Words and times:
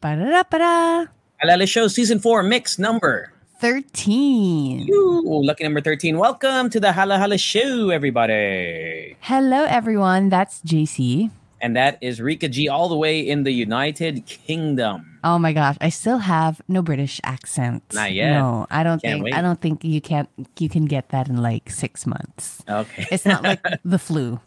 Ba-da-da-ba-da. 0.00 1.10
Halo 1.42 1.52
Halo 1.52 1.66
Show 1.66 1.88
Season 1.88 2.20
4 2.20 2.44
Mix 2.44 2.78
number 2.78 3.32
13. 3.60 4.86
Ooh, 4.92 5.42
lucky 5.44 5.64
number 5.64 5.80
13. 5.80 6.16
Welcome 6.18 6.70
to 6.70 6.78
the 6.78 6.92
Halo 6.92 7.18
Halo 7.18 7.36
Show, 7.36 7.90
everybody. 7.90 9.16
Hello, 9.20 9.64
everyone. 9.64 10.28
That's 10.28 10.60
JC. 10.62 11.32
And 11.60 11.74
that 11.74 11.98
is 12.00 12.20
Rica 12.20 12.46
G 12.48 12.68
all 12.68 12.88
the 12.88 12.96
way 12.96 13.18
in 13.18 13.42
the 13.42 13.50
United 13.50 14.24
Kingdom. 14.26 15.18
Oh 15.24 15.36
my 15.36 15.52
gosh, 15.52 15.74
I 15.80 15.88
still 15.88 16.18
have 16.18 16.62
no 16.68 16.80
British 16.80 17.20
accent. 17.24 17.82
Not 17.92 18.12
yet. 18.12 18.30
No, 18.38 18.68
I 18.70 18.84
don't 18.84 19.02
Can't 19.02 19.14
think 19.14 19.24
wait. 19.24 19.34
I 19.34 19.42
don't 19.42 19.60
think 19.60 19.82
you 19.82 20.00
can 20.00 20.28
you 20.60 20.68
can 20.68 20.84
get 20.84 21.08
that 21.08 21.26
in 21.28 21.42
like 21.42 21.70
six 21.70 22.06
months. 22.06 22.62
Okay. 22.68 23.08
It's 23.10 23.26
not 23.26 23.42
like 23.42 23.58
the 23.84 23.98
flu. 23.98 24.38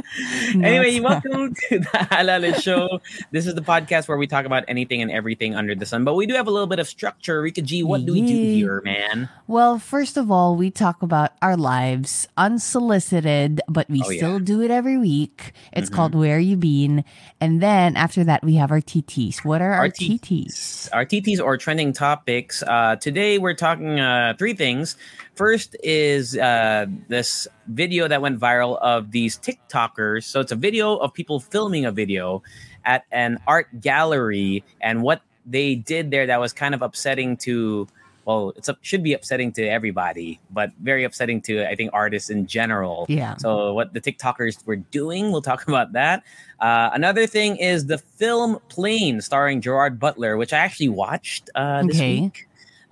No, 0.54 0.66
anyway, 0.66 1.00
welcome 1.00 1.54
to 1.68 1.78
the 1.80 2.06
Halo 2.10 2.40
Halo 2.40 2.52
Show. 2.58 3.00
This 3.30 3.46
is 3.46 3.54
the 3.54 3.60
podcast 3.60 4.08
where 4.08 4.16
we 4.16 4.26
talk 4.26 4.46
about 4.46 4.64
anything 4.66 5.02
and 5.02 5.10
everything 5.10 5.54
under 5.54 5.74
the 5.74 5.84
sun. 5.84 6.04
But 6.04 6.15
we 6.15 6.24
do 6.26 6.34
have 6.34 6.46
a 6.46 6.50
little 6.50 6.66
bit 6.66 6.78
of 6.78 6.88
structure. 6.88 7.42
Rica 7.42 7.60
G, 7.60 7.82
what 7.82 8.06
do 8.06 8.15
we 8.15 8.23
do 8.23 8.34
here, 8.34 8.80
man? 8.84 9.28
Well, 9.46 9.78
first 9.78 10.16
of 10.16 10.30
all, 10.30 10.56
we 10.56 10.70
talk 10.70 11.02
about 11.02 11.32
our 11.42 11.56
lives 11.56 12.26
unsolicited, 12.38 13.60
but 13.68 13.88
we 13.90 14.02
Oh, 14.04 14.10
yeah. 14.10 14.16
still 14.18 14.38
do 14.38 14.62
it 14.62 14.70
every 14.70 14.96
week. 14.96 15.52
It's 15.73 15.90
Mhm. 15.90 15.95
called 15.95 16.15
Where 16.15 16.38
You 16.38 16.56
Been. 16.56 17.04
And 17.40 17.60
then 17.60 17.96
after 17.96 18.24
that, 18.24 18.43
we 18.43 18.54
have 18.54 18.70
our 18.70 18.80
TTs. 18.80 19.45
What 19.45 19.60
are 19.60 19.72
our, 19.72 19.80
Our 19.80 19.88
TTs? 19.90 20.88
Our 20.93 21.04
TTs 21.04 21.38
or 21.40 21.56
trending 21.59 21.93
topics. 21.93 22.62
Uh, 22.62 22.96
today 22.96 23.38
we're 23.38 23.54
talking 23.54 24.00
uh, 24.00 24.34
three 24.38 24.54
things. 24.54 24.96
First 25.38 25.76
is 25.84 26.36
uh, 26.36 26.86
this 27.06 27.46
video 27.68 28.08
that 28.08 28.20
went 28.20 28.40
viral 28.40 28.76
of 28.82 29.12
these 29.12 29.38
TikTokers. 29.38 30.24
So 30.24 30.40
it's 30.40 30.50
a 30.50 30.56
video 30.56 30.96
of 30.96 31.14
people 31.14 31.38
filming 31.38 31.84
a 31.84 31.92
video 31.92 32.42
at 32.84 33.04
an 33.12 33.38
art 33.46 33.68
gallery, 33.80 34.64
and 34.80 35.00
what 35.04 35.22
they 35.46 35.76
did 35.76 36.10
there 36.10 36.26
that 36.26 36.40
was 36.40 36.52
kind 36.52 36.74
of 36.74 36.82
upsetting 36.82 37.36
to. 37.38 37.86
Well, 38.24 38.52
it 38.56 38.68
should 38.82 39.04
be 39.04 39.14
upsetting 39.14 39.52
to 39.52 39.62
everybody, 39.66 40.40
but 40.50 40.72
very 40.82 41.04
upsetting 41.04 41.40
to 41.42 41.64
I 41.70 41.76
think 41.76 41.90
artists 41.94 42.30
in 42.30 42.46
general. 42.46 43.06
Yeah. 43.09 43.36
So 43.36 43.72
what 43.74 43.94
the 43.94 44.00
TikTokers 44.00 44.66
were 44.66 44.76
doing, 44.76 45.30
we'll 45.30 45.40
talk 45.40 45.68
about 45.68 45.92
that. 45.92 46.24
Uh, 46.59 46.90
another 46.92 47.28
thing 47.28 47.56
is 47.59 47.86
the 47.86 47.98
film 47.98 48.59
Plane, 48.68 49.20
starring 49.20 49.60
Gerard 49.60 50.00
Butler, 50.00 50.36
which 50.36 50.52
I 50.52 50.59
actually 50.59 50.88
watched 50.90 51.48
uh, 51.54 51.84
this 51.84 51.96
Okay. 51.96 52.20
week. 52.22 52.48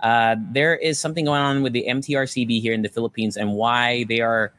Uh, 0.07 0.37
there 0.51 0.73
is 0.73 0.97
something 0.97 1.25
going 1.25 1.41
on 1.41 1.61
with 1.61 1.73
the 1.73 1.83
MTRCB 1.85 2.61
here 2.61 2.71
in 2.71 2.81
the 2.81 2.87
Philippines 2.87 3.35
and 3.35 3.51
why 3.51 4.05
they 4.05 4.21
are 4.21 4.53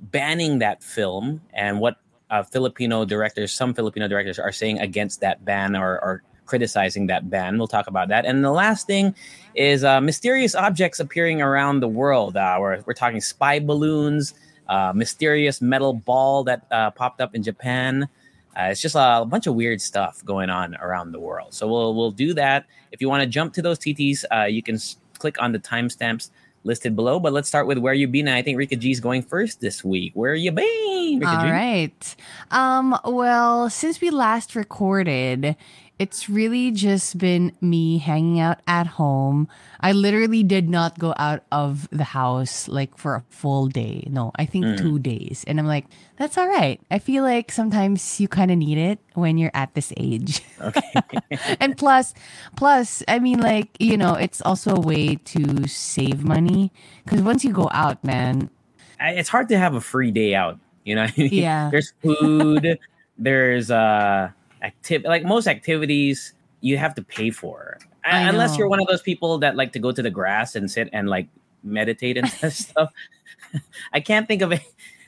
banning 0.00 0.60
that 0.60 0.82
film 0.82 1.42
and 1.52 1.78
what 1.78 1.96
uh, 2.30 2.42
Filipino 2.42 3.04
directors, 3.04 3.52
some 3.52 3.74
Filipino 3.74 4.08
directors, 4.08 4.38
are 4.38 4.50
saying 4.50 4.78
against 4.78 5.20
that 5.20 5.44
ban 5.44 5.76
or, 5.76 6.02
or 6.02 6.22
criticizing 6.46 7.06
that 7.08 7.28
ban. 7.28 7.58
We'll 7.58 7.68
talk 7.68 7.86
about 7.86 8.08
that. 8.08 8.24
And 8.24 8.42
the 8.42 8.50
last 8.50 8.86
thing 8.86 9.14
is 9.54 9.84
uh, 9.84 10.00
mysterious 10.00 10.54
objects 10.54 11.00
appearing 11.00 11.42
around 11.42 11.80
the 11.80 11.88
world. 11.88 12.38
Uh, 12.38 12.56
we're, 12.58 12.80
we're 12.86 12.94
talking 12.94 13.20
spy 13.20 13.60
balloons, 13.60 14.32
uh, 14.70 14.94
mysterious 14.96 15.60
metal 15.60 15.92
ball 15.92 16.44
that 16.44 16.64
uh, 16.70 16.90
popped 16.92 17.20
up 17.20 17.34
in 17.34 17.42
Japan. 17.42 18.08
Uh, 18.56 18.68
it's 18.70 18.80
just 18.80 18.94
a, 18.94 19.26
bunch 19.28 19.46
of 19.46 19.54
weird 19.54 19.82
stuff 19.82 20.24
going 20.24 20.48
on 20.48 20.76
around 20.76 21.12
the 21.12 21.20
world. 21.20 21.52
So 21.52 21.68
we'll 21.68 21.94
we'll 21.94 22.12
do 22.12 22.32
that. 22.34 22.64
If 22.92 23.02
you 23.02 23.08
want 23.10 23.22
to 23.22 23.26
jump 23.26 23.52
to 23.54 23.62
those 23.62 23.80
TTs, 23.80 24.24
you 24.48 24.62
can 24.62 24.78
click 25.24 25.40
on 25.40 25.52
the 25.52 25.58
timestamps 25.58 26.28
listed 26.64 26.94
below. 26.94 27.18
But 27.18 27.32
let's 27.32 27.48
start 27.48 27.66
with 27.66 27.78
where 27.78 27.94
you 27.94 28.06
been. 28.06 28.28
I 28.28 28.42
think 28.42 28.58
Rica 28.58 28.76
G 28.76 28.90
is 28.90 29.00
going 29.00 29.22
first 29.22 29.62
this 29.62 29.82
week. 29.82 30.12
Where 30.12 30.34
you 30.34 30.52
been? 30.52 31.18
Rica 31.18 31.30
All 31.30 31.44
G? 31.46 31.50
right. 31.50 32.16
Um, 32.50 32.98
well, 33.06 33.70
since 33.70 34.02
we 34.02 34.10
last 34.10 34.54
recorded, 34.54 35.56
it's 35.98 36.28
really 36.28 36.70
just 36.72 37.18
been 37.18 37.52
me 37.60 37.98
hanging 37.98 38.40
out 38.40 38.58
at 38.66 38.86
home. 38.98 39.46
I 39.80 39.92
literally 39.92 40.42
did 40.42 40.68
not 40.68 40.98
go 40.98 41.14
out 41.16 41.44
of 41.52 41.88
the 41.90 42.04
house 42.04 42.66
like 42.66 42.98
for 42.98 43.14
a 43.14 43.22
full 43.30 43.68
day. 43.68 44.02
No, 44.10 44.32
I 44.36 44.44
think 44.44 44.64
Mm. 44.66 44.78
two 44.78 44.98
days. 44.98 45.44
And 45.46 45.60
I'm 45.60 45.66
like, 45.68 45.86
that's 46.16 46.36
all 46.36 46.48
right. 46.48 46.80
I 46.90 46.98
feel 46.98 47.22
like 47.22 47.52
sometimes 47.52 48.18
you 48.20 48.26
kind 48.26 48.50
of 48.50 48.58
need 48.58 48.78
it 48.78 48.98
when 49.14 49.38
you're 49.38 49.54
at 49.54 49.74
this 49.74 49.92
age. 49.96 50.42
Okay. 50.60 50.92
and 51.60 51.76
plus, 51.78 52.12
plus, 52.56 53.02
I 53.06 53.18
mean, 53.20 53.40
like, 53.40 53.70
you 53.78 53.96
know, 53.96 54.14
it's 54.14 54.40
also 54.42 54.74
a 54.76 54.80
way 54.80 55.16
to 55.16 55.68
save 55.68 56.24
money. 56.24 56.72
Because 57.04 57.22
once 57.22 57.44
you 57.44 57.52
go 57.52 57.68
out, 57.72 58.02
man, 58.02 58.50
it's 59.00 59.28
hard 59.28 59.48
to 59.50 59.58
have 59.58 59.74
a 59.74 59.80
free 59.80 60.10
day 60.10 60.34
out. 60.34 60.58
You 60.84 60.96
know, 60.96 61.06
Yeah. 61.16 61.68
there's 61.72 61.92
food, 62.02 62.78
there's 63.16 63.70
uh 63.70 64.30
active 64.64 65.04
like 65.04 65.24
most 65.24 65.46
activities 65.46 66.32
you 66.60 66.78
have 66.78 66.94
to 66.94 67.02
pay 67.02 67.30
for, 67.30 67.78
unless 68.04 68.56
you're 68.56 68.68
one 68.68 68.80
of 68.80 68.86
those 68.86 69.02
people 69.02 69.38
that 69.38 69.54
like 69.56 69.72
to 69.72 69.78
go 69.78 69.92
to 69.92 70.02
the 70.02 70.10
grass 70.10 70.54
and 70.56 70.70
sit 70.70 70.88
and 70.92 71.08
like 71.08 71.28
meditate 71.62 72.16
and 72.16 72.28
stuff. 72.52 72.90
I 73.92 74.00
can't 74.00 74.26
think 74.26 74.42
of 74.42 74.52
it. 74.52 74.62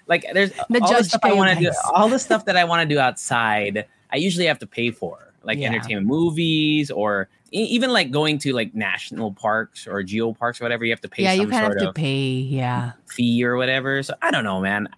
Like 0.07 0.25
there's 0.33 0.53
The 0.71 0.81
all 0.83 0.93
the 0.95 1.05
stuff 1.05 1.21
I 1.25 1.33
want 1.33 1.59
to 1.59 1.65
do, 1.65 1.73
all 1.93 2.09
the 2.09 2.19
stuff 2.19 2.45
that 2.49 2.57
I 2.57 2.65
want 2.65 2.89
to 2.89 2.95
do 2.95 3.01
outside. 3.01 3.87
I 4.13 4.17
usually 4.17 4.47
have 4.47 4.59
to 4.61 4.67
pay 4.67 4.91
for, 4.91 5.33
like 5.43 5.59
Yeah. 5.59 5.69
entertainment 5.73 6.07
movies 6.07 6.91
or 6.91 7.29
even 7.51 7.93
like 7.93 8.11
going 8.11 8.39
to 8.39 8.53
like 8.53 8.75
national 8.75 9.33
parks 9.33 9.87
or 9.87 10.03
geo 10.03 10.33
parks 10.33 10.61
or 10.61 10.65
whatever. 10.65 10.85
You 10.85 10.93
have 10.93 11.01
to 11.01 11.09
pay 11.09 11.23
yeah, 11.25 11.33
some 11.35 11.41
you 11.47 11.49
kind 11.49 11.67
of 11.67 11.73
have 11.79 11.89
to 11.89 11.93
pay. 11.93 12.29
Yeah. 12.31 12.93
fee 13.07 13.43
or 13.45 13.57
whatever. 13.57 14.03
So 14.03 14.15
I 14.23 14.31
don't 14.31 14.45
know, 14.45 14.61
man. 14.61 14.89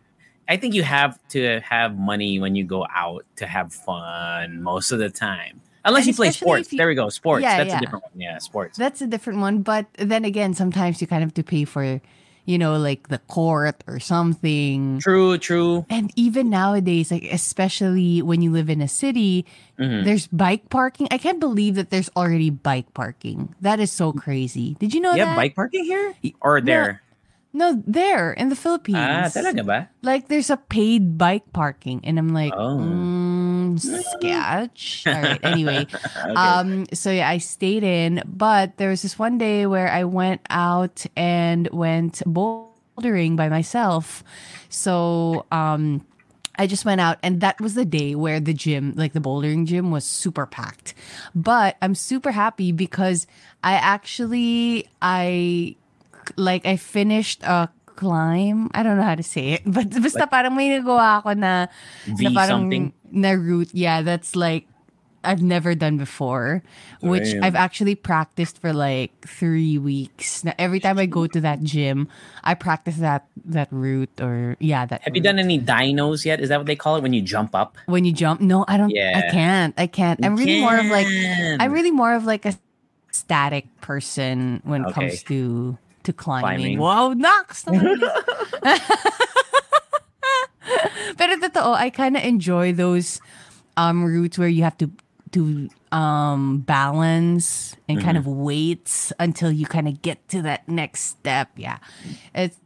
I 0.49 0.57
think 0.57 0.75
you 0.75 0.83
have 0.83 1.19
to 1.31 1.61
have 1.61 1.99
money 1.99 2.41
when 2.41 2.57
you 2.57 2.65
go 2.65 2.87
out 2.95 3.25
to 3.37 3.47
have 3.47 3.73
fun 3.73 4.63
most 4.63 4.91
of 4.93 4.99
the 4.99 5.11
time. 5.11 5.61
Unless 5.85 6.03
And 6.05 6.09
you 6.09 6.15
play 6.15 6.31
sports. 6.31 6.73
you- 6.73 6.79
there 6.79 6.89
we 6.89 6.95
go. 6.95 7.09
Sports. 7.09 7.43
Yeah, 7.43 7.59
That's 7.59 7.71
yeah. 7.71 7.77
a 7.77 7.81
different 7.81 8.05
one. 8.05 8.21
Yeah, 8.21 8.39
sports. 8.39 8.77
That's 8.79 9.01
a 9.01 9.07
different 9.07 9.41
one. 9.41 9.63
But 9.63 9.87
then 9.99 10.25
again, 10.25 10.55
sometimes 10.55 11.01
you 11.01 11.07
kind 11.07 11.23
of 11.23 11.29
have 11.29 11.35
to 11.35 11.43
pay 11.45 11.65
for, 11.65 12.01
you 12.45 12.59
know, 12.59 12.77
like 12.79 13.09
the 13.09 13.19
court 13.29 13.85
or 13.87 14.01
something. 14.01 14.99
True, 15.01 15.39
true. 15.39 15.87
And 15.89 16.13
even 16.17 16.51
nowadays, 16.51 17.11
like 17.11 17.25
especially 17.31 18.21
when 18.23 18.43
you 18.43 18.51
live 18.51 18.69
in 18.69 18.81
a 18.81 18.89
city, 18.89 19.47
Mhm. 19.79 20.05
there's 20.05 20.27
bike 20.29 20.69
parking. 20.69 21.09
I 21.11 21.19
can't 21.19 21.41
believe 21.41 21.75
that 21.77 21.91
there's 21.91 22.11
already 22.17 22.51
bike 22.51 22.93
parking. 22.95 23.55
That 23.61 23.81
is 23.81 23.93
so 23.93 24.13
crazy. 24.13 24.77
Did 24.81 24.93
you 24.95 25.01
know 25.01 25.13
You 25.13 25.19
that? 25.25 25.27
have 25.29 25.37
bike 25.37 25.55
parking 25.55 25.85
here? 25.85 26.15
Or 26.41 26.61
there? 26.61 27.03
No, 27.53 27.83
there 27.87 28.33
in 28.33 28.51
the 28.51 28.57
Philippines. 28.57 28.99
Ah, 29.01 29.33
talaga 29.33 29.65
ba? 29.65 29.79
Like 30.03 30.29
there's 30.29 30.51
a 30.51 30.57
paid 30.61 31.17
bike 31.17 31.49
parking, 31.53 32.01
and 32.05 32.19
I'm 32.19 32.29
like, 32.37 32.53
Oh. 32.55 32.77
mm, 32.77 33.81
sketch. 33.81 35.05
All 35.09 35.13
right. 35.17 35.41
Anyway, 35.43 35.89
Okay. 36.29 36.35
um, 36.37 36.85
so 36.93 37.11
yeah, 37.11 37.29
I 37.29 37.39
stayed 37.39 37.83
in, 37.83 38.23
but 38.29 38.77
there 38.77 38.91
was 38.91 39.01
this 39.03 39.19
one 39.19 39.39
day 39.39 39.65
where 39.67 39.89
I 39.89 40.05
went 40.05 40.43
out 40.51 41.07
and 41.17 41.69
went 41.73 42.21
bouldering 42.29 43.35
by 43.37 43.49
myself. 43.49 44.23
So, 44.69 45.47
um, 45.51 46.05
I 46.61 46.67
just 46.67 46.85
went 46.85 47.01
out, 47.01 47.17
and 47.23 47.41
that 47.41 47.61
was 47.61 47.75
the 47.75 47.85
day 47.87 48.15
where 48.15 48.41
the 48.41 48.53
gym, 48.53 48.93
like 48.97 49.15
the 49.15 49.21
bouldering 49.25 49.65
gym, 49.65 49.91
was 49.91 50.05
super 50.05 50.45
packed. 50.45 50.93
But 51.35 51.77
I'm 51.81 51.95
super 51.95 52.31
happy 52.33 52.73
because 52.73 53.27
I 53.63 53.75
actually, 53.75 54.85
I 55.01 55.77
like, 56.37 56.67
I 56.67 56.77
finished 56.77 57.43
a 57.43 57.69
climb. 57.99 58.71
I 58.75 58.83
don't 58.83 58.97
know 58.97 59.03
how 59.03 59.17
to 59.17 59.23
say 59.23 59.59
it, 59.59 59.63
but 59.67 59.91
basta 59.91 60.27
parang 60.31 60.55
may 60.55 60.71
nagawa 60.71 61.19
ako 61.19 61.35
na, 61.35 61.67
na 62.07 62.31
parang 62.31 62.71
something? 62.71 62.93
na 63.11 63.31
route. 63.35 63.75
Yeah, 63.75 64.03
that's 64.03 64.37
like 64.37 64.67
I've 65.25 65.43
never 65.43 65.75
done 65.75 65.99
before, 65.99 66.63
which 67.03 67.35
Damn. 67.35 67.43
I've 67.43 67.57
actually 67.57 67.97
practiced 67.97 68.63
for 68.63 68.73
like 68.73 69.11
three 69.27 69.77
weeks. 69.77 70.45
Now, 70.45 70.55
every 70.59 70.79
time 70.79 70.97
I 70.99 71.07
go 71.07 71.27
to 71.27 71.41
that 71.43 71.63
gym, 71.63 72.07
I 72.45 72.55
practice 72.55 72.97
that 73.03 73.27
that 73.51 73.67
route 73.73 74.15
or 74.23 74.57
yeah, 74.61 74.87
that. 74.87 75.03
have 75.03 75.17
you 75.17 75.23
done 75.23 75.39
any 75.39 75.59
dinos 75.59 76.25
yet? 76.25 76.41
Is 76.41 76.51
that 76.51 76.59
what 76.59 76.67
they 76.67 76.77
call 76.77 76.97
it 76.97 77.03
when 77.03 77.13
you 77.13 77.23
jump 77.23 77.55
up? 77.55 77.77
when 77.87 78.05
you 78.05 78.13
jump? 78.13 78.41
No, 78.41 78.65
I 78.69 78.77
don't. 78.77 78.95
Yeah. 78.95 79.19
I 79.19 79.31
can't. 79.31 79.75
I 79.77 79.87
can't. 79.87 80.25
I'm 80.25 80.37
really 80.37 80.61
more 80.61 80.79
of 80.79 80.87
like 80.87 81.09
I'm 81.59 81.73
really 81.73 81.91
more 81.91 82.15
of 82.15 82.25
like 82.25 82.47
a 82.47 82.55
static 83.11 83.67
person 83.81 84.63
when 84.63 84.87
it 84.87 84.95
comes 84.95 85.23
to 85.25 85.77
to 86.09 86.17
climbing. 86.17 86.49
Climbing. 86.49 86.81
Wow, 86.81 87.13
knocks. 87.13 87.65
Pero 87.69 88.01
totoo, 91.37 91.77
I 91.77 91.93
kind 91.93 92.17
of 92.17 92.25
enjoy 92.25 92.73
those 92.73 93.21
um 93.77 94.01
routes 94.05 94.39
where 94.41 94.49
you 94.49 94.65
have 94.65 94.79
to 94.81 94.89
to 95.33 95.37
to 95.37 95.69
um 95.93 96.65
balance 96.65 97.77
and 97.89 98.01
kind 98.01 98.17
of 98.17 98.27
waits 98.27 99.13
until 99.21 99.53
you 99.53 99.67
kind 99.67 99.89
of 99.89 100.01
get 100.01 100.27
to 100.29 100.43
that 100.43 100.69
next 100.69 101.21
step. 101.21 101.51
Yeah. 101.57 101.79
It's 102.35 102.57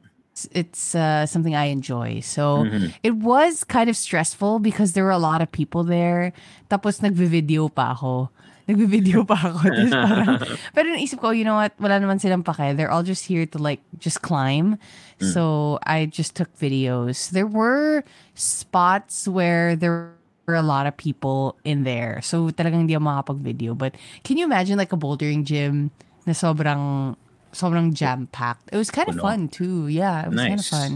it's 0.51 0.95
uh, 0.95 1.27
something 1.27 1.55
I 1.55 1.67
enjoy. 1.67 2.21
So 2.21 2.67
it 3.03 3.15
was 3.15 3.65
kind 3.65 3.91
of 3.91 3.97
stressful 3.97 4.59
because 4.59 4.95
there 4.95 5.05
were 5.05 5.15
a 5.15 5.19
lot 5.19 5.43
of 5.43 5.53
people 5.53 5.85
there. 5.85 6.33
Tapos 6.71 6.99
nagvi-video 6.99 7.69
pa 7.69 7.93
ako. 7.93 8.31
Nagvi-video 8.73 9.29
pa 9.29 9.37
ako. 9.37 9.69
Tapos 9.77 9.93
parang, 9.93 10.41
pero 10.77 10.87
naisip 10.89 11.21
ko, 11.21 11.37
you 11.37 11.45
know 11.45 11.61
what? 11.61 11.77
Wala 11.77 12.01
naman 12.01 12.17
silang 12.17 12.41
pake. 12.41 12.73
They're 12.73 12.91
all 12.91 13.05
just 13.05 13.29
here 13.29 13.45
to 13.45 13.59
like 13.61 13.85
just 14.01 14.25
climb. 14.25 14.81
So 15.23 15.79
I 15.87 16.11
just 16.11 16.35
took 16.35 16.51
videos. 16.59 17.31
There 17.31 17.47
were 17.47 18.03
spots 18.35 19.31
where 19.31 19.77
there 19.77 20.11
were 20.51 20.59
a 20.59 20.67
lot 20.67 20.91
of 20.91 20.97
people 20.97 21.55
in 21.63 21.85
there. 21.87 22.19
So 22.27 22.51
talagang 22.51 22.91
hindi 22.91 22.99
ako 22.99 23.07
makapag-video. 23.07 23.79
But 23.79 23.95
can 24.27 24.35
you 24.35 24.45
imagine 24.49 24.75
like 24.75 24.91
a 24.91 24.99
bouldering 24.99 25.47
gym 25.47 25.95
na 26.27 26.35
sobrang 26.35 27.15
sobrang 27.53 27.93
jam-packed? 27.93 28.71
It 28.73 28.77
was 28.77 28.91
kind 28.91 29.09
of 29.09 29.17
fun 29.17 29.49
too. 29.49 29.89
Yeah, 29.89 30.25
it 30.25 30.31
was 30.31 30.41
kind 30.41 30.59
of 30.61 30.67
fun. 30.67 30.93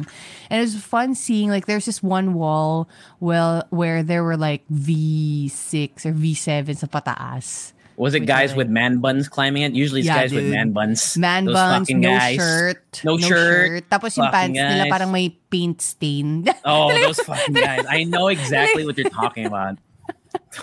And 0.51 0.59
it 0.59 0.65
was 0.65 0.77
fun 0.81 1.15
seeing 1.15 1.49
like 1.51 1.67
there's 1.67 1.85
this 1.87 2.03
one 2.03 2.35
wall 2.35 2.89
well 3.21 3.65
where 3.71 4.03
there 4.03 4.25
were 4.25 4.37
like 4.37 4.65
V6 4.69 6.07
or 6.07 6.13
V7 6.13 6.77
sa 6.77 6.87
pataas. 6.87 7.73
Was 7.97 8.13
it 8.13 8.29
guys 8.29 8.51
like. 8.53 8.59
with 8.59 8.69
man 8.69 8.99
buns 9.01 9.25
climbing 9.29 9.63
it? 9.63 9.73
Usually 9.73 10.01
it's 10.01 10.07
Yeah, 10.09 10.21
guys 10.21 10.33
with 10.33 10.45
man 10.53 10.73
buns. 10.73 11.17
Man 11.17 11.47
Those 11.49 11.55
buns, 11.55 11.89
no 11.89 12.01
guys. 12.13 12.37
shirt. 12.37 13.01
No 13.05 13.17
shirt. 13.17 13.89
Tapos 13.89 14.13
yung 14.21 14.29
Fucking 14.29 14.53
pants 14.53 14.59
nila 14.61 14.85
guys. 14.85 14.93
parang 14.93 15.13
may 15.13 15.33
paint 15.33 15.81
stain. 15.81 16.45
Oh, 16.65 16.93
those 17.01 17.17
fucking 17.25 17.55
guys. 17.57 17.87
I 17.89 18.05
know 18.05 18.29
exactly 18.29 18.85
what 18.85 18.99
you're 19.01 19.09
talking 19.09 19.47
about. 19.49 19.79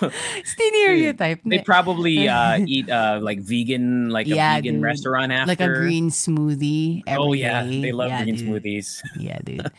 Stereotype. 0.44 1.42
They 1.46 1.60
probably 1.60 2.28
uh, 2.28 2.60
eat 2.66 2.90
uh, 2.90 3.20
like 3.22 3.40
vegan, 3.40 4.10
like 4.10 4.28
a 4.28 4.36
vegan 4.36 4.76
dude. 4.76 4.84
restaurant 4.84 5.32
after. 5.32 5.48
like 5.52 5.62
a 5.62 5.68
green 5.68 6.10
smoothie. 6.10 7.04
every 7.08 7.24
Oh 7.24 7.34
yeah, 7.34 7.64
day. 7.64 7.82
they 7.82 7.92
love 7.92 8.10
Yeah, 8.10 8.24
green 8.24 8.36
dude. 8.36 8.48
smoothies. 8.64 9.02
Yeah, 9.18 9.40
dude. 9.44 9.72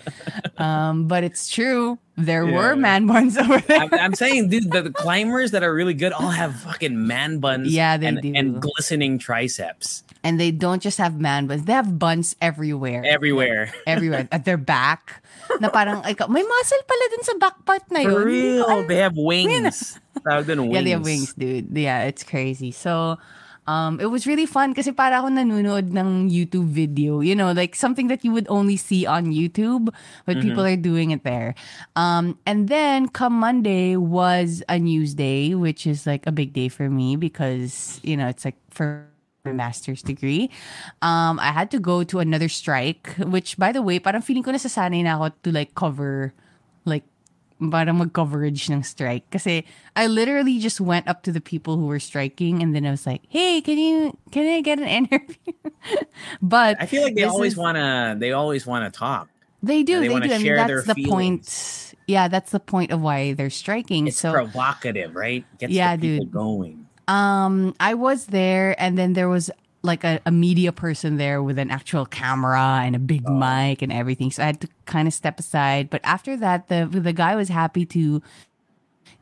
um, 0.58 1.06
but 1.08 1.24
it's 1.24 1.48
true. 1.50 1.98
There 2.16 2.46
were 2.46 2.76
man 2.76 3.06
buns 3.08 3.36
over 3.36 3.58
there. 3.60 3.80
I'm, 3.80 3.92
I'm 3.92 4.14
saying, 4.14 4.48
dude, 4.48 4.70
the, 4.70 4.82
the 4.82 4.92
climbers 4.92 5.50
that 5.50 5.64
are 5.64 5.74
really 5.74 5.94
good 5.94 6.12
all 6.12 6.30
have 6.30 6.54
fucking 6.60 7.06
man 7.06 7.40
buns. 7.40 7.72
Yeah, 7.74 7.96
they 7.96 8.06
and, 8.06 8.22
do. 8.22 8.32
and 8.34 8.62
glistening 8.62 9.18
triceps 9.18 10.04
and 10.22 10.40
they 10.40 10.50
don't 10.50 10.80
just 10.82 10.98
have 10.98 11.20
man 11.20 11.46
buns; 11.46 11.64
they 11.64 11.72
have 11.74 11.98
buns 11.98 12.34
everywhere. 12.40 13.02
everywhere. 13.04 13.72
everywhere 13.86 14.26
at 14.32 14.44
their 14.44 14.56
back. 14.56 15.22
Na 15.60 15.68
parang 15.68 16.02
ikaw, 16.02 16.28
may 16.28 16.42
muscle 16.42 16.84
pala 16.86 17.04
dun 17.10 17.24
sa 17.24 17.34
back 17.38 17.56
part 17.64 17.84
na 17.90 18.00
yun. 18.00 18.12
For 18.12 18.24
real, 18.24 18.68
they 18.88 19.00
have 19.00 19.16
wings. 19.16 20.00
Tawag 20.24 20.46
dun, 20.46 20.70
Yeah, 20.70 20.82
they 20.82 20.94
have 20.96 21.04
wings, 21.04 21.34
dude. 21.34 21.68
Yeah, 21.72 22.04
it's 22.08 22.22
crazy. 22.22 22.70
So, 22.70 23.18
um, 23.66 24.00
it 24.00 24.06
was 24.06 24.26
really 24.26 24.46
fun 24.46 24.74
kasi 24.74 24.92
para 24.92 25.20
ako 25.20 25.28
nanonood 25.28 25.92
ng 25.92 26.28
YouTube 26.30 26.68
video. 26.68 27.20
You 27.20 27.34
know, 27.34 27.52
like 27.52 27.74
something 27.74 28.08
that 28.08 28.24
you 28.24 28.32
would 28.32 28.46
only 28.48 28.76
see 28.76 29.06
on 29.06 29.32
YouTube, 29.32 29.88
but 30.26 30.40
people 30.40 30.64
are 30.64 30.76
doing 30.76 31.10
it 31.10 31.24
there. 31.24 31.54
Um, 31.96 32.38
and 32.46 32.68
then 32.68 33.08
come 33.08 33.38
Monday 33.38 33.96
was 33.96 34.62
a 34.68 34.78
news 34.78 35.14
day, 35.14 35.54
which 35.54 35.86
is 35.86 36.06
like 36.06 36.26
a 36.26 36.32
big 36.32 36.52
day 36.52 36.68
for 36.68 36.90
me 36.90 37.16
because, 37.16 38.00
you 38.02 38.16
know, 38.16 38.28
it's 38.28 38.44
like 38.44 38.56
for 38.70 39.08
my 39.44 39.52
master's 39.52 40.02
degree. 40.02 40.50
Um, 41.02 41.38
I 41.38 41.52
had 41.52 41.70
to 41.72 41.78
go 41.78 42.02
to 42.04 42.18
another 42.18 42.48
strike, 42.48 43.08
which 43.18 43.56
by 43.58 43.72
the 43.72 43.82
way, 43.82 43.98
parang 43.98 44.22
feeling 44.22 44.42
ko 44.42 44.50
nasasanay 44.50 45.04
na 45.04 45.20
ako 45.20 45.36
to 45.44 45.52
like 45.52 45.74
cover 45.76 46.32
like 46.84 47.04
parang 47.60 47.98
mag-coverage 48.00 48.70
ng 48.72 48.82
strike. 48.82 49.28
Kasi 49.30 49.64
I 49.96 50.06
literally 50.08 50.58
just 50.58 50.80
went 50.80 51.06
up 51.08 51.22
to 51.24 51.32
the 51.32 51.40
people 51.44 51.76
who 51.76 51.86
were 51.86 52.00
striking 52.00 52.62
and 52.62 52.74
then 52.74 52.86
I 52.86 52.90
was 52.90 53.06
like, 53.06 53.20
hey, 53.28 53.60
can 53.60 53.76
you, 53.78 54.16
can 54.32 54.48
I 54.48 54.60
get 54.62 54.80
an 54.80 54.88
interview? 55.04 55.52
but 56.40 56.80
I 56.80 56.86
feel 56.86 57.02
like 57.04 57.14
they 57.14 57.24
always 57.24 57.52
is- 57.52 57.58
wanna 57.58 58.16
they 58.18 58.32
always 58.32 58.64
wanna 58.66 58.90
talk. 58.90 59.28
they 59.62 59.82
do, 59.82 60.00
they 60.00 60.08
they, 60.08 60.20
do. 60.28 60.34
I 60.34 60.38
mean, 60.40 60.56
that's 60.56 60.68
their 60.68 60.94
the 60.94 61.04
point. 61.04 61.44
Yeah, 62.06 62.28
that's 62.28 62.50
the 62.52 62.60
point 62.60 62.92
of 62.92 63.00
why 63.00 63.32
they're 63.32 63.48
striking. 63.48 64.08
It's 64.08 64.20
so 64.20 64.32
provocative, 64.32 65.16
right? 65.16 65.44
Gets 65.56 65.72
Yeah, 65.72 65.96
the 65.96 66.16
people 66.20 66.24
dude. 66.26 66.32
going. 66.32 66.83
Um, 67.08 67.74
I 67.80 67.94
was 67.94 68.26
there, 68.26 68.80
and 68.80 68.96
then 68.96 69.12
there 69.12 69.28
was 69.28 69.50
like 69.82 70.02
a, 70.02 70.18
a 70.24 70.30
media 70.30 70.72
person 70.72 71.18
there 71.18 71.42
with 71.42 71.58
an 71.58 71.70
actual 71.70 72.06
camera 72.06 72.80
and 72.82 72.96
a 72.96 72.98
big 72.98 73.28
mic 73.28 73.82
and 73.82 73.92
everything. 73.92 74.30
So 74.30 74.42
I 74.42 74.46
had 74.46 74.60
to 74.62 74.68
kind 74.86 75.06
of 75.06 75.12
step 75.12 75.38
aside. 75.38 75.90
But 75.90 76.00
after 76.04 76.36
that, 76.38 76.68
the 76.68 76.86
the 76.90 77.12
guy 77.12 77.36
was 77.36 77.48
happy 77.48 77.84
to 77.86 78.22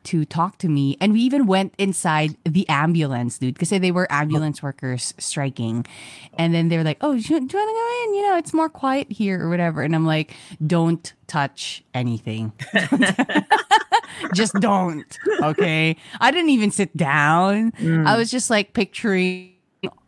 to 0.05 0.25
talk 0.25 0.57
to 0.59 0.69
me, 0.69 0.97
and 0.99 1.13
we 1.13 1.21
even 1.21 1.45
went 1.45 1.73
inside 1.77 2.35
the 2.45 2.67
ambulance, 2.69 3.37
dude, 3.37 3.53
because 3.55 3.69
they 3.69 3.91
were 3.91 4.11
ambulance 4.11 4.61
workers 4.61 5.13
striking, 5.17 5.85
and 6.33 6.53
then 6.53 6.69
they 6.69 6.77
were 6.77 6.83
like, 6.83 6.97
"Oh, 7.01 7.17
do 7.17 7.19
you, 7.19 7.35
want 7.35 7.49
to 7.49 7.57
go 7.57 8.03
in? 8.05 8.15
You 8.15 8.29
know, 8.29 8.37
it's 8.37 8.53
more 8.53 8.69
quiet 8.69 9.11
here 9.11 9.41
or 9.41 9.49
whatever." 9.49 9.81
And 9.81 9.95
I'm 9.95 10.05
like, 10.05 10.33
"Don't 10.65 11.13
touch 11.27 11.83
anything." 11.93 12.51
just 14.33 14.53
don't. 14.55 15.17
Okay. 15.41 15.95
I 16.19 16.31
didn't 16.31 16.49
even 16.49 16.71
sit 16.71 16.95
down. 16.95 17.71
Mm. 17.73 18.07
I 18.07 18.17
was 18.17 18.31
just 18.31 18.49
like 18.49 18.73
picturing 18.73 19.53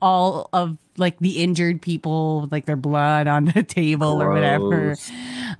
all 0.01 0.50
of 0.54 0.78
like 0.97 1.19
the 1.19 1.44
injured 1.44 1.81
people, 1.81 2.47
like 2.51 2.65
their 2.65 2.75
blood 2.75 3.27
on 3.27 3.45
the 3.56 3.63
table 3.63 4.21
or 4.21 4.31
whatever. 4.31 4.95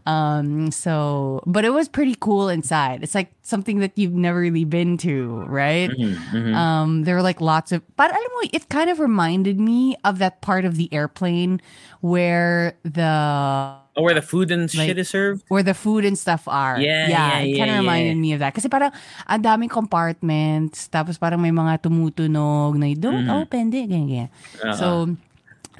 Um, 0.06 0.72
so, 0.72 1.42
but 1.46 1.66
it 1.66 1.72
was 1.72 1.88
pretty 1.90 2.16
cool 2.20 2.50
inside. 2.50 3.04
It's 3.04 3.16
like 3.16 3.32
something 3.42 3.80
that 3.80 3.98
you've 3.98 4.14
never 4.14 4.40
really 4.40 4.66
been 4.66 4.98
to, 5.00 5.44
right? 5.48 5.90
Mm-hmm, 5.90 6.54
Um, 6.54 7.04
there 7.04 7.16
were 7.16 7.22
like 7.22 7.42
lots 7.42 7.72
of, 7.72 7.82
but 7.96 8.12
I 8.12 8.14
don't 8.14 8.44
know, 8.44 8.50
it 8.54 8.70
kind 8.70 8.90
of 8.90 9.00
reminded 9.00 9.60
me 9.60 9.96
of 10.04 10.20
that 10.20 10.42
part 10.42 10.66
of 10.66 10.78
the 10.78 10.92
airplane 10.94 11.62
where 12.02 12.78
the 12.84 13.78
Oh, 13.96 14.04
where 14.04 14.14
the 14.14 14.22
food 14.22 14.52
and 14.52 14.68
Like- 14.76 14.92
shit 14.92 15.00
is 15.00 15.08
served? 15.08 15.48
where 15.48 15.64
the 15.64 15.74
food 15.74 16.04
and 16.04 16.20
stuff 16.20 16.48
are. 16.52 16.76
Yeah, 16.80 17.08
yeah, 17.08 17.40
yeah, 17.40 17.48
it 17.48 17.56
kind 17.58 17.72
of 17.72 17.78
reminded 17.80 18.20
yeah. 18.20 18.24
me 18.28 18.30
of 18.36 18.40
that. 18.44 18.52
Kasi 18.52 18.68
parang 18.68 18.92
ang 19.24 19.40
daming 19.40 19.72
compartments, 19.72 20.88
tapos 20.92 21.16
parang 21.20 21.40
may 21.40 21.52
mga 21.56 21.80
tumutunog 21.80 22.76
na 22.76 22.92
don't 23.00 23.24
Mm-hmm. 23.26 23.40
open, 23.40 23.64
di, 23.72 23.88
ganyan, 23.88 24.08
ganyan. 24.08 24.30
Uh-huh. 24.60 24.76
So 24.76 24.88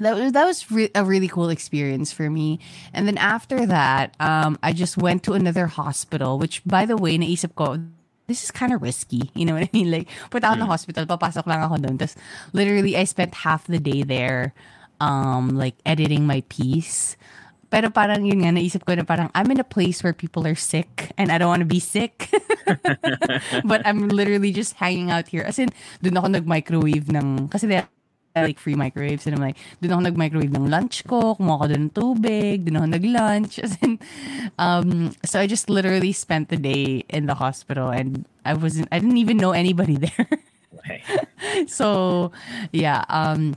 that 0.00 0.16
was 0.16 0.32
that 0.32 0.44
was 0.44 0.64
re- 0.72 0.92
a 0.96 1.04
really 1.04 1.28
cool 1.28 1.48
experience 1.48 2.12
for 2.12 2.28
me. 2.32 2.56
And 2.96 3.04
then 3.08 3.16
after 3.20 3.64
that, 3.68 4.16
um, 4.20 4.56
I 4.64 4.72
just 4.72 4.96
went 4.96 5.22
to 5.28 5.32
another 5.36 5.66
hospital, 5.68 6.40
which 6.40 6.64
by 6.64 6.84
the 6.88 6.96
way, 6.96 7.16
naisip 7.20 7.52
ko, 7.56 7.80
this 8.28 8.44
is 8.44 8.50
kind 8.50 8.72
of 8.72 8.80
risky. 8.82 9.28
You 9.36 9.44
know 9.44 9.54
what 9.60 9.68
I 9.68 9.70
mean? 9.72 9.90
Like, 9.94 10.08
put 10.32 10.40
out 10.44 10.56
Mm. 10.56 10.64
ng 10.64 10.72
hospital, 10.72 11.04
papasok 11.04 11.44
lang 11.46 11.60
ako 11.62 11.84
doon. 11.84 11.96
Tapos, 12.00 12.16
literally, 12.56 12.96
I 12.96 13.04
spent 13.04 13.44
half 13.46 13.68
the 13.68 13.78
day 13.78 14.02
there, 14.02 14.52
um, 15.00 15.52
like, 15.52 15.76
editing 15.86 16.26
my 16.26 16.40
piece. 16.48 17.16
Pero 17.70 17.90
parang 17.90 18.22
yun 18.22 18.46
nga, 18.46 18.54
naisip 18.54 18.86
ko 18.86 18.94
na 18.94 19.02
parang 19.02 19.30
I'm 19.34 19.50
in 19.50 19.60
a 19.60 19.66
place 19.66 20.02
where 20.02 20.14
people 20.14 20.46
are 20.46 20.58
sick 20.58 21.12
and 21.18 21.30
I 21.30 21.38
don't 21.38 21.50
want 21.50 21.64
to 21.64 21.68
be 21.68 21.80
sick. 21.80 22.30
But 23.70 23.86
I'm 23.86 24.08
literally 24.08 24.52
just 24.52 24.78
hanging 24.78 25.10
out 25.10 25.28
here. 25.28 25.42
As 25.42 25.58
in, 25.58 25.70
dun 26.02 26.16
ako 26.16 26.38
nag-microwave 26.38 27.10
ng, 27.10 27.48
kasi 27.48 27.66
they 27.66 27.82
have 27.82 27.90
like 28.36 28.58
free 28.58 28.76
microwaves 28.76 29.26
and 29.26 29.34
I'm 29.34 29.42
like, 29.42 29.56
dun 29.80 29.92
ako 29.92 30.02
nag-microwave 30.12 30.52
ng 30.52 30.66
lunch 30.68 31.06
ko, 31.06 31.34
kumuha 31.34 31.62
ko 31.62 31.66
dun 31.70 31.82
ng 31.88 31.94
tubig, 31.94 32.66
dun 32.66 32.78
ako 32.82 32.86
nag-lunch. 32.86 33.58
As 33.64 33.78
in, 33.82 33.98
um, 34.58 35.14
so 35.24 35.40
I 35.40 35.46
just 35.46 35.70
literally 35.70 36.12
spent 36.12 36.48
the 36.48 36.60
day 36.60 37.04
in 37.08 37.26
the 37.26 37.38
hospital 37.38 37.90
and 37.90 38.26
I 38.44 38.54
wasn't, 38.54 38.88
I 38.92 38.98
didn't 38.98 39.18
even 39.18 39.38
know 39.38 39.52
anybody 39.52 39.96
there. 40.06 40.28
So 41.66 42.32
yeah 42.72 43.04
um 43.08 43.56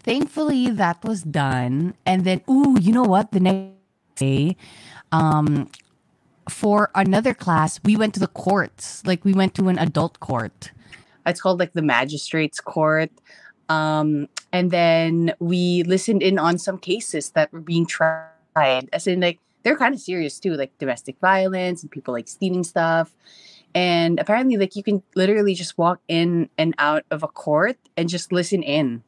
thankfully 0.00 0.70
that 0.70 1.02
was 1.04 1.22
done. 1.22 1.94
And 2.06 2.24
then 2.24 2.42
ooh 2.48 2.76
you 2.80 2.92
know 2.92 3.02
what? 3.04 3.32
The 3.32 3.40
next 3.40 3.74
day 4.16 4.56
um 5.12 5.70
for 6.48 6.90
another 6.94 7.34
class 7.34 7.80
we 7.84 7.96
went 7.96 8.14
to 8.14 8.20
the 8.20 8.28
courts. 8.28 9.04
Like 9.06 9.24
we 9.24 9.32
went 9.32 9.54
to 9.56 9.68
an 9.68 9.78
adult 9.78 10.20
court. 10.20 10.72
It's 11.26 11.40
called 11.40 11.60
like 11.60 11.72
the 11.72 11.82
magistrates 11.82 12.60
court. 12.60 13.10
Um 13.68 14.28
and 14.52 14.70
then 14.70 15.34
we 15.38 15.82
listened 15.82 16.22
in 16.22 16.38
on 16.38 16.58
some 16.58 16.78
cases 16.78 17.30
that 17.30 17.52
were 17.52 17.60
being 17.60 17.86
tried. 17.86 18.88
As 18.92 19.06
in 19.06 19.20
like 19.20 19.40
they're 19.62 19.76
kind 19.76 19.94
of 19.94 20.00
serious 20.00 20.38
too 20.38 20.54
like 20.54 20.76
domestic 20.78 21.16
violence 21.20 21.82
and 21.82 21.90
people 21.90 22.14
like 22.14 22.28
stealing 22.28 22.64
stuff. 22.64 23.14
And 23.74 24.18
apparently 24.18 24.56
like 24.56 24.76
you 24.76 24.82
can 24.82 25.02
literally 25.14 25.54
just 25.54 25.76
walk 25.76 26.00
in 26.08 26.48
and 26.56 26.74
out 26.78 27.04
of 27.10 27.22
a 27.22 27.28
court 27.28 27.76
and 27.96 28.08
just 28.08 28.32
listen 28.32 28.62
in 28.62 29.02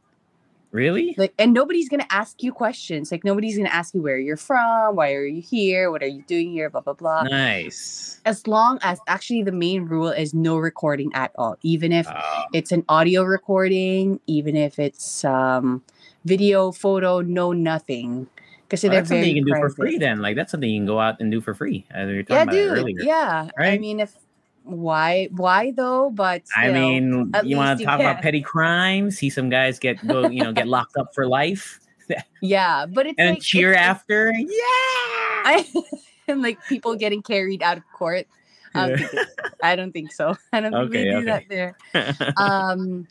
Really? 0.72 1.14
like 1.18 1.34
and 1.38 1.52
nobody's 1.52 1.88
gonna 1.88 2.06
ask 2.10 2.42
you 2.44 2.52
questions 2.52 3.10
like 3.10 3.24
nobody's 3.24 3.56
gonna 3.56 3.68
ask 3.68 3.92
you 3.92 4.00
where 4.02 4.18
you're 4.18 4.36
from 4.36 4.94
why 4.94 5.12
are 5.14 5.24
you 5.26 5.42
here 5.42 5.90
what 5.90 6.00
are 6.00 6.06
you 6.06 6.22
doing 6.28 6.52
here 6.52 6.70
blah 6.70 6.80
blah 6.80 6.92
blah 6.92 7.22
Nice. 7.24 8.20
as 8.24 8.46
long 8.46 8.78
as 8.82 9.00
actually 9.08 9.42
the 9.42 9.50
main 9.52 9.86
rule 9.86 10.10
is 10.10 10.32
no 10.32 10.56
recording 10.58 11.10
at 11.14 11.32
all 11.36 11.56
even 11.62 11.90
if 11.90 12.06
Uh, 12.06 12.44
it's 12.52 12.70
an 12.70 12.84
audio 12.88 13.24
recording 13.24 14.20
even 14.28 14.54
if 14.54 14.78
it's 14.78 15.24
um 15.24 15.82
video 16.24 16.70
photo 16.70 17.20
no 17.20 17.50
nothing 17.52 18.28
because 18.68 18.84
well, 18.84 18.92
they're 18.92 19.00
that's 19.00 19.08
something 19.10 19.34
you 19.36 19.42
can 19.42 19.52
do 19.52 19.58
for 19.58 19.70
free 19.70 19.98
then. 19.98 20.22
Like 20.22 20.36
that's 20.36 20.52
something 20.52 20.70
you 20.70 20.78
can 20.78 20.86
go 20.86 21.00
out 21.00 21.18
and 21.18 21.32
do 21.32 21.40
for 21.40 21.54
free. 21.54 21.84
As 21.90 22.06
we 22.06 22.14
were 22.14 22.22
talking 22.22 22.36
yeah 22.36 22.42
about 22.42 22.52
dude 22.52 22.78
earlier. 22.78 23.02
yeah 23.02 23.48
i 23.58 23.76
mean 23.78 23.98
if 23.98 24.14
why 24.72 25.28
why 25.32 25.72
though, 25.76 26.10
but 26.10 26.42
I 26.56 26.68
know, 26.68 26.72
mean, 26.72 27.32
you 27.44 27.56
want 27.56 27.78
to 27.78 27.84
talk 27.84 28.00
about 28.00 28.22
petty 28.22 28.40
crime? 28.42 29.10
See 29.10 29.30
some 29.30 29.48
guys 29.48 29.78
get 29.78 30.04
go, 30.06 30.28
you 30.28 30.42
know, 30.42 30.52
get 30.52 30.68
locked 30.76 30.96
up 30.96 31.14
for 31.14 31.26
life, 31.26 31.80
yeah, 32.40 32.86
but 32.86 33.06
it's 33.06 33.16
and 33.18 33.30
like, 33.36 33.42
cheer 33.42 33.72
it's- 33.72 33.86
after. 33.86 34.32
Yeah. 34.32 34.46
I 35.42 35.66
and 36.28 36.42
like 36.42 36.58
people 36.68 36.94
getting 36.96 37.22
carried 37.22 37.62
out 37.62 37.76
of 37.78 37.84
court. 37.92 38.26
I 38.72 38.88
don't, 38.88 38.98
think, 38.98 39.28
I 39.64 39.76
don't 39.76 39.92
think 39.92 40.12
so. 40.12 40.36
I 40.52 40.60
don't 40.60 40.70
think 40.72 40.84
Okay, 40.84 41.04
they 41.04 41.10
do 41.10 41.16
okay. 41.16 41.24
that 41.26 41.48
there. 41.48 42.32
Um, 42.36 43.08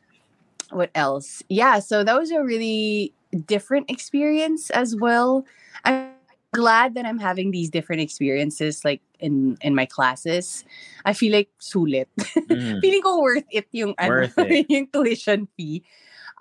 what 0.69 0.89
else? 0.95 1.43
Yeah, 1.49 1.79
so 1.79 2.03
that 2.03 2.17
was 2.17 2.31
a 2.31 2.41
really 2.41 3.13
different 3.45 3.89
experience 3.89 4.69
as 4.69 4.95
well. 4.95 5.45
I'm 5.83 6.11
glad 6.53 6.95
that 6.95 7.05
I'm 7.05 7.19
having 7.19 7.51
these 7.51 7.69
different 7.69 8.01
experiences 8.01 8.85
like 8.85 9.01
in 9.19 9.57
in 9.61 9.75
my 9.75 9.85
classes. 9.85 10.63
I 11.05 11.13
feel 11.13 11.33
like 11.33 11.49
sulit. 11.59 12.07
Mm. 12.49 12.81
Feeling 12.81 13.01
ko 13.03 13.21
worth 13.21 13.45
it 13.51 13.67
yung 13.71 13.93
ano, 13.99 14.09
Worth 14.25 14.37
it. 14.41 14.65
yung 14.69 14.87
tuition 14.89 15.47
fee. 15.55 15.83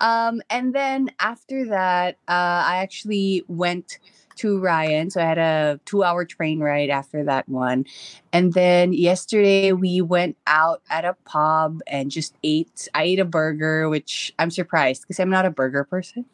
Um, 0.01 0.41
and 0.49 0.73
then 0.73 1.11
after 1.19 1.67
that, 1.69 2.15
uh, 2.27 2.63
I 2.65 2.77
actually 2.81 3.43
went 3.47 3.99
to 4.37 4.57
Ryan. 4.57 5.09
So 5.11 5.19
I 5.21 5.25
had 5.25 5.37
a 5.37 5.79
two 5.85 6.03
hour 6.03 6.23
train 6.25 6.59
ride 6.61 6.89
after 6.89 7.23
that 7.25 7.47
one. 7.49 7.85
And 8.31 8.53
then 8.53 8.93
yesterday 8.93 9.73
we 9.73 9.99
went 10.01 10.37
out 10.47 10.81
at 10.89 11.03
a 11.03 11.15
pub 11.25 11.81
and 11.85 12.09
just 12.09 12.33
ate. 12.43 12.87
I 12.95 13.03
ate 13.03 13.19
a 13.19 13.25
burger, 13.27 13.89
which 13.89 14.33
I'm 14.39 14.49
surprised 14.49 15.03
because 15.03 15.19
I'm 15.19 15.29
not 15.29 15.45
a 15.45 15.51
burger 15.51 15.83
person. 15.83 16.25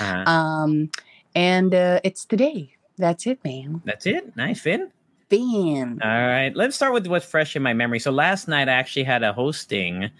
Uh-huh. 0.00 0.24
Um, 0.28 0.90
and 1.34 1.72
uh, 1.74 2.00
it's 2.04 2.24
today. 2.26 2.74
That's 2.98 3.26
it, 3.26 3.38
man. 3.44 3.80
That's 3.86 4.04
it. 4.06 4.36
Nice, 4.36 4.60
Finn. 4.60 4.90
All 6.02 6.10
right, 6.10 6.54
let's 6.54 6.76
start 6.76 6.92
with 6.92 7.06
what's 7.06 7.24
fresh 7.24 7.56
in 7.56 7.62
my 7.62 7.72
memory. 7.72 7.98
So 7.98 8.10
last 8.10 8.48
night 8.48 8.68
I 8.68 8.72
actually 8.72 9.04
had 9.04 9.22
a 9.22 9.32
hosting. 9.32 10.10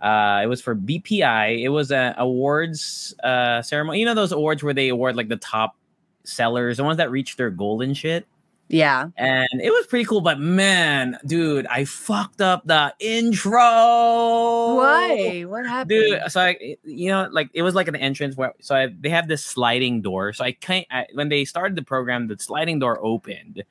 Uh, 0.00 0.40
it 0.42 0.46
was 0.46 0.62
for 0.62 0.74
BPI. 0.74 1.62
It 1.62 1.68
was 1.68 1.92
an 1.92 2.14
awards 2.16 3.14
uh, 3.22 3.60
ceremony. 3.60 4.00
You 4.00 4.06
know 4.06 4.14
those 4.14 4.32
awards 4.32 4.62
where 4.62 4.74
they 4.74 4.88
award 4.88 5.14
like 5.14 5.28
the 5.28 5.36
top 5.36 5.76
sellers, 6.24 6.78
the 6.78 6.84
ones 6.84 6.96
that 6.96 7.10
reach 7.10 7.36
their 7.36 7.50
goal 7.50 7.82
and 7.82 7.96
shit. 7.96 8.26
Yeah. 8.68 9.08
And 9.18 9.60
it 9.62 9.70
was 9.70 9.86
pretty 9.86 10.06
cool. 10.06 10.22
But 10.22 10.40
man, 10.40 11.18
dude, 11.26 11.66
I 11.66 11.84
fucked 11.84 12.40
up 12.40 12.66
the 12.66 12.94
intro. 12.98 13.60
Why? 13.60 15.44
What 15.46 15.66
happened? 15.66 15.90
Dude, 15.90 16.22
so 16.30 16.40
I, 16.40 16.76
you 16.82 17.10
know, 17.10 17.28
like 17.30 17.50
it 17.52 17.60
was 17.60 17.74
like 17.74 17.88
an 17.88 17.96
entrance 17.96 18.34
where, 18.34 18.54
so 18.60 18.74
I, 18.74 18.88
they 18.98 19.10
have 19.10 19.28
this 19.28 19.44
sliding 19.44 20.00
door. 20.00 20.32
So 20.32 20.44
I 20.44 20.52
can't, 20.52 20.86
I, 20.90 21.06
when 21.12 21.28
they 21.28 21.44
started 21.44 21.76
the 21.76 21.82
program, 21.82 22.28
the 22.28 22.38
sliding 22.38 22.78
door 22.78 22.98
opened 23.04 23.62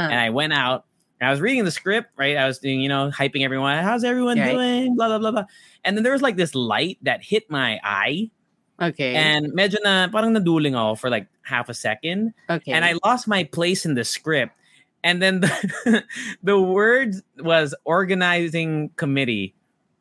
Uh. 0.00 0.08
and 0.10 0.20
I 0.20 0.30
went 0.30 0.52
out 0.52 0.86
and 1.20 1.28
I 1.28 1.30
was 1.30 1.40
reading 1.40 1.64
the 1.64 1.70
script, 1.70 2.10
right? 2.16 2.36
I 2.36 2.46
was 2.46 2.58
doing, 2.58 2.80
you 2.80 2.88
know, 2.88 3.10
hyping 3.10 3.44
everyone. 3.44 3.82
How's 3.84 4.04
everyone 4.04 4.38
Right. 4.38 4.52
doing? 4.52 4.96
Blah, 4.96 5.08
blah, 5.08 5.18
blah, 5.18 5.30
blah. 5.30 5.44
And 5.84 5.96
then 5.96 6.02
there 6.04 6.12
was 6.12 6.22
like 6.22 6.36
this 6.36 6.54
light 6.54 6.98
that 7.02 7.22
hit 7.22 7.50
my 7.50 7.78
eye 7.84 8.30
Okay. 8.80 9.14
and 9.14 9.52
medyo 9.52 9.76
na, 9.84 10.08
parang 10.08 10.32
naduling 10.32 10.74
ako 10.74 10.94
for 10.94 11.10
like 11.10 11.26
half 11.42 11.68
a 11.68 11.74
second 11.74 12.32
okay. 12.48 12.72
and 12.72 12.84
I 12.84 12.94
lost 13.04 13.28
my 13.28 13.44
place 13.44 13.84
in 13.84 13.94
the 13.94 14.04
script. 14.04 14.54
And 15.04 15.20
then 15.20 15.40
the, 15.40 16.04
the 16.42 16.60
word 16.60 17.14
was 17.38 17.74
organizing 17.84 18.90
committee 18.96 19.54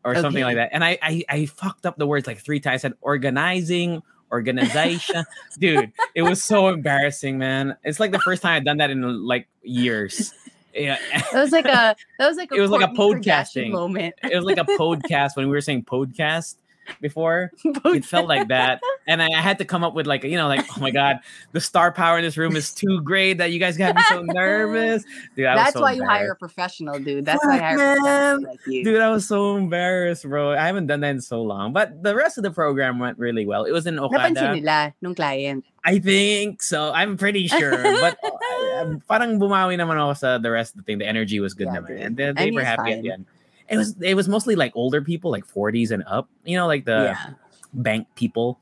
or 0.05 0.15
something 0.15 0.43
like 0.43 0.55
that. 0.55 0.69
And 0.71 0.83
I, 0.83 0.97
I 1.01 1.23
I 1.29 1.45
fucked 1.45 1.85
up 1.85 1.97
the 1.97 2.07
words 2.07 2.27
like 2.27 2.39
three 2.39 2.59
times. 2.59 2.83
I 2.85 2.87
said 2.87 2.93
organizing, 3.01 4.01
organization. 4.31 5.25
Dude, 5.57 5.91
it 6.15 6.21
was 6.23 6.43
so 6.43 6.67
embarrassing, 6.67 7.37
man. 7.37 7.77
It's 7.83 7.99
like 7.99 8.11
the 8.11 8.19
first 8.19 8.41
time 8.41 8.55
I've 8.55 8.65
done 8.65 8.77
that 8.77 8.89
in 8.89 9.25
like 9.25 9.47
years. 9.63 10.33
Yeah. 10.73 10.97
that 11.11 11.33
was 11.33 11.51
like 11.51 11.65
a 11.65 11.95
that 12.19 12.27
was 12.27 12.37
like 12.37 12.51
a 12.51 12.55
It 12.55 12.61
was 12.61 12.71
like 12.71 12.87
a 12.87 12.93
podcasting. 12.93 13.71
Moment. 13.71 14.15
It 14.23 14.35
was 14.35 14.45
like 14.45 14.57
a 14.57 14.65
podcast 14.65 15.35
when 15.35 15.47
we 15.47 15.51
were 15.51 15.61
saying 15.61 15.85
podcast 15.85 16.55
before. 17.01 17.51
It 17.85 18.05
felt 18.05 18.27
like 18.27 18.47
that. 18.49 18.81
And 19.09 19.23
I, 19.23 19.41
had 19.41 19.57
to 19.57 19.65
come 19.65 19.83
up 19.83 19.95
with 19.95 20.05
like, 20.05 20.23
you 20.23 20.37
know, 20.37 20.47
like, 20.47 20.63
oh 20.77 20.79
my 20.79 20.91
God, 20.91 21.17
the 21.51 21.59
star 21.59 21.91
power 21.91 22.19
in 22.19 22.23
this 22.23 22.37
room 22.37 22.55
is 22.55 22.71
too 22.71 23.01
great 23.01 23.39
that 23.39 23.51
you 23.51 23.57
guys 23.59 23.75
got 23.75 23.95
me 23.95 24.01
so 24.07 24.21
nervous. 24.27 25.03
Dude, 25.35 25.47
I 25.47 25.55
was 25.55 25.63
That's 25.63 25.73
so 25.73 25.81
why 25.81 25.93
you 25.93 26.05
hire 26.05 26.31
a 26.31 26.35
professional, 26.35 26.99
dude. 26.99 27.25
That's 27.25 27.43
why 27.43 27.55
I 27.55 27.57
hire 27.57 27.93
a 27.93 27.95
professional 27.95 28.51
like 28.51 28.67
you. 28.67 28.83
Dude, 28.83 29.01
I 29.01 29.09
was 29.09 29.27
so 29.27 29.57
embarrassed, 29.57 30.29
bro. 30.29 30.53
I 30.53 30.67
haven't 30.67 30.85
done 30.85 30.99
that 31.01 31.09
in 31.09 31.21
so 31.21 31.41
long. 31.41 31.73
But 31.73 32.03
the 32.03 32.15
rest 32.15 32.37
of 32.37 32.43
the 32.43 32.51
program 32.51 32.99
went 32.99 33.17
really 33.17 33.45
well. 33.45 33.63
It 33.65 33.71
was 33.71 33.87
in 33.87 33.97
Okada. 33.97 34.53
nila 34.53 34.93
nung 35.01 35.15
client. 35.15 35.65
I 35.83 35.97
think 35.97 36.61
so. 36.61 36.91
I'm 36.93 37.17
pretty 37.17 37.47
sure. 37.47 37.81
But 37.81 38.17
uh, 38.23 38.95
parang 39.09 39.39
bumawi 39.39 39.73
naman 39.73 39.97
ako 39.97 40.13
sa 40.13 40.37
the 40.37 40.51
rest 40.51 40.75
of 40.75 40.77
the 40.77 40.83
thing. 40.83 40.99
The 40.99 41.07
energy 41.07 41.39
was 41.39 41.53
good 41.53 41.67
Yeah, 41.67 41.81
naman. 41.81 41.87
dude. 41.87 42.01
And 42.01 42.13
they, 42.17 42.31
they 42.31 42.51
were 42.51 42.63
happy 42.63 42.93
at 42.93 43.01
the 43.01 43.11
end. 43.11 43.25
It 43.69 43.77
was 43.77 43.95
it 44.01 44.15
was 44.15 44.27
mostly 44.27 44.55
like 44.55 44.73
older 44.75 45.01
people, 45.01 45.31
like 45.31 45.45
40s 45.47 45.91
and 45.91 46.03
up. 46.05 46.27
You 46.43 46.57
know, 46.57 46.67
like 46.67 46.85
the 46.85 47.13
yeah. 47.13 47.33
bank 47.73 48.07
people. 48.15 48.59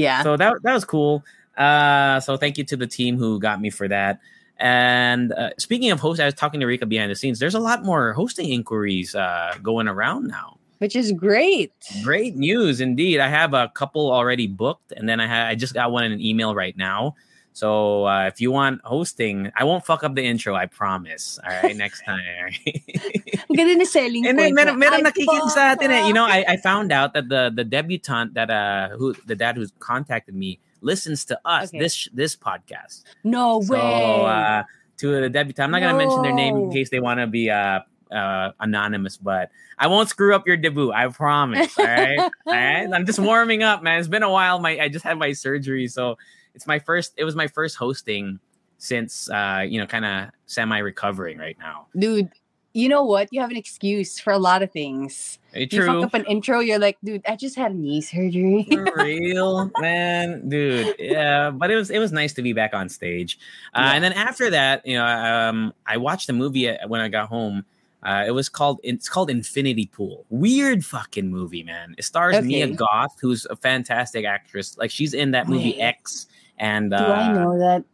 Yeah. 0.00 0.22
So 0.22 0.36
that 0.36 0.62
that 0.62 0.74
was 0.74 0.84
cool. 0.84 1.24
Uh, 1.56 2.20
so 2.20 2.36
thank 2.36 2.58
you 2.58 2.64
to 2.64 2.76
the 2.76 2.86
team 2.86 3.18
who 3.18 3.38
got 3.38 3.60
me 3.60 3.70
for 3.70 3.86
that. 3.88 4.20
And 4.56 5.32
uh, 5.32 5.50
speaking 5.58 5.90
of 5.90 6.00
hosts, 6.00 6.20
I 6.20 6.26
was 6.26 6.34
talking 6.34 6.60
to 6.60 6.66
Rica 6.66 6.86
behind 6.86 7.10
the 7.10 7.14
scenes. 7.14 7.38
There's 7.38 7.54
a 7.54 7.60
lot 7.60 7.82
more 7.82 8.12
hosting 8.12 8.50
inquiries 8.50 9.14
uh, 9.14 9.54
going 9.62 9.88
around 9.88 10.26
now. 10.28 10.58
Which 10.78 10.96
is 10.96 11.12
great. 11.12 11.72
Great 12.02 12.36
news 12.36 12.80
indeed. 12.80 13.20
I 13.20 13.28
have 13.28 13.52
a 13.52 13.68
couple 13.68 14.10
already 14.10 14.46
booked, 14.46 14.92
and 14.92 15.06
then 15.06 15.20
I 15.20 15.26
ha- 15.26 15.48
I 15.48 15.54
just 15.54 15.74
got 15.74 15.92
one 15.92 16.04
in 16.04 16.12
an 16.12 16.20
email 16.20 16.54
right 16.54 16.76
now. 16.76 17.16
So 17.60 18.08
uh, 18.08 18.24
if 18.24 18.40
you 18.40 18.48
want 18.56 18.80
hosting, 18.88 19.52
I 19.52 19.64
won't 19.68 19.84
fuck 19.84 20.00
up 20.00 20.16
the 20.16 20.24
intro. 20.24 20.56
I 20.56 20.64
promise. 20.64 21.36
All 21.44 21.52
right, 21.52 21.76
next 21.76 22.00
time. 22.08 22.24
all 22.24 22.44
right? 22.48 22.64
Ang 23.52 23.56
ganda 23.56 23.74
na 23.76 23.84
selling 23.84 24.24
And 24.24 24.40
point. 24.40 24.56
then 24.56 24.56
meron, 24.56 24.80
mo. 24.80 24.88
meron 24.88 25.04
nakikinig 25.04 25.52
sa 25.52 25.76
atin 25.76 25.92
eh. 25.92 26.08
You 26.08 26.16
know, 26.16 26.24
I, 26.24 26.40
I 26.48 26.56
found 26.56 26.88
out 26.88 27.12
that 27.12 27.28
the 27.28 27.52
the 27.52 27.60
debutante 27.68 28.32
that 28.32 28.48
uh 28.48 28.96
who 28.96 29.12
the 29.28 29.36
dad 29.36 29.60
who's 29.60 29.76
contacted 29.76 30.32
me 30.32 30.56
listens 30.80 31.28
to 31.28 31.36
us 31.44 31.68
Okay. 31.68 31.84
this 31.84 32.08
this 32.16 32.32
podcast. 32.32 33.04
No 33.28 33.60
So 33.60 33.76
way. 33.76 34.24
uh 34.24 34.64
to 35.04 35.06
the 35.20 35.28
debutante, 35.28 35.60
I'm 35.60 35.72
not 35.76 35.84
gonna 35.84 36.00
mention 36.00 36.24
their 36.24 36.32
name 36.32 36.56
in 36.56 36.72
case 36.72 36.88
they 36.88 37.00
want 37.04 37.20
to 37.20 37.28
be 37.28 37.52
uh 37.52 37.84
uh 38.08 38.56
anonymous, 38.56 39.20
but 39.20 39.52
I 39.76 39.92
won't 39.92 40.08
screw 40.08 40.32
up 40.32 40.48
your 40.48 40.56
debut. 40.56 40.96
I 40.96 41.12
promise. 41.12 41.76
All 41.76 41.84
right, 41.84 42.24
all 42.48 42.56
right. 42.56 42.88
I'm 42.88 43.04
just 43.04 43.20
warming 43.20 43.60
up, 43.60 43.84
man. 43.84 44.00
It's 44.00 44.08
been 44.08 44.24
a 44.24 44.32
while. 44.32 44.56
My 44.64 44.80
I 44.80 44.88
just 44.88 45.04
had 45.04 45.20
my 45.20 45.36
surgery, 45.36 45.88
so 45.92 46.16
it's 46.54 46.66
my 46.66 46.78
first. 46.78 47.12
It 47.16 47.24
was 47.24 47.34
my 47.36 47.46
first 47.46 47.76
hosting 47.76 48.38
since 48.78 49.28
uh 49.30 49.64
you 49.68 49.78
know 49.78 49.86
kind 49.86 50.04
of 50.04 50.30
semi 50.46 50.78
recovering 50.78 51.38
right 51.38 51.56
now. 51.58 51.86
dude, 51.98 52.30
you 52.72 52.88
know 52.88 53.04
what? 53.04 53.28
You 53.32 53.40
have 53.40 53.50
an 53.50 53.56
excuse 53.56 54.18
for 54.20 54.32
a 54.32 54.38
lot 54.38 54.62
of 54.62 54.70
things. 54.70 55.38
Eh, 55.54 55.66
You 55.70 55.84
fuck 55.84 56.04
up 56.04 56.14
an 56.14 56.24
intro, 56.26 56.60
you're 56.60 56.78
like, 56.78 56.96
dude, 57.02 57.20
I 57.28 57.34
just 57.36 57.56
had 57.56 57.74
knee 57.74 58.00
surgery. 58.00 58.66
For 58.70 58.86
real, 58.96 59.70
man, 59.80 60.48
dude. 60.48 60.94
Yeah, 60.98 61.50
but 61.50 61.70
it 61.70 61.74
was 61.74 61.90
it 61.90 61.98
was 61.98 62.12
nice 62.12 62.32
to 62.34 62.42
be 62.42 62.52
back 62.52 62.72
on 62.72 62.88
stage. 62.88 63.38
Uh, 63.74 63.80
Yeah. 63.80 63.92
And 63.94 64.04
then 64.04 64.12
after 64.12 64.50
that, 64.50 64.86
you 64.86 64.96
know, 64.96 65.04
um, 65.04 65.74
I 65.84 65.96
watched 65.96 66.26
the 66.28 66.32
movie 66.32 66.68
uh, 66.70 66.86
when 66.88 67.00
I 67.00 67.08
got 67.08 67.28
home. 67.28 67.64
Uh, 68.02 68.24
it 68.26 68.30
was 68.30 68.48
called 68.48 68.80
it's 68.82 69.08
called 69.10 69.28
Infinity 69.28 69.86
Pool. 69.92 70.24
Weird 70.30 70.84
fucking 70.86 71.28
movie, 71.30 71.62
man. 71.64 71.94
It 71.98 72.04
stars 72.04 72.40
Mia 72.42 72.64
Okay. 72.66 72.74
Goth, 72.76 73.18
who's 73.20 73.46
a 73.50 73.56
fantastic 73.56 74.24
actress. 74.24 74.78
Like 74.78 74.90
she's 74.90 75.12
in 75.12 75.32
that 75.32 75.48
movie. 75.48 75.78
X. 75.78 76.26
And 76.60 76.90
Do 76.90 76.96
I 76.96 77.28
uh, 77.28 77.32
know 77.32 77.58
that? 77.58 77.84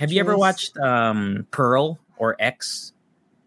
have 0.00 0.12
you 0.12 0.20
ever 0.20 0.36
watched 0.36 0.76
um, 0.76 1.46
Pearl 1.52 1.98
or 2.18 2.36
X? 2.38 2.92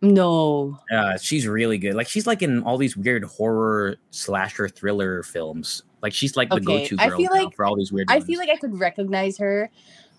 No. 0.01 0.79
Uh, 0.91 1.17
she's 1.17 1.47
really 1.47 1.77
good. 1.77 1.93
Like 1.93 2.07
she's 2.09 2.25
like 2.25 2.41
in 2.41 2.63
all 2.63 2.77
these 2.77 2.97
weird 2.97 3.23
horror 3.23 3.97
slasher 4.11 4.67
thriller 4.67 5.21
films. 5.23 5.83
Like 6.01 6.13
she's 6.13 6.35
like 6.35 6.49
the 6.49 6.55
Okay, 6.55 6.65
go-to 6.65 6.95
I 6.99 7.09
girl 7.09 7.17
feel 7.17 7.31
like- 7.31 7.55
for 7.55 7.65
all 7.65 7.75
these 7.75 7.91
weird. 7.91 8.09
I 8.09 8.15
ones. 8.15 8.25
feel 8.25 8.39
like 8.39 8.49
I 8.49 8.57
could 8.57 8.77
recognize 8.79 9.37
her, 9.37 9.69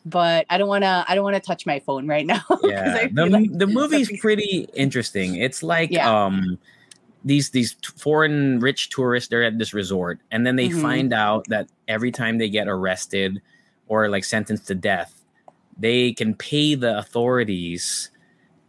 but 0.06 0.46
I 0.48 0.56
don't 0.56 0.68
wanna 0.68 1.04
I 1.08 1.14
don't 1.14 1.24
wanna 1.24 1.40
touch 1.40 1.66
my 1.66 1.80
phone 1.80 2.06
right 2.06 2.24
now. 2.26 2.40
yeah 2.64 3.08
the, 3.12 3.26
like 3.26 3.50
the 3.58 3.66
movie's 3.66 4.10
pretty 4.20 4.68
interesting 4.74 5.36
it's 5.36 5.62
like 5.62 5.90
Yeah. 5.90 6.24
um 6.26 6.58
these 7.24 7.50
these 7.50 7.74
foreign 7.96 8.60
rich 8.60 8.90
tourists 8.90 9.28
they're 9.30 9.44
at 9.44 9.58
this 9.58 9.72
resort 9.74 10.20
and 10.30 10.46
then 10.46 10.56
they 10.56 10.68
Mhm. 10.68 10.80
find 10.82 11.12
out 11.14 11.46
that 11.48 11.68
every 11.88 12.10
time 12.12 12.36
they 12.38 12.48
get 12.50 12.68
arrested 12.68 13.40
or 13.88 14.08
like 14.08 14.24
sentenced 14.24 14.66
to 14.68 14.74
death 14.74 15.20
they 15.78 16.12
can 16.12 16.34
pay 16.34 16.74
the 16.74 16.96
authorities 16.98 18.10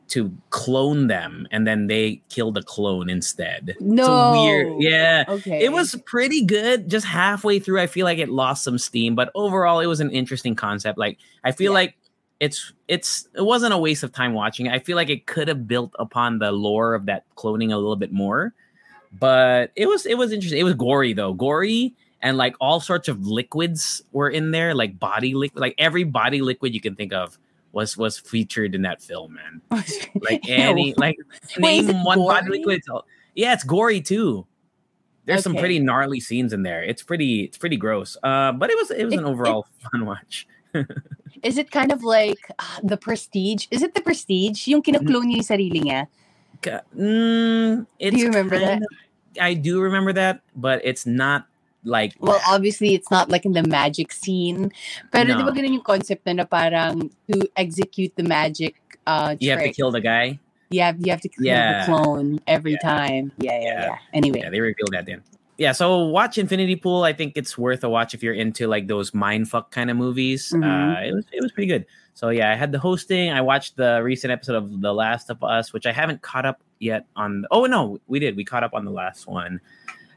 to 0.08 0.32
clone 0.52 1.08
them 1.08 1.48
and 1.52 1.66
then 1.66 1.88
they 1.88 2.22
kill 2.30 2.52
the 2.52 2.62
clone 2.62 3.10
instead 3.10 3.76
No. 3.80 4.32
weird 4.34 4.74
yeah 4.82 5.24
Okay. 5.28 5.64
it 5.64 5.72
was 5.72 5.96
pretty 6.06 6.44
good. 6.46 6.90
Just 6.90 7.06
halfway 7.08 7.58
through, 7.60 7.80
I 7.82 7.88
feel 7.88 8.06
like 8.06 8.20
it 8.20 8.30
lost 8.30 8.64
some 8.64 8.78
steam, 8.78 9.16
but 9.16 9.32
overall, 9.34 9.80
it 9.80 9.88
was 9.88 10.00
an 10.02 10.12
interesting 10.12 10.54
concept. 10.56 10.98
Like 11.00 11.18
I 11.44 11.52
feel 11.52 11.72
Yeah. 11.72 11.76
like 11.80 11.98
it's 12.40 12.72
it's 12.88 13.28
it 13.34 13.42
wasn't 13.42 13.74
a 13.74 13.78
waste 13.80 14.04
of 14.04 14.12
time 14.12 14.34
watching. 14.34 14.68
I 14.68 14.78
feel 14.80 14.96
like 14.96 15.10
it 15.10 15.26
could 15.26 15.48
have 15.48 15.68
built 15.68 15.92
upon 15.98 16.38
the 16.38 16.52
lore 16.52 16.94
of 16.94 17.06
that 17.08 17.24
cloning 17.36 17.72
a 17.74 17.78
little 17.78 17.96
bit 17.96 18.12
more, 18.12 18.54
but 19.20 19.72
it 19.76 19.88
was 19.88 20.06
it 20.06 20.18
was 20.20 20.32
interesting. 20.32 20.60
It 20.60 20.64
was 20.64 20.74
gory 20.76 21.14
though, 21.14 21.34
gory. 21.34 21.96
And 22.26 22.38
like 22.38 22.56
all 22.60 22.80
sorts 22.80 23.08
of 23.08 23.28
liquids 23.28 24.02
were 24.12 24.30
in 24.30 24.50
there, 24.50 24.74
like 24.74 24.98
body 24.98 25.36
liquid, 25.36 25.62
like 25.62 25.76
every 25.78 26.04
body 26.04 26.42
liquid 26.42 26.74
you 26.74 26.82
can 26.82 26.96
think 26.96 27.14
of 27.14 27.38
was 27.72 27.96
was 27.96 28.18
featured 28.18 28.74
in 28.74 28.82
that 28.82 29.00
film, 29.00 29.38
man. 29.38 29.62
Like 30.26 30.50
any, 30.50 30.96
like 30.98 31.18
name 31.60 31.88
it 31.88 31.96
one 32.04 32.18
body 32.18 32.50
liquid. 32.50 32.82
Yeah, 33.36 33.54
it's 33.54 33.64
gory 33.64 34.02
too. 34.02 34.48
There's 35.26 35.44
some 35.44 35.56
pretty 35.56 35.78
gnarly 35.78 36.20
scenes 36.20 36.52
in 36.52 36.64
there. 36.64 36.82
It's 36.82 37.04
pretty 37.04 37.44
it's 37.44 37.60
pretty 37.60 37.78
gross. 37.78 38.18
Uh, 38.24 38.54
but 38.54 38.72
it 38.72 38.76
was 38.76 38.90
it 38.90 39.06
was 39.06 39.14
It- 39.14 39.20
an 39.20 39.26
overall 39.26 39.68
fun 39.92 40.08
watch. 40.08 40.48
Is 41.44 41.60
it 41.60 41.70
kind 41.70 41.92
of 41.92 42.04
like 42.04 42.42
ah, 42.58 42.80
the 42.82 42.98
Prestige? 42.98 43.68
Is 43.70 43.84
it 43.84 43.94
the 43.94 44.02
Prestige? 44.02 44.68
Yung 44.68 44.82
kinoclone 44.82 45.30
niya 45.30 45.38
yung 45.38 45.46
sarili 45.46 45.80
niya? 45.86 46.08
Mm, 46.98 47.86
it's 48.00 48.18
you 48.18 48.28
remember 48.28 48.58
that? 48.58 48.82
of- 48.82 48.88
I 49.40 49.54
do 49.54 49.80
remember 49.82 50.12
that, 50.14 50.42
but 50.56 50.82
it's 50.84 51.06
not 51.06 51.46
like 51.86 52.14
Well, 52.20 52.42
obviously, 52.50 52.94
it's 52.94 53.10
not 53.10 53.30
like 53.30 53.46
in 53.46 53.54
the 53.54 53.64
magic 53.64 54.12
scene. 54.12 54.72
Pero 55.14 55.24
No. 55.32 55.38
di 55.38 55.44
ba 55.46 55.52
ganun 55.54 55.74
yung 55.80 55.84
concept 55.86 56.26
na, 56.26 56.34
na 56.34 56.46
parang 56.46 57.10
to 57.32 57.48
execute 57.56 58.12
the 58.18 58.24
magic 58.24 58.76
uh, 59.08 59.36
you 59.40 59.52
have 59.52 59.62
to 59.62 59.72
kill 59.72 59.92
the 59.92 60.02
guy. 60.02 60.40
yeah 60.74 60.92
you 60.98 61.14
have 61.14 61.22
to 61.22 61.30
kill 61.30 61.46
Yeah. 61.46 61.86
the 61.86 61.94
clone 61.94 62.42
every 62.50 62.74
Yeah. 62.82 62.90
time. 62.90 63.26
Yeah, 63.38 63.54
yeah, 63.54 63.62
Yeah. 63.62 63.82
yeah. 63.86 63.98
Anyway. 64.18 64.40
Yeah, 64.42 64.50
they 64.50 64.60
revealed 64.60 64.92
that 64.98 65.06
then. 65.06 65.22
Yeah, 65.62 65.72
so 65.72 66.10
watch 66.12 66.36
Infinity 66.42 66.76
Pool. 66.76 67.04
I 67.08 67.14
think 67.14 67.38
it's 67.40 67.56
worth 67.56 67.86
a 67.86 67.90
watch 67.90 68.12
if 68.18 68.20
you're 68.26 68.34
into 68.36 68.68
like 68.68 68.88
those 68.92 69.12
mindfuck 69.16 69.72
kind 69.72 69.88
of 69.94 69.96
movies. 69.96 70.52
Mhm. 70.52 70.66
Uh, 70.66 71.00
it 71.08 71.14
was 71.16 71.26
it 71.32 71.40
was 71.40 71.54
pretty 71.54 71.70
good. 71.70 71.86
So 72.18 72.28
yeah, 72.34 72.52
I 72.52 72.56
had 72.60 72.72
the 72.74 72.80
hosting. 72.80 73.32
I 73.32 73.40
watched 73.40 73.78
the 73.78 74.02
recent 74.04 74.32
episode 74.36 74.56
of 74.60 74.82
The 74.82 74.92
Last 74.92 75.30
of 75.30 75.44
Us, 75.44 75.72
which 75.72 75.86
I 75.86 75.92
haven't 75.94 76.24
caught 76.24 76.44
up 76.48 76.60
yet 76.80 77.06
on. 77.16 77.46
Oh 77.52 77.68
no, 77.72 78.00
we 78.08 78.20
did. 78.20 78.36
We 78.36 78.44
caught 78.44 78.64
up 78.68 78.74
on 78.74 78.84
the 78.84 78.92
last 78.92 79.28
one. 79.28 79.62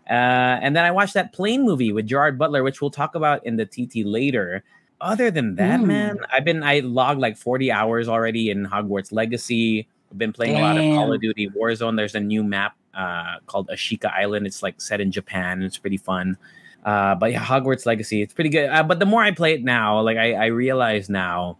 Uh, 0.09 0.59
and 0.63 0.75
then 0.75 0.85
I 0.85 0.91
watched 0.91 1.15
that 1.15 1.33
plane 1.33 1.63
movie 1.63 1.93
with 1.93 2.07
Gerard 2.07 2.39
Butler, 2.39 2.63
which 2.63 2.81
we'll 2.81 2.91
talk 2.91 3.15
about 3.15 3.45
in 3.45 3.57
the 3.57 3.67
TT 3.67 4.05
later. 4.05 4.63
Other 5.01 5.31
than 5.31 5.55
that, 5.57 5.81
Mm. 5.81 5.87
man, 5.87 6.17
I've 6.33 6.45
been 6.45 6.63
I 6.63 6.81
logged 6.81 7.21
like 7.21 7.37
40 7.37 7.71
hours 7.71 8.09
already 8.09 8.51
in 8.51 8.67
Hogwarts 8.67 9.13
Legacy. 9.13 9.87
I've 10.11 10.19
been 10.19 10.33
playing 10.33 10.55
a 10.57 10.61
lot 10.61 10.77
of 10.79 10.83
Call 10.97 11.13
of 11.13 11.21
Duty 11.21 11.49
Warzone. 11.51 11.97
There's 11.97 12.15
a 12.15 12.21
new 12.21 12.43
map 12.43 12.75
uh, 12.95 13.37
called 13.47 13.69
Ashika 13.69 14.13
Island. 14.13 14.47
It's 14.47 14.63
like 14.63 14.81
set 14.81 15.01
in 15.01 15.13
Japan. 15.13 15.63
It's 15.63 15.79
pretty 15.79 15.99
fun. 15.99 16.37
Uh, 16.85 17.15
but 17.15 17.31
yeah, 17.31 17.45
Hogwarts 17.45 17.87
Legacy, 17.87 18.23
it's 18.23 18.33
pretty 18.35 18.51
good. 18.51 18.71
Uh, 18.71 18.83
but 18.83 18.99
the 18.99 19.07
more 19.07 19.23
I 19.23 19.31
play 19.31 19.53
it 19.55 19.63
now, 19.63 20.01
like 20.01 20.17
I, 20.17 20.33
I 20.33 20.47
realize 20.47 21.09
now 21.09 21.59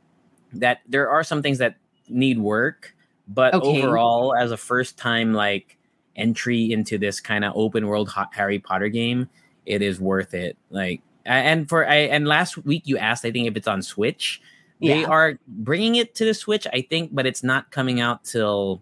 that 0.55 0.81
there 0.89 1.09
are 1.11 1.23
some 1.23 1.43
things 1.43 1.59
that 1.59 1.77
need 2.09 2.39
work. 2.39 2.95
But 3.29 3.55
Okay. 3.55 3.83
overall, 3.83 4.35
as 4.35 4.51
a 4.51 4.57
first 4.57 4.97
time 4.99 5.33
like 5.35 5.77
entry 6.19 6.73
into 6.73 6.99
this 6.99 7.21
kind 7.21 7.45
of 7.45 7.53
open 7.57 7.87
world 7.87 8.09
Ha- 8.11 8.29
Harry 8.33 8.59
Potter 8.59 8.89
game, 8.89 9.29
it 9.65 9.81
is 9.81 9.99
worth 10.01 10.35
it. 10.35 10.57
Like 10.71 11.01
and 11.25 11.69
for 11.69 11.87
I 11.89 11.95
and 11.97 12.27
last 12.29 12.59
week 12.59 12.83
you 12.87 12.99
asked, 12.99 13.25
I 13.25 13.31
think 13.31 13.49
if 13.49 13.57
it's 13.57 13.69
on 13.69 13.81
Switch. 13.83 14.43
They 14.81 15.05
are 15.05 15.41
bringing 15.49 15.97
it 15.97 16.15
to 16.15 16.25
the 16.25 16.33
Switch, 16.33 16.65
I 16.73 16.83
think, 16.83 17.13
but 17.13 17.27
it's 17.27 17.43
not 17.43 17.73
coming 17.73 18.01
out 18.01 18.23
till 18.23 18.81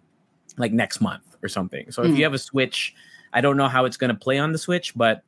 like 0.59 0.71
next 0.71 1.00
month 1.00 1.23
or 1.43 1.49
something. 1.49 1.90
So 1.90 2.02
if 2.02 2.11
Mm. 2.11 2.16
you 2.19 2.25
have 2.25 2.35
a 2.35 2.38
Switch, 2.38 2.95
I 3.33 3.40
don't 3.40 3.57
know 3.57 3.66
how 3.66 3.87
it's 3.87 3.97
going 3.97 4.11
to 4.11 4.14
play 4.14 4.37
on 4.38 4.52
the 4.52 4.59
Switch, 4.59 4.95
but 4.95 5.23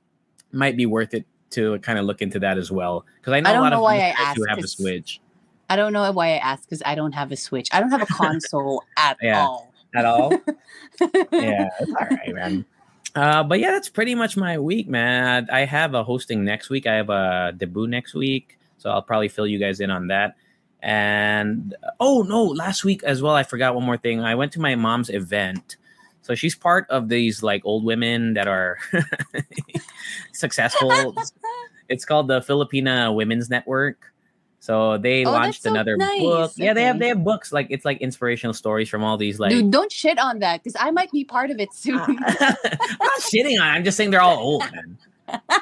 might 0.53 0.77
be 0.77 0.85
worth 0.85 1.15
it 1.15 1.25
to 1.53 1.79
kind 1.79 1.99
of 1.99 2.05
look 2.05 2.21
into 2.21 2.39
that 2.41 2.59
as 2.59 2.71
well. 2.71 3.07
Because 3.17 3.33
I 3.33 3.41
know 3.41 3.49
I 3.49 3.53
a 3.55 3.61
lot 3.63 3.71
know 3.71 3.77
of 3.77 3.83
why 3.83 4.15
I 4.15 4.35
who 4.35 4.45
have 4.47 4.59
a 4.59 4.69
Switch 4.69 5.23
I 5.71 5.77
don't 5.77 5.95
know 5.95 6.11
why 6.13 6.29
I 6.35 6.37
asked 6.37 6.65
because 6.69 6.83
I 6.85 6.95
don't 6.95 7.13
have 7.13 7.33
a 7.33 7.37
Switch. 7.37 7.69
I 7.73 7.81
don't 7.81 7.91
have 7.91 8.03
a 8.03 8.07
console 8.13 8.83
at 8.99 9.17
Yeah. 9.23 9.41
all. 9.47 9.68
At 9.95 10.05
all. 10.05 10.33
yeah, 11.33 11.69
it's 11.81 11.91
all 11.91 12.07
right, 12.11 12.35
man. 12.35 12.65
Uh, 13.15 13.43
but 13.43 13.59
yeah, 13.59 13.71
that's 13.71 13.89
pretty 13.89 14.15
much 14.15 14.37
my 14.37 14.59
week, 14.59 14.89
man. 14.89 15.49
I 15.53 15.65
have 15.65 15.95
a 15.95 16.05
hosting 16.05 16.45
next 16.45 16.71
week. 16.71 16.87
I 16.87 16.95
have 16.95 17.11
a 17.11 17.53
debut 17.57 17.87
next 17.87 18.15
week, 18.15 18.59
so 18.77 18.91
I'll 18.91 19.03
probably 19.03 19.29
fill 19.29 19.47
you 19.47 19.59
guys 19.59 19.81
in 19.81 19.91
on 19.91 20.09
that. 20.09 20.37
And 20.81 21.75
oh 21.99 22.23
no, 22.23 22.45
last 22.45 22.85
week 22.85 23.03
as 23.03 23.21
well, 23.23 23.35
I 23.35 23.43
forgot 23.43 23.75
one 23.75 23.85
more 23.85 23.97
thing. 23.97 24.21
I 24.21 24.35
went 24.35 24.53
to 24.53 24.61
my 24.61 24.75
mom's 24.75 25.11
event. 25.11 25.77
So 26.23 26.35
she's 26.35 26.55
part 26.55 26.87
of 26.91 27.09
these 27.09 27.43
like 27.43 27.63
old 27.65 27.85
women 27.85 28.35
that 28.35 28.47
are 28.47 28.79
successful. 30.33 31.17
it's 31.89 32.05
called 32.05 32.29
the 32.29 32.41
Filipina 32.41 33.15
Women's 33.15 33.49
Network. 33.49 34.13
So 34.61 34.99
they 34.99 35.25
Oh, 35.25 35.31
launched 35.31 35.65
another 35.67 35.97
nice. 35.97 36.21
book. 36.21 36.53
Yeah, 36.57 36.75
they 36.75 36.83
have 36.85 36.99
they 36.99 37.09
have 37.09 37.23
books 37.23 37.53
like 37.53 37.69
it's 37.71 37.85
like 37.85 37.99
inspirational 38.01 38.53
stories 38.55 38.89
from 38.89 39.05
all 39.05 39.17
these 39.17 39.39
like 39.39 39.51
Dude, 39.51 39.71
don't 39.71 39.91
shit 39.93 40.19
on 40.19 40.41
that 40.41 40.63
because 40.63 40.77
I 40.79 40.91
might 40.91 41.11
be 41.13 41.25
part 41.25 41.51
of 41.51 41.61
it 41.61 41.73
soon. 41.73 41.99
I'm 42.01 42.17
not 42.19 43.21
shitting 43.21 43.61
on. 43.61 43.67
it. 43.69 43.71
I'm 43.71 43.85
just 43.85 43.97
saying 43.97 44.11
they're 44.11 44.21
all 44.21 44.39
old, 44.39 44.65
man. 44.73 44.99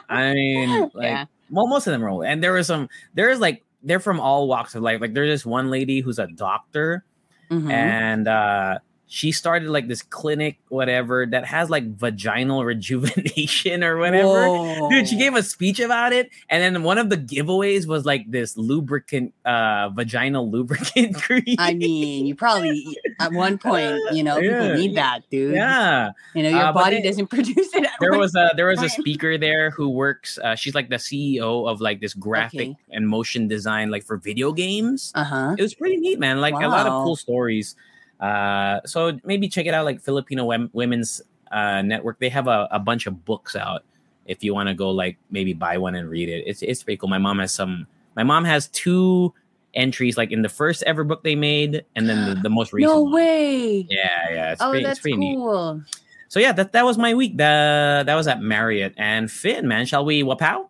I 0.09 0.33
mean, 0.33 0.71
like, 0.95 1.05
Yeah. 1.05 1.25
well, 1.51 1.67
most 1.67 1.87
of 1.87 1.93
them 1.93 2.03
are 2.05 2.09
old, 2.09 2.25
and 2.25 2.43
there 2.43 2.53
was 2.55 2.67
some. 2.69 2.89
There's 3.15 3.39
like 3.39 3.65
they're 3.83 4.01
from 4.01 4.19
all 4.19 4.49
walks 4.49 4.75
of 4.75 4.83
life. 4.83 5.01
Like 5.01 5.13
there's 5.15 5.29
this 5.31 5.45
one 5.47 5.71
lady 5.71 6.01
who's 6.01 6.19
a 6.19 6.27
doctor, 6.27 7.05
Mhm. 7.51 7.71
and 7.71 8.27
uh, 8.29 8.79
she 9.09 9.31
started 9.31 9.69
like 9.71 9.87
this 9.89 10.03
clinic, 10.03 10.59
whatever, 10.69 11.27
that 11.27 11.45
has 11.47 11.71
like 11.71 11.85
vaginal 11.97 12.65
rejuvenation 13.11 13.85
or 13.85 13.97
whatever. 13.99 14.89
Dude, 14.91 15.09
she 15.09 15.17
gave 15.17 15.35
a 15.35 15.43
speech 15.43 15.79
about 15.81 16.13
it, 16.13 16.31
and 16.49 16.63
then 16.63 16.83
one 16.83 16.99
of 16.99 17.09
the 17.11 17.17
giveaways 17.17 17.87
was 17.87 18.05
like 18.05 18.31
this 18.31 18.57
lubricant, 18.57 19.33
uh, 19.45 19.91
vaginal 19.91 20.51
lubricant 20.51 21.15
cream. 21.23 21.57
I 21.59 21.75
mean, 21.75 22.27
you 22.27 22.35
probably 22.35 22.97
at 23.21 23.33
one 23.33 23.59
point, 23.59 23.99
you 24.13 24.23
know, 24.25 24.39
Yeah. 24.39 24.61
people 24.63 24.77
need 24.77 24.97
that, 24.97 25.21
dude. 25.31 25.55
yeah. 25.55 26.11
You 26.35 26.43
know, 26.43 26.49
your 26.51 26.59
Uh, 26.59 26.73
body 26.73 26.97
they- 26.97 27.03
doesn't 27.09 27.27
produce 27.31 27.75
it. 27.75 27.87
There 28.01 28.19
was 28.19 28.35
a 28.35 28.51
there 28.57 28.67
was 28.67 28.83
a 28.83 28.89
speaker 28.89 29.39
there 29.39 29.71
who 29.71 29.89
works 29.89 30.39
uh, 30.43 30.55
she's 30.55 30.75
like 30.75 30.89
the 30.91 30.97
ceo 30.97 31.69
of 31.71 31.81
like 31.81 32.01
this 32.01 32.13
graphic 32.15 32.61
Okay. 32.71 32.77
and 32.91 33.09
motion 33.09 33.49
design 33.49 33.91
like 33.91 34.05
for 34.05 34.17
video 34.17 34.53
games 34.53 35.13
Uh-huh. 35.15 35.55
it 35.59 35.63
was 35.63 35.75
pretty 35.75 35.97
neat 35.97 36.19
man 36.19 36.41
like 36.41 36.55
a 36.55 36.69
lot 36.69 36.87
of 36.87 37.05
cool 37.05 37.17
stories 37.17 37.77
uh 38.21 38.81
so 38.87 39.19
maybe 39.25 39.49
check 39.49 39.67
it 39.67 39.75
out 39.75 39.85
like 39.85 40.01
filipino 40.01 40.45
Wom- 40.45 40.71
women's 40.73 41.21
uh 41.53 41.83
network 41.83 42.19
they 42.19 42.29
have 42.31 42.47
a, 42.49 42.67
a 42.71 42.79
bunch 42.79 43.07
of 43.07 43.25
books 43.25 43.55
out 43.55 43.83
if 44.27 44.43
you 44.43 44.55
want 44.55 44.69
to 44.69 44.75
go 44.75 44.91
like 44.91 45.17
maybe 45.31 45.53
buy 45.53 45.77
one 45.79 45.95
and 45.95 46.09
read 46.09 46.29
it 46.29 46.45
it's 46.47 46.63
it's 46.63 46.83
pretty 46.83 46.97
cool 46.97 47.09
my 47.09 47.19
mom 47.19 47.39
has 47.39 47.53
some 47.53 47.87
my 48.17 48.23
mom 48.23 48.45
has 48.45 48.69
two 48.69 49.33
entries 49.75 50.17
like 50.17 50.33
in 50.33 50.41
the 50.41 50.49
first 50.49 50.83
ever 50.85 51.05
book 51.05 51.23
they 51.23 51.35
made 51.37 51.85
and 51.95 52.09
then 52.09 52.35
the, 52.35 52.41
the 52.41 52.49
most 52.49 52.73
recent 52.73 52.93
No 52.95 53.03
one. 53.03 53.13
way. 53.13 53.87
yeah 53.91 54.31
yeah 54.31 54.53
it's 54.53 54.63
oh, 54.63 54.71
pretty, 54.71 54.87
that's 54.87 55.01
pretty 55.01 55.19
neat 55.19 55.37
cool. 55.37 55.83
so 56.29 56.41
yeah, 56.41 56.53
that, 56.53 56.73
that 56.73 56.85
was 56.85 56.97
my 56.99 57.13
week. 57.15 57.37
The, 57.37 58.03
that 58.07 58.15
was 58.15 58.27
at 58.27 58.41
Marriott 58.41 58.95
and 58.97 59.31
Finn, 59.31 59.69
man. 59.69 59.85
Shall 59.87 60.05
we 60.05 60.23
wapow? 60.23 60.69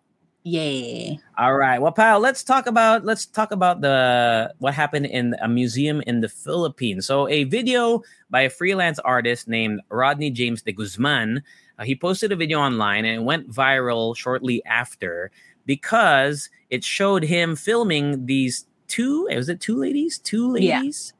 Yeah. 0.49 1.15
All 1.37 1.55
right, 1.55 1.81
wapow. 1.81 2.21
Let's 2.21 2.41
talk 2.41 2.67
about 2.67 3.03
let's 3.03 3.25
talk 3.25 3.51
about 3.51 3.81
the 3.81 4.53
what 4.59 4.73
happened 4.73 5.05
in 5.07 5.35
a 5.41 5.47
museum 5.49 6.01
in 6.07 6.21
the 6.21 6.29
Philippines. 6.29 7.05
So 7.05 7.27
a 7.27 7.43
video 7.43 8.01
by 8.29 8.41
a 8.43 8.49
freelance 8.49 8.97
artist 8.99 9.49
named 9.49 9.81
Rodney 9.89 10.31
James 10.31 10.61
de 10.61 10.71
Guzman. 10.71 11.43
uh, 11.77 11.83
he 11.83 11.95
posted 11.95 12.31
a 12.31 12.35
video 12.37 12.59
online 12.59 13.03
and 13.03 13.19
it 13.21 13.23
went 13.25 13.51
viral 13.51 14.15
shortly 14.15 14.63
after 14.65 15.31
because 15.65 16.49
it 16.69 16.81
showed 16.81 17.23
him 17.23 17.57
filming 17.57 18.25
these 18.25 18.65
two. 18.87 19.27
Was 19.29 19.49
it 19.49 19.59
two 19.59 19.75
ladies? 19.77 20.17
Two 20.17 20.55
Yeah. 20.57 20.77
ladies. 20.79 21.13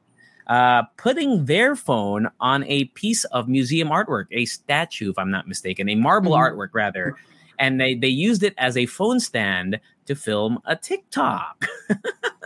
Uh, 0.47 0.83
putting 0.95 1.43
their 1.45 1.75
phone 1.75 2.29
on 2.39 2.63
a 2.63 2.85
piece 2.95 3.25
of 3.25 3.49
museum 3.49 3.89
artwork, 3.89 4.27
a 4.31 4.45
statue, 4.45 5.11
if 5.11 5.19
I'm 5.19 5.29
not 5.31 5.45
mistaken, 5.49 5.89
a 5.89 5.95
marble 5.95 6.31
Mhm. 6.31 6.39
artwork 6.55 6.69
rather, 6.71 7.15
and 7.59 7.79
they 7.79 7.95
they 7.95 8.07
used 8.11 8.43
it 8.43 8.53
as 8.57 8.77
a 8.77 8.85
phone 8.85 9.19
stand 9.19 9.79
to 10.05 10.15
film 10.15 10.59
a 10.65 10.75
TikTok. 10.75 11.65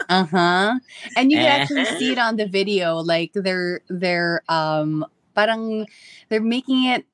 Uh-huh. 0.09 0.79
And 1.15 1.31
you 1.31 1.39
can 1.39 1.49
actually 1.49 1.85
Uh-huh. 1.85 1.95
see 1.97 2.11
it 2.11 2.19
on 2.19 2.35
the 2.37 2.47
video. 2.47 2.97
Like 2.99 3.31
they're 3.33 3.81
they're 3.89 4.43
um 4.49 5.05
parang 5.35 5.87
they're 6.29 6.41
making 6.43 6.85
it 6.85 7.05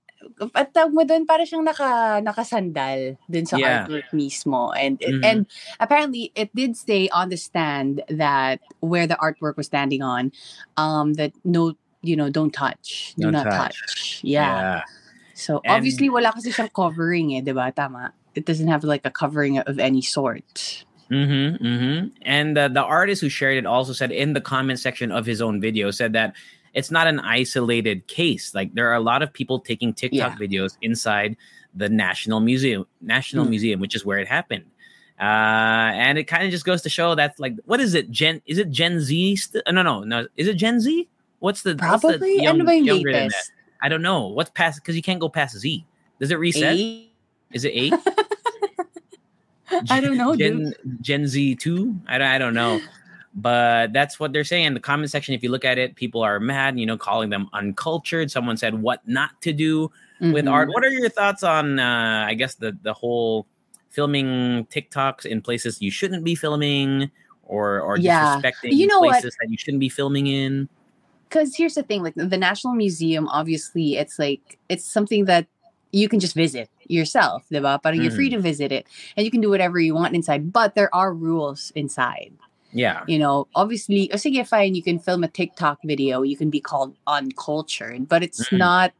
at 0.55 0.73
tawag 0.73 0.93
mo 0.93 1.03
dun, 1.05 1.25
para 1.25 1.45
siyang 1.45 1.63
naka, 1.63 2.19
nakasandal 2.25 3.17
dun 3.29 3.45
sa 3.45 3.57
Yeah. 3.57 3.87
artwork 3.87 4.09
mismo. 4.13 4.73
And, 4.75 4.97
Mhm. 5.01 5.23
and 5.23 5.39
apparently, 5.79 6.31
it 6.35 6.49
did 6.55 6.75
say 6.75 7.07
on 7.09 7.29
the 7.29 7.37
stand 7.37 8.01
that 8.09 8.59
where 8.81 9.05
the 9.07 9.15
artwork 9.21 9.57
was 9.57 9.67
standing 9.67 10.01
on, 10.01 10.31
um, 10.77 11.13
that 11.15 11.33
no, 11.45 11.73
you 12.01 12.15
know, 12.15 12.29
don't 12.29 12.51
touch. 12.53 13.13
Do 13.17 13.29
Don't 13.29 13.31
not 13.31 13.49
touch. 13.49 13.77
touch. 13.77 14.21
Yeah. 14.23 14.81
So, 15.37 15.61
And- 15.63 15.77
obviously, 15.77 16.09
wala 16.09 16.33
kasi 16.33 16.49
siyang 16.49 16.73
covering 16.73 17.37
eh, 17.37 17.41
di 17.45 17.53
ba? 17.53 17.69
Tama. 17.69 18.09
It 18.33 18.45
doesn't 18.49 18.67
have 18.67 18.83
like 18.83 19.05
a 19.05 19.13
covering 19.13 19.61
of 19.61 19.77
any 19.77 20.01
sort. 20.01 20.83
Mm-hmm, 21.13 21.63
mm-hmm. 21.63 22.07
And 22.25 22.57
uh, 22.57 22.67
the 22.67 22.83
artist 22.83 23.21
who 23.21 23.29
shared 23.29 23.55
it 23.57 23.65
also 23.65 23.93
said 23.93 24.11
in 24.11 24.33
the 24.33 24.41
comment 24.41 24.79
section 24.81 25.11
of 25.13 25.25
his 25.25 25.41
own 25.41 25.61
video 25.61 25.89
said 25.93 26.11
that 26.13 26.33
it's 26.73 26.91
not 26.91 27.07
an 27.07 27.21
isolated 27.21 28.05
case. 28.07 28.53
Like 28.53 28.73
there 28.73 28.89
are 28.89 28.97
a 28.97 28.99
lot 28.99 29.21
of 29.23 29.31
people 29.31 29.59
taking 29.61 29.93
TikTok 29.93 30.37
videos 30.37 30.75
inside 30.81 31.37
the 31.73 31.87
National 31.87 32.41
Museum, 32.41 32.85
National 32.99 33.45
Mm. 33.45 33.49
Museum, 33.49 33.79
which 33.79 33.95
is 33.95 34.03
where 34.05 34.19
it 34.19 34.27
happened. 34.27 34.65
Uh, 35.19 35.93
and 35.97 36.17
it 36.17 36.25
kind 36.25 36.43
of 36.43 36.51
just 36.51 36.65
goes 36.65 36.81
to 36.83 36.89
show 36.89 37.15
that, 37.15 37.39
like, 37.39 37.55
what 37.65 37.79
is 37.79 37.95
it? 37.95 38.11
Gen? 38.11 38.41
Is 38.45 38.57
it 38.59 38.69
Gen 38.69 38.99
Z? 38.99 39.35
St- 39.37 39.63
no, 39.71 39.81
no, 39.81 40.03
no. 40.03 40.27
Is 40.35 40.47
it 40.47 40.55
Gen 40.55 40.79
Z? 40.79 41.07
What's 41.39 41.61
the 41.63 41.71
what's 41.79 42.01
the 42.03 42.17
Probably. 42.17 42.41
young- 42.43 42.55
ano 42.61 42.65
ba 42.65 42.75
yung 42.75 42.85
younger 42.85 43.11
than 43.13 43.27
that? 43.29 43.45
I 43.81 43.89
don't 43.89 44.01
know. 44.01 44.27
What's 44.27 44.49
past? 44.51 44.81
Because 44.81 44.95
you 44.95 45.01
can't 45.01 45.19
go 45.19 45.29
past 45.29 45.57
Z. 45.57 45.85
Does 46.19 46.31
it 46.31 46.35
reset? 46.39 46.73
Eight? 46.75 47.11
Is 47.51 47.63
it 47.65 47.69
eight? 47.73 47.93
I 49.89 49.99
don't 49.99 50.17
know, 50.17 50.35
Gen 50.35 50.73
Gen 51.01 51.27
Z 51.27 51.55
two. 51.55 51.95
I 52.07 52.17
don't, 52.17 52.27
I 52.27 52.37
don't 52.37 52.53
know, 52.53 52.79
but 53.35 53.91
that's 53.93 54.19
what 54.19 54.31
they're 54.33 54.43
saying 54.45 54.65
in 54.65 54.73
the 54.73 54.79
comment 54.79 55.11
section. 55.11 55.35
If 55.35 55.43
you 55.43 55.49
look 55.51 55.65
at 55.65 55.77
it, 55.77 55.95
people 55.95 56.21
are 56.23 56.39
mad. 56.39 56.79
You 56.79 56.85
know, 56.85 56.97
calling 56.97 57.29
them 57.29 57.49
uncultured. 57.53 58.31
Someone 58.31 58.55
said 58.57 58.81
what 58.81 59.05
not 59.07 59.39
to 59.41 59.53
do. 59.53 59.91
with 60.19 60.45
Mhm. 60.45 60.51
art. 60.51 60.69
What 60.69 60.83
are 60.83 60.89
your 60.89 61.09
thoughts 61.09 61.43
on, 61.43 61.77
uh, 61.79 62.25
I 62.27 62.33
guess, 62.33 62.55
the 62.55 62.75
the 62.81 62.91
whole 62.91 63.45
filming 63.89 64.65
TikToks 64.71 65.27
in 65.27 65.41
places 65.41 65.79
you 65.79 65.91
shouldn't 65.91 66.23
be 66.23 66.33
filming, 66.33 67.11
or 67.43 67.81
or 67.81 67.97
Yeah. 67.99 68.41
disrespecting 68.41 68.73
You 68.73 68.87
know 68.87 68.99
what? 69.01 69.11
places 69.11 69.37
that 69.39 69.51
you 69.51 69.57
shouldn't 69.59 69.79
be 69.79 69.89
filming 69.89 70.25
in? 70.25 70.67
Because 71.29 71.55
here's 71.55 71.75
the 71.75 71.83
thing 71.83 72.03
like 72.03 72.15
the 72.15 72.37
national 72.37 72.73
museum 72.73 73.27
obviously 73.29 73.97
it's 73.97 74.17
like 74.19 74.57
it's 74.69 74.85
something 74.85 75.25
that 75.25 75.45
you 75.91 76.07
can 76.09 76.19
just 76.19 76.35
visit 76.35 76.69
yourself 76.87 77.45
diba? 77.51 77.81
Parang 77.81 78.01
you're 78.01 78.11
free 78.11 78.29
to 78.29 78.39
visit 78.39 78.71
it 78.71 78.85
and 79.15 79.25
you 79.25 79.31
can 79.31 79.41
do 79.41 79.49
whatever 79.49 79.79
you 79.79 79.95
want 79.95 80.15
inside 80.15 80.51
but 80.51 80.75
there 80.75 80.93
are 80.95 81.13
rules 81.13 81.71
inside 81.75 82.31
Yeah, 82.75 83.03
you 83.07 83.17
know 83.17 83.47
obviously 83.55 84.09
sige 84.13 84.43
fine 84.45 84.75
you 84.75 84.83
can 84.83 84.99
film 84.99 85.23
a 85.23 85.31
tiktok 85.31 85.79
video 85.83 86.21
you 86.21 86.35
can 86.35 86.49
be 86.51 86.59
called 86.59 86.95
uncultured 87.07 88.07
but 88.07 88.21
it's 88.23 88.49
Mm. 88.51 88.57
not 88.59 88.91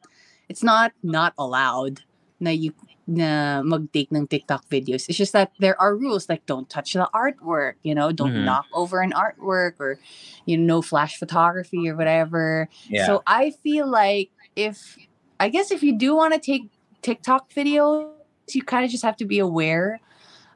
it's 0.49 0.63
not 0.63 0.91
not 1.03 1.33
allowed 1.37 2.01
na 2.39 2.51
you 2.51 2.71
na 3.07 3.63
mag-take 3.63 4.11
ng 4.11 4.27
TikTok 4.27 4.67
videos. 4.67 5.07
It's 5.07 5.17
just 5.17 5.31
that 5.31 5.51
there 5.63 5.79
are 5.79 5.95
rules 5.95 6.27
like 6.27 6.45
don't 6.45 6.69
touch 6.69 6.91
the 6.93 7.07
artwork, 7.15 7.79
you 7.81 7.95
know, 7.95 8.11
don't 8.11 8.35
Mhm. 8.35 8.43
knock 8.43 8.67
over 8.75 8.99
an 8.99 9.15
artwork 9.15 9.79
or 9.79 9.97
you 10.45 10.57
know, 10.59 10.75
no 10.75 10.81
flash 10.83 11.15
photography 11.17 11.87
or 11.87 11.95
whatever. 11.95 12.67
yeah. 12.91 13.05
So 13.07 13.23
I 13.25 13.51
feel 13.63 13.87
like 13.87 14.29
if 14.59 14.99
I 15.39 15.47
guess 15.47 15.71
if 15.71 15.81
you 15.83 15.95
do 15.95 16.15
want 16.15 16.33
to 16.35 16.39
take 16.43 16.67
TikTok 17.01 17.47
videos, 17.55 18.11
you 18.51 18.63
kind 18.63 18.83
of 18.83 18.91
just 18.91 19.03
have 19.07 19.15
to 19.17 19.25
be 19.25 19.39
aware 19.39 19.99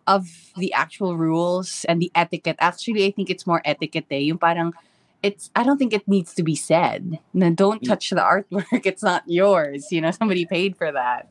of 0.07 0.51
the 0.57 0.73
actual 0.73 1.15
rules 1.15 1.85
and 1.87 2.01
the 2.01 2.11
etiquette. 2.15 2.57
Actually, 2.59 3.05
I 3.05 3.11
think 3.11 3.29
it's 3.29 3.45
more 3.47 3.61
etiquette. 3.63 4.07
Eh. 4.11 4.27
Yung 4.27 4.39
parang 4.39 4.73
it's 5.23 5.51
I 5.55 5.63
don't 5.63 5.77
think 5.77 5.93
it 5.93 6.03
needs 6.07 6.33
to 6.35 6.43
be 6.43 6.55
said. 6.55 7.19
No, 7.31 7.47
don't 7.53 7.79
Mm. 7.83 7.87
touch 7.87 8.09
the 8.09 8.19
artwork. 8.19 8.67
It's 8.85 9.03
not 9.05 9.23
yours. 9.29 9.87
You 9.91 10.01
know, 10.01 10.11
somebody 10.11 10.43
paid 10.49 10.75
for 10.75 10.91
that. 10.91 11.29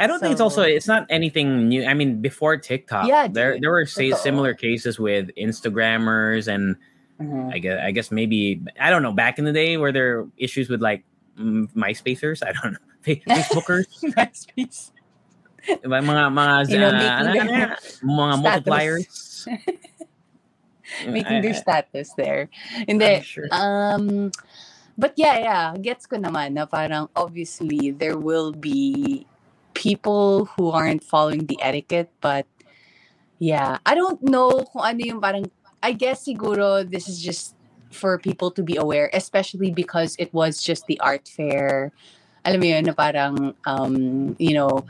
I 0.00 0.08
don't 0.08 0.18
think 0.18 0.32
it's 0.32 0.40
also 0.40 0.62
it's 0.64 0.88
not 0.88 1.04
anything 1.12 1.68
new. 1.68 1.84
I 1.84 1.92
mean, 1.92 2.24
before 2.24 2.56
TikTok, 2.56 3.04
Yeah, 3.06 3.28
there 3.28 3.54
dude. 3.54 3.62
there 3.62 3.70
were 3.70 3.84
say 3.84 4.12
similar 4.16 4.56
cases 4.56 4.96
with 4.98 5.28
Instagrammers 5.36 6.48
and 6.48 6.80
I 7.52 7.60
guess 7.60 7.76
I 7.84 7.90
guess 7.92 8.08
maybe 8.10 8.64
I 8.80 8.88
don't 8.88 9.04
know 9.04 9.12
back 9.12 9.36
in 9.38 9.44
the 9.44 9.52
day 9.52 9.76
were 9.76 9.92
there 9.92 10.24
issues 10.40 10.72
with 10.72 10.80
like 10.80 11.04
mm, 11.36 11.68
MySpacers? 11.76 12.40
I 12.46 12.52
don't 12.56 12.72
know. 12.72 12.84
Facebookers, 13.28 13.88
MySpace. 14.16 14.90
Mga 15.84 16.32
mga 16.32 16.54
You 16.72 16.78
know, 16.80 16.88
uh, 16.88 16.96
making 16.96 17.12
ano, 17.12 17.52
their 17.52 17.68
ano, 17.68 17.76
mga 18.00 18.34
status. 18.40 18.40
multipliers. 18.40 19.12
Making 21.06 21.38
their 21.42 21.54
status 21.54 22.08
there. 22.16 22.48
Hindi. 22.88 23.20
sure. 23.22 23.46
Um, 23.52 24.32
but 24.98 25.12
yeah, 25.16 25.38
yeah, 25.38 25.64
gets 25.80 26.04
ko 26.08 26.16
naman 26.16 26.56
na 26.56 26.66
parang 26.66 27.08
obviously 27.14 27.92
there 27.92 28.16
will 28.18 28.52
be 28.52 29.24
people 29.80 30.44
who 30.52 30.68
aren't 30.68 31.02
following 31.02 31.48
the 31.48 31.56
etiquette, 31.64 32.12
but 32.20 32.44
yeah, 33.40 33.80
I 33.88 33.96
don't 33.96 34.20
know 34.20 34.68
kung 34.68 34.84
ano 34.84 35.00
yung 35.00 35.20
parang, 35.24 35.48
I 35.80 35.96
guess 35.96 36.28
siguro 36.28 36.84
this 36.84 37.08
is 37.08 37.16
just 37.16 37.56
for 37.88 38.20
people 38.20 38.52
to 38.52 38.62
be 38.62 38.76
aware, 38.76 39.08
especially 39.16 39.72
because 39.72 40.14
it 40.20 40.28
was 40.36 40.60
just 40.60 40.84
the 40.84 41.00
art 41.00 41.24
fair. 41.24 41.96
Alam 42.44 42.60
mo 42.60 42.66
yun, 42.68 42.84
na 42.84 42.92
parang, 42.92 43.56
um, 43.64 44.36
you 44.36 44.52
know, 44.52 44.84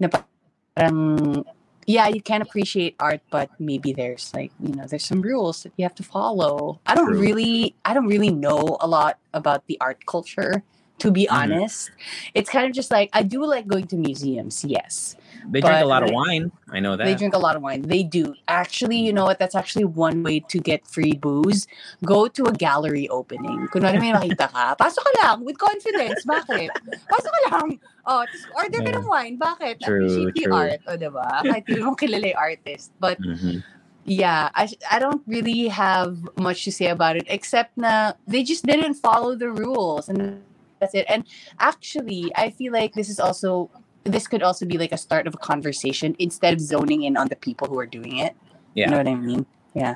na 0.00 0.08
parang, 0.08 1.44
yeah, 1.84 2.08
you 2.08 2.24
can 2.24 2.40
appreciate 2.40 2.96
art, 2.96 3.20
but 3.28 3.52
maybe 3.60 3.92
there's 3.92 4.32
like, 4.32 4.50
you 4.64 4.72
know, 4.72 4.88
there's 4.88 5.04
some 5.04 5.20
rules 5.20 5.62
that 5.62 5.76
you 5.76 5.84
have 5.84 5.94
to 6.00 6.02
follow. 6.02 6.80
I 6.88 6.96
don't 6.96 7.12
True. 7.12 7.20
really, 7.20 7.76
I 7.84 7.92
don't 7.92 8.08
really 8.08 8.32
know 8.32 8.80
a 8.80 8.88
lot 8.88 9.20
about 9.36 9.68
the 9.68 9.76
art 9.80 10.06
culture, 10.08 10.64
to 10.98 11.10
be 11.10 11.26
Mhm. 11.26 11.34
honest. 11.34 11.90
It's 12.34 12.50
kind 12.50 12.66
of 12.66 12.72
just 12.72 12.90
like, 12.90 13.10
I 13.12 13.22
do 13.22 13.44
like 13.44 13.66
going 13.66 13.86
to 13.88 13.96
museums, 13.96 14.64
yes. 14.64 15.16
They 15.50 15.58
drink 15.60 15.82
a 15.82 15.90
lot 15.90 16.04
of 16.06 16.10
they- 16.10 16.14
wine. 16.14 16.52
I 16.70 16.78
know 16.78 16.94
that. 16.94 17.02
They 17.02 17.16
drink 17.18 17.34
a 17.34 17.38
lot 17.42 17.56
of 17.58 17.62
wine. 17.66 17.82
They 17.82 18.04
do. 18.06 18.34
Actually, 18.46 19.02
you 19.02 19.10
know 19.12 19.24
what? 19.26 19.42
That's 19.42 19.56
actually 19.58 19.84
one 19.90 20.22
way 20.22 20.38
to 20.46 20.58
get 20.62 20.86
free 20.86 21.18
booze. 21.18 21.66
Go 22.06 22.28
to 22.30 22.46
a 22.46 22.52
gallery 22.54 23.08
opening. 23.10 23.66
Kunwari 23.74 23.98
may 23.98 24.14
makita 24.14 24.46
ka, 24.54 24.78
pasok 24.78 25.02
ka 25.02 25.12
lang 25.26 25.42
with 25.42 25.58
confidence. 25.58 26.22
Bakit? 26.22 26.70
Pasok 27.10 27.32
ka 27.34 27.40
lang. 27.58 27.68
Oh, 28.06 28.22
order 28.54 28.80
ka 28.86 28.90
ng 28.94 29.06
wine. 29.10 29.34
Bakit? 29.34 29.82
True, 29.82 30.06
Appreciate 30.06 30.34
the 30.38 30.42
true. 30.46 30.54
art. 30.54 30.80
O, 30.86 30.94
diba? 30.94 31.26
Kahit 31.42 31.66
hindi 31.66 31.82
mo 31.82 31.98
kilala 31.98 32.26
yung 32.30 32.38
artist. 32.38 32.94
But 33.02 33.18
Mhm. 33.18 33.66
yeah, 34.06 34.54
I, 34.54 34.70
I 34.94 35.02
don't 35.02 35.26
really 35.26 35.66
have 35.66 36.22
much 36.38 36.62
to 36.66 36.72
say 36.72 36.86
about 36.86 37.18
it 37.18 37.26
except 37.26 37.74
na 37.74 38.14
they 38.30 38.46
just 38.46 38.62
didn't 38.62 38.94
follow 38.94 39.34
the 39.34 39.50
rules 39.50 40.06
and 40.06 40.38
that's 40.82 40.94
it. 40.94 41.06
And 41.08 41.24
actually, 41.60 42.32
I 42.34 42.50
feel 42.50 42.72
like 42.72 42.92
this 42.94 43.08
is 43.08 43.20
also 43.20 43.70
this 44.04 44.26
could 44.26 44.42
also 44.42 44.66
be 44.66 44.76
like 44.78 44.90
a 44.90 44.98
start 44.98 45.26
of 45.28 45.34
a 45.34 45.38
conversation 45.38 46.16
instead 46.18 46.52
of 46.54 46.60
zoning 46.60 47.04
in 47.04 47.16
on 47.16 47.28
the 47.28 47.36
people 47.36 47.68
who 47.68 47.78
are 47.78 47.86
doing 47.86 48.18
it. 48.18 48.34
Yeah. 48.74 48.86
You 48.86 48.90
know 48.90 48.96
what 48.98 49.06
I 49.08 49.14
mean? 49.14 49.46
Yeah. 49.74 49.94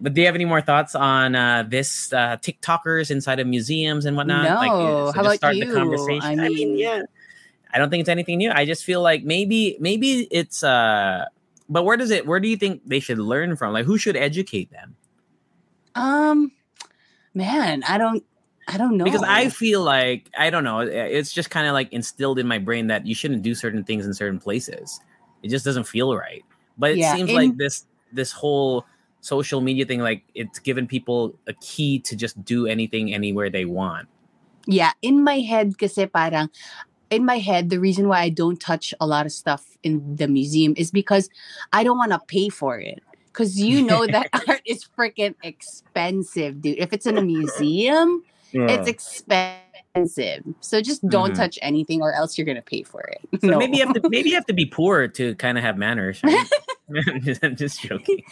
But 0.00 0.14
do 0.14 0.20
you 0.22 0.26
have 0.26 0.34
any 0.34 0.46
more 0.46 0.62
thoughts 0.62 0.94
on 0.94 1.36
uh, 1.36 1.64
this 1.68 2.12
uh, 2.14 2.38
TikTokers 2.38 3.10
inside 3.10 3.38
of 3.40 3.46
museums 3.46 4.06
and 4.06 4.16
whatnot? 4.16 4.44
No. 4.44 4.56
uh, 4.56 5.12
How 5.12 5.22
just 5.22 5.26
about 5.26 5.36
start 5.36 5.56
you? 5.56 5.66
the 5.66 5.74
conversation. 5.74 6.40
I 6.40 6.46
I 6.46 6.48
mean, 6.48 6.54
mean- 6.54 6.78
yeah. 6.78 7.02
I 7.74 7.78
don't 7.78 7.88
think 7.90 8.00
it's 8.00 8.08
anything 8.08 8.38
new. 8.38 8.50
I 8.50 8.64
just 8.64 8.84
feel 8.84 9.00
like 9.02 9.22
maybe 9.24 9.76
maybe 9.80 10.28
it's 10.30 10.62
uh 10.64 11.24
but 11.68 11.84
where 11.84 11.96
does 11.96 12.10
it 12.10 12.26
where 12.26 12.40
do 12.40 12.48
you 12.48 12.56
think 12.56 12.82
they 12.86 13.00
should 13.00 13.18
learn 13.18 13.56
from? 13.56 13.72
Like 13.72 13.86
who 13.86 13.96
should 13.96 14.16
educate 14.16 14.70
them? 14.72 14.96
Um 15.94 16.52
man, 17.34 17.82
I 17.84 17.96
don't 17.98 18.24
I 18.72 18.78
don't 18.78 18.96
know. 18.96 19.04
Because 19.04 19.22
I 19.22 19.48
feel 19.48 19.82
like 19.82 20.30
I 20.38 20.48
don't 20.50 20.64
know, 20.64 20.80
it's 20.80 21.32
just 21.32 21.50
kind 21.50 21.66
of 21.66 21.74
like 21.74 21.92
instilled 21.92 22.38
in 22.38 22.46
my 22.46 22.58
brain 22.58 22.86
that 22.86 23.06
you 23.06 23.14
shouldn't 23.14 23.42
do 23.42 23.54
certain 23.54 23.84
things 23.84 24.06
in 24.06 24.14
certain 24.14 24.38
places. 24.38 25.00
It 25.42 25.48
just 25.50 25.64
doesn't 25.64 25.84
feel 25.84 26.16
right. 26.16 26.42
But 26.78 26.92
it 26.92 26.98
Yeah, 27.00 27.16
seems 27.16 27.30
in- 27.30 27.36
like 27.36 27.56
this 27.56 27.84
this 28.12 28.32
whole 28.32 28.86
social 29.20 29.60
media 29.60 29.84
thing 29.84 30.00
like 30.00 30.24
it's 30.34 30.58
given 30.58 30.86
people 30.86 31.34
a 31.46 31.52
key 31.54 31.98
to 32.00 32.16
just 32.16 32.42
do 32.44 32.66
anything 32.66 33.12
anywhere 33.14 33.50
they 33.50 33.64
want. 33.64 34.08
Yeah, 34.66 34.92
in 35.02 35.22
my 35.22 35.40
head 35.40 35.76
kasi 35.78 36.06
parang 36.06 36.48
in 37.10 37.24
my 37.26 37.38
head 37.38 37.68
the 37.68 37.78
reason 37.78 38.08
why 38.08 38.20
I 38.20 38.30
don't 38.30 38.58
touch 38.58 38.94
a 39.00 39.06
lot 39.06 39.26
of 39.26 39.32
stuff 39.32 39.76
in 39.82 40.16
the 40.16 40.28
museum 40.28 40.74
is 40.76 40.90
because 40.90 41.28
I 41.72 41.84
don't 41.84 41.98
want 41.98 42.12
to 42.12 42.20
pay 42.26 42.48
for 42.48 42.78
it. 42.78 43.02
Cuz 43.32 43.60
you 43.60 43.82
know 43.82 44.06
that 44.06 44.30
art 44.48 44.62
is 44.64 44.86
freaking 44.96 45.34
expensive, 45.42 46.60
dude. 46.62 46.78
If 46.78 46.92
it's 46.92 47.06
in 47.06 47.18
a 47.18 47.22
museum, 47.22 48.22
it's 48.52 48.88
expensive. 48.88 50.44
So 50.60 50.80
just 50.80 51.06
don't 51.08 51.32
Mhm. 51.32 51.36
touch 51.36 51.58
anything 51.62 52.02
or 52.02 52.12
else 52.12 52.36
you're 52.38 52.44
going 52.44 52.56
to 52.56 52.62
pay 52.62 52.82
for 52.82 53.00
it. 53.02 53.20
So 53.40 53.48
No. 53.48 53.58
maybe 53.58 53.76
you 53.78 53.84
have 53.86 53.94
to 53.94 54.08
maybe 54.08 54.30
you 54.30 54.34
have 54.36 54.46
to 54.46 54.54
be 54.54 54.66
poor 54.66 55.08
to 55.08 55.34
kind 55.36 55.58
of 55.58 55.64
have 55.64 55.76
manners. 55.76 56.20
Right? 56.22 56.46
I'm, 57.08 57.20
just, 57.22 57.44
I'm 57.44 57.56
just 57.56 57.80
joking. 57.80 58.22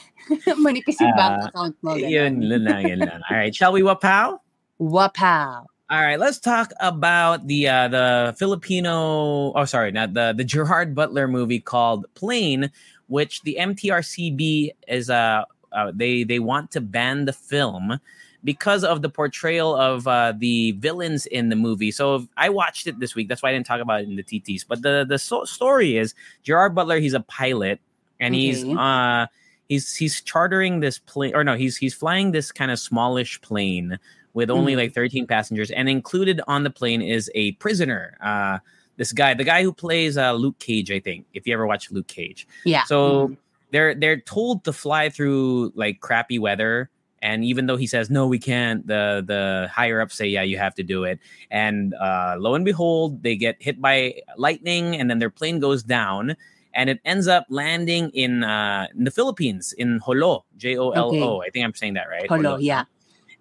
manipis 0.60 1.00
yung 1.00 1.16
bank 1.16 1.48
account 1.48 1.76
mo. 1.82 1.94
Yun, 1.94 2.42
yun 2.42 2.64
lang, 2.64 2.88
yun 2.88 2.98
lang. 2.98 3.20
All 3.30 3.36
right, 3.36 3.54
shall 3.54 3.72
we 3.72 3.80
wapow? 3.82 4.38
Wapow. 4.80 5.64
All 5.90 6.00
right, 6.02 6.20
let's 6.20 6.38
talk 6.38 6.70
about 6.78 7.46
the 7.48 7.66
uh, 7.66 7.88
the 7.88 8.34
Filipino. 8.38 9.50
Oh, 9.56 9.64
sorry, 9.64 9.90
not 9.90 10.14
the 10.14 10.34
the 10.36 10.44
Gerard 10.44 10.94
Butler 10.94 11.26
movie 11.26 11.58
called 11.58 12.06
Plane, 12.14 12.70
which 13.08 13.42
the 13.42 13.56
MTRCB 13.58 14.70
is 14.86 15.10
uh, 15.10 15.44
uh 15.72 15.90
they 15.94 16.22
they 16.22 16.38
want 16.38 16.70
to 16.72 16.80
ban 16.80 17.24
the 17.24 17.32
film 17.32 17.98
because 18.42 18.84
of 18.84 19.02
the 19.02 19.08
portrayal 19.10 19.74
of 19.76 20.06
uh, 20.08 20.32
the 20.36 20.72
villains 20.72 21.26
in 21.26 21.48
the 21.50 21.56
movie. 21.56 21.90
So 21.90 22.26
I 22.36 22.48
watched 22.48 22.86
it 22.86 22.98
this 22.98 23.14
week. 23.14 23.28
That's 23.28 23.42
why 23.42 23.50
I 23.50 23.52
didn't 23.52 23.66
talk 23.66 23.80
about 23.80 24.00
it 24.02 24.08
in 24.08 24.16
the 24.16 24.22
TTs. 24.22 24.64
But 24.66 24.82
the 24.82 25.04
the 25.08 25.18
so- 25.18 25.44
story 25.44 25.96
is 25.98 26.14
Gerard 26.42 26.74
Butler. 26.74 26.98
He's 26.98 27.14
a 27.14 27.20
pilot, 27.20 27.80
and 28.18 28.34
he's 28.34 28.64
uh 28.64 29.26
he's 29.68 29.94
he's 29.94 30.20
chartering 30.22 30.80
this 30.80 30.98
plane, 30.98 31.34
or 31.34 31.44
no, 31.44 31.54
he's 31.54 31.76
he's 31.76 31.94
flying 31.94 32.32
this 32.32 32.50
kind 32.52 32.70
of 32.70 32.78
smallish 32.78 33.40
plane 33.42 33.98
with 34.32 34.48
only 34.48 34.74
Mhm. 34.74 34.76
like 34.76 34.94
13 34.94 35.26
passengers, 35.26 35.70
and 35.72 35.88
included 35.88 36.40
on 36.46 36.62
the 36.62 36.70
plane 36.70 37.02
is 37.02 37.30
a 37.34 37.52
prisoner. 37.52 38.16
Uh, 38.22 38.58
this 38.96 39.12
guy, 39.12 39.34
the 39.34 39.44
guy 39.44 39.62
who 39.62 39.72
plays 39.72 40.16
uh, 40.16 40.32
Luke 40.32 40.58
Cage, 40.60 40.90
I 40.92 41.00
think. 41.00 41.26
If 41.34 41.46
you 41.46 41.52
ever 41.54 41.66
watch 41.66 41.90
Luke 41.90 42.06
Cage, 42.06 42.46
Yeah. 42.64 42.84
so 42.84 43.36
they're 43.72 43.94
they're 43.94 44.20
told 44.20 44.64
to 44.64 44.72
fly 44.72 45.08
through 45.10 45.72
like 45.74 46.00
crappy 46.00 46.38
weather 46.38 46.90
and 47.22 47.44
even 47.44 47.66
though 47.66 47.76
he 47.76 47.86
says 47.86 48.10
no 48.10 48.26
we 48.26 48.38
can't 48.38 48.86
the 48.86 49.22
the 49.26 49.68
higher 49.72 50.00
ups 50.00 50.16
say 50.16 50.26
yeah 50.26 50.42
you 50.42 50.56
have 50.58 50.74
to 50.74 50.82
do 50.82 51.04
it 51.04 51.18
and 51.50 51.94
uh, 51.94 52.36
lo 52.38 52.54
and 52.54 52.64
behold 52.64 53.22
they 53.22 53.36
get 53.36 53.56
hit 53.60 53.80
by 53.80 54.14
lightning 54.36 54.96
and 54.96 55.10
then 55.10 55.18
their 55.18 55.30
plane 55.30 55.58
goes 55.60 55.82
down 55.82 56.36
and 56.72 56.88
it 56.88 57.00
ends 57.04 57.26
up 57.26 57.44
landing 57.48 58.10
in 58.10 58.44
uh, 58.44 58.86
in 58.96 59.04
the 59.04 59.10
Philippines 59.10 59.74
in 59.76 60.00
Jolo 60.04 60.44
J 60.56 60.76
O 60.78 60.90
L 60.90 61.14
O 61.14 61.42
I 61.42 61.50
think 61.50 61.64
I'm 61.64 61.74
saying 61.74 61.94
that 61.94 62.08
right 62.08 62.26
Hello, 62.28 62.56
yeah. 62.58 62.84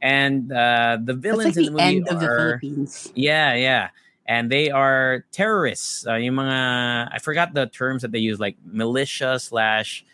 and 0.01 0.51
uh, 0.51 0.97
the 1.03 1.13
villains 1.13 1.55
like 1.55 1.67
in 1.67 1.73
the 1.73 1.77
the 1.77 1.83
movie 1.83 1.97
end 1.97 2.07
of 2.09 2.19
the 2.19 2.25
are 2.25 2.59
Philippines. 2.59 3.11
yeah, 3.15 3.53
yeah. 3.53 3.89
And 4.25 4.51
they 4.51 4.69
are 4.69 5.25
terrorists. 5.31 6.05
Uh, 6.05 6.13
yung 6.21 6.35
mga, 6.35 7.09
I 7.11 7.17
forgot 7.17 7.55
the 7.55 7.65
terms 7.65 8.03
that 8.03 8.11
they 8.11 8.19
use, 8.19 8.39
like 8.39 8.57
militia 8.63 9.39
slash 9.39 10.05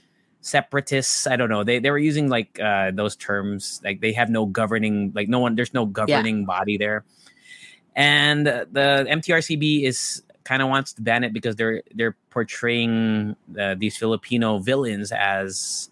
separatists. 0.45 1.25
I 1.25 1.35
don't 1.35 1.49
know. 1.49 1.63
They 1.63 1.79
they 1.79 1.89
were 1.89 1.97
using 1.97 2.29
like 2.29 2.59
uh, 2.59 2.91
those 2.91 3.15
terms. 3.15 3.81
Like 3.83 3.99
they 3.99 4.13
have 4.13 4.29
no 4.29 4.45
governing, 4.45 5.11
like 5.15 5.27
no 5.27 5.39
one. 5.39 5.55
There's 5.55 5.73
no 5.73 5.85
governing 5.85 6.45
body 6.45 6.77
there. 6.77 7.03
And 7.95 8.45
the 8.45 9.07
MTRCB 9.09 9.83
is 9.83 10.21
kind 10.43 10.61
of 10.61 10.69
wants 10.69 10.93
to 10.93 11.01
ban 11.01 11.23
it 11.23 11.33
because 11.33 11.55
they're 11.55 11.81
they're 11.95 12.15
portraying 12.29 13.35
uh, 13.59 13.75
these 13.75 13.97
Filipino 13.97 14.59
villains 14.59 15.11
as, 15.11 15.89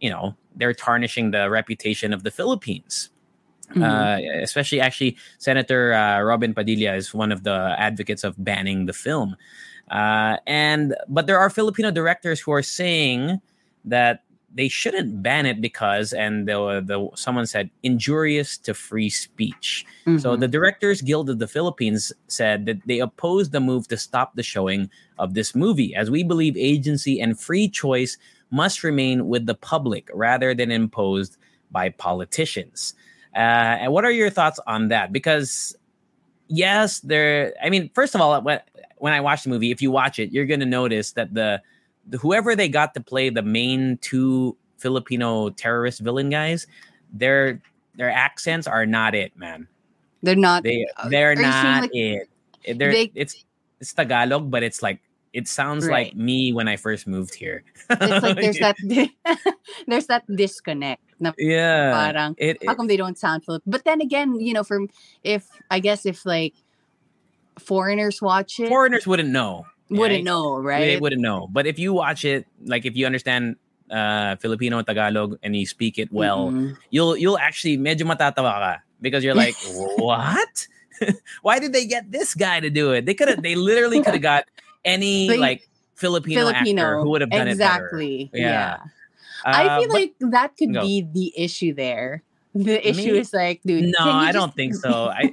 you 0.00 0.10
know, 0.10 0.36
they're 0.54 0.74
tarnishing 0.74 1.30
the 1.30 1.48
reputation 1.48 2.12
of 2.12 2.22
the 2.22 2.30
Philippines. 2.30 3.08
Mhm. 3.72 3.80
Uh, 3.82 4.42
especially, 4.42 4.80
actually, 4.80 5.16
Senator 5.38 5.94
uh, 5.94 6.20
Robin 6.20 6.52
Padilla 6.52 6.94
is 6.94 7.14
one 7.14 7.32
of 7.32 7.44
the 7.44 7.74
advocates 7.78 8.22
of 8.22 8.34
banning 8.36 8.84
the 8.84 8.92
film. 8.92 9.36
Uh, 9.90 10.36
and 10.46 10.94
but 11.08 11.26
there 11.26 11.38
are 11.38 11.48
Filipino 11.48 11.90
directors 11.90 12.40
who 12.40 12.52
are 12.52 12.62
saying 12.62 13.40
that 13.84 14.22
they 14.56 14.68
shouldn't 14.68 15.20
ban 15.20 15.46
it 15.46 15.60
because, 15.60 16.12
and 16.12 16.46
the, 16.46 16.80
the 16.86 17.08
someone 17.16 17.44
said 17.44 17.70
injurious 17.82 18.56
to 18.58 18.72
free 18.72 19.10
speech. 19.10 19.84
So 20.04 20.36
Mhm. 20.36 20.40
the 20.40 20.48
Directors 20.48 21.02
Guild 21.02 21.28
of 21.28 21.40
the 21.40 21.48
Philippines 21.48 22.12
said 22.28 22.66
that 22.66 22.78
they 22.86 23.00
oppose 23.00 23.50
the 23.50 23.58
move 23.60 23.88
to 23.88 23.96
stop 23.96 24.36
the 24.36 24.44
showing 24.44 24.88
of 25.18 25.34
this 25.34 25.54
movie, 25.56 25.94
as 25.96 26.08
we 26.08 26.22
believe 26.22 26.56
agency 26.56 27.20
and 27.20 27.38
free 27.38 27.68
choice 27.68 28.16
must 28.50 28.84
remain 28.84 29.26
with 29.26 29.46
the 29.46 29.54
public 29.56 30.08
rather 30.14 30.54
than 30.54 30.70
imposed 30.70 31.36
by 31.72 31.88
politicians. 31.88 32.94
Uh, 33.34 33.82
and 33.82 33.92
what 33.92 34.04
are 34.04 34.12
your 34.12 34.30
thoughts 34.30 34.60
on 34.68 34.86
that? 34.88 35.12
Because 35.12 35.76
yes, 36.46 37.00
there. 37.00 37.54
I 37.62 37.70
mean, 37.70 37.90
first 37.94 38.14
of 38.14 38.20
all, 38.20 38.40
when 38.40 38.60
when 38.98 39.12
I 39.12 39.20
watch 39.20 39.42
the 39.42 39.50
movie, 39.50 39.72
if 39.72 39.82
you 39.82 39.90
watch 39.90 40.20
it, 40.20 40.30
you're 40.30 40.46
gonna 40.46 40.64
notice 40.64 41.12
that 41.12 41.34
the 41.34 41.60
whoever 42.20 42.54
they 42.56 42.68
got 42.68 42.94
to 42.94 43.00
play 43.00 43.30
the 43.30 43.42
main 43.42 43.98
two 43.98 44.56
Filipino 44.78 45.50
terrorist 45.50 46.00
villain 46.00 46.30
guys, 46.30 46.66
their 47.12 47.60
their 47.96 48.10
accents 48.10 48.66
are 48.66 48.86
not 48.86 49.14
it, 49.14 49.36
man. 49.36 49.68
they're 50.22 50.34
not. 50.36 50.62
They 50.62 50.86
they're 51.08 51.34
not 51.36 51.82
like, 51.82 51.90
it. 51.94 52.28
It- 52.64 52.78
They're, 52.78 52.92
they- 52.92 53.12
it's 53.14 53.44
it's 53.80 53.92
Tagalog, 53.92 54.50
but 54.50 54.62
it's 54.62 54.82
like 54.82 55.00
it 55.34 55.48
sounds 55.48 55.88
like 55.88 56.14
me 56.14 56.52
when 56.52 56.68
I 56.68 56.76
first 56.76 57.06
moved 57.06 57.34
here. 57.34 57.62
It's 57.90 58.22
like 58.22 58.36
there's 58.36 58.58
that 58.58 58.76
there's 59.86 60.06
that 60.06 60.24
disconnect. 60.34 61.02
Yeah. 61.38 61.92
parang 61.92 62.34
It, 62.38 62.58
how 62.66 62.74
come 62.74 62.86
they 62.86 62.96
don't 62.96 63.18
sound 63.18 63.44
Filipino? 63.44 63.70
But 63.70 63.84
then 63.84 64.00
again, 64.00 64.38
you 64.40 64.52
know, 64.54 64.62
from 64.64 64.88
if 65.22 65.46
I 65.70 65.80
guess 65.80 66.06
if 66.06 66.24
like 66.24 66.54
foreigners 67.58 68.22
watch 68.22 68.60
it, 68.60 68.68
foreigners 68.68 69.06
wouldn't 69.06 69.28
know. 69.30 69.66
Wouldn't 69.90 70.18
right? 70.18 70.24
know, 70.24 70.56
right? 70.58 70.80
They 70.80 70.96
wouldn't 71.00 71.20
know. 71.22 71.48
But 71.52 71.66
if 71.66 71.78
you 71.78 71.92
watch 71.92 72.24
it, 72.24 72.46
like 72.64 72.84
if 72.86 72.96
you 72.96 73.06
understand 73.06 73.56
uh 73.90 74.36
Filipino 74.40 74.80
Tagalog 74.82 75.36
and 75.42 75.54
you 75.54 75.66
speak 75.66 75.98
it 75.98 76.08
well, 76.12 76.48
Mhm. 76.50 76.76
you'll 76.90 77.16
you'll 77.16 77.38
actually 77.38 77.76
medyo 77.76 78.08
matatawa 78.08 78.52
ka 78.56 78.74
because 79.00 79.22
you're 79.22 79.36
like, 79.36 79.54
what? 80.00 80.66
Why 81.42 81.58
did 81.58 81.72
they 81.72 81.84
get 81.86 82.10
this 82.10 82.34
guy 82.34 82.60
to 82.60 82.70
do 82.70 82.92
it? 82.92 83.04
They 83.04 83.12
could 83.14 83.28
have. 83.28 83.42
They 83.42 83.54
literally 83.56 84.00
could 84.00 84.14
have 84.16 84.22
got 84.24 84.44
any 84.84 85.28
They- 85.32 85.38
like 85.38 85.68
Filipino, 85.96 86.48
actor 86.48 87.00
who 87.00 87.10
would 87.10 87.20
have 87.20 87.30
done 87.30 87.46
exactly. 87.46 88.32
it 88.32 88.32
better. 88.32 88.44
Yeah. 88.44 88.76
Uh, 89.46 89.52
I 89.52 89.62
feel 89.78 89.88
but- 89.88 89.94
like 89.94 90.12
that 90.32 90.56
could 90.56 90.72
Go. 90.74 90.80
be 90.82 91.06
the 91.06 91.28
issue 91.36 91.74
there. 91.74 92.22
The 92.54 92.78
issue 92.86 93.12
Me? 93.14 93.18
is 93.18 93.34
like, 93.34 93.60
dude. 93.66 93.92
no, 93.98 94.06
I 94.10 94.30
just- 94.32 94.38
don't 94.38 94.54
think 94.54 94.74
so. 94.74 95.10
I 95.12 95.30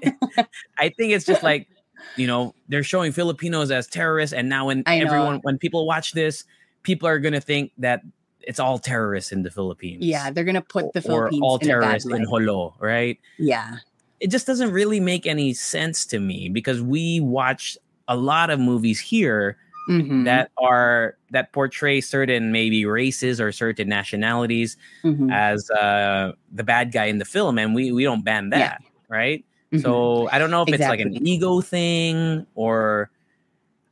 I 0.78 0.90
think 0.90 1.14
it's 1.14 1.26
just 1.26 1.42
like 1.42 1.70
you 2.16 2.28
know 2.28 2.54
they're 2.68 2.84
showing 2.84 3.12
Filipinos 3.12 3.72
as 3.72 3.88
terrorists, 3.88 4.34
and 4.34 4.50
now 4.50 4.68
when 4.68 4.84
everyone 4.88 5.40
when 5.44 5.58
people 5.58 5.86
watch 5.86 6.14
this, 6.14 6.44
people 6.84 7.08
are 7.08 7.20
gonna 7.20 7.42
think 7.42 7.72
that 7.78 8.02
it's 8.42 8.60
all 8.60 8.80
terrorists 8.80 9.32
in 9.32 9.44
the 9.44 9.52
Philippines. 9.52 10.04
Yeah, 10.04 10.32
they're 10.32 10.44
gonna 10.44 10.62
put 10.62 10.94
the 10.94 11.00
or 11.00 11.30
Philippines 11.30 11.42
all 11.44 11.56
in 11.58 11.70
a 11.70 11.80
bad 11.80 12.02
terrorists 12.02 12.10
in. 12.12 12.26
Jolo, 12.26 12.76
right? 12.80 13.20
Yeah. 13.38 13.78
It 14.20 14.30
just 14.30 14.46
doesn't 14.46 14.72
really 14.72 15.00
make 15.00 15.26
any 15.26 15.54
sense 15.54 16.06
to 16.08 16.20
me 16.20 16.50
because 16.50 16.82
we 16.82 17.20
watch 17.20 17.78
a 18.08 18.16
lot 18.16 18.50
of 18.50 18.60
movies 18.60 19.00
here 19.00 19.58
Mhm, 19.90 20.26
that 20.26 20.52
are 20.60 21.18
that 21.32 21.52
portray 21.54 22.02
certain 22.02 22.52
maybe 22.52 22.86
races 22.86 23.42
or 23.42 23.52
certain 23.52 23.90
nationalities 23.90 24.78
mhm, 25.04 25.32
as 25.32 25.68
uh, 25.72 26.34
the 26.52 26.64
bad 26.64 26.92
guy 26.92 27.06
in 27.06 27.18
the 27.18 27.26
film, 27.26 27.58
and 27.58 27.74
we 27.74 27.92
we 27.92 28.04
don't 28.04 28.24
ban 28.24 28.50
Yeah. 28.52 28.60
that, 28.60 28.82
right? 29.10 29.44
Mhm. 29.74 29.82
So 29.82 30.28
I 30.32 30.40
don't 30.40 30.52
know 30.52 30.64
if 30.64 30.70
it's 30.70 30.80
like 30.82 31.00
an 31.00 31.26
ego 31.26 31.62
thing 31.62 32.46
or 32.56 33.10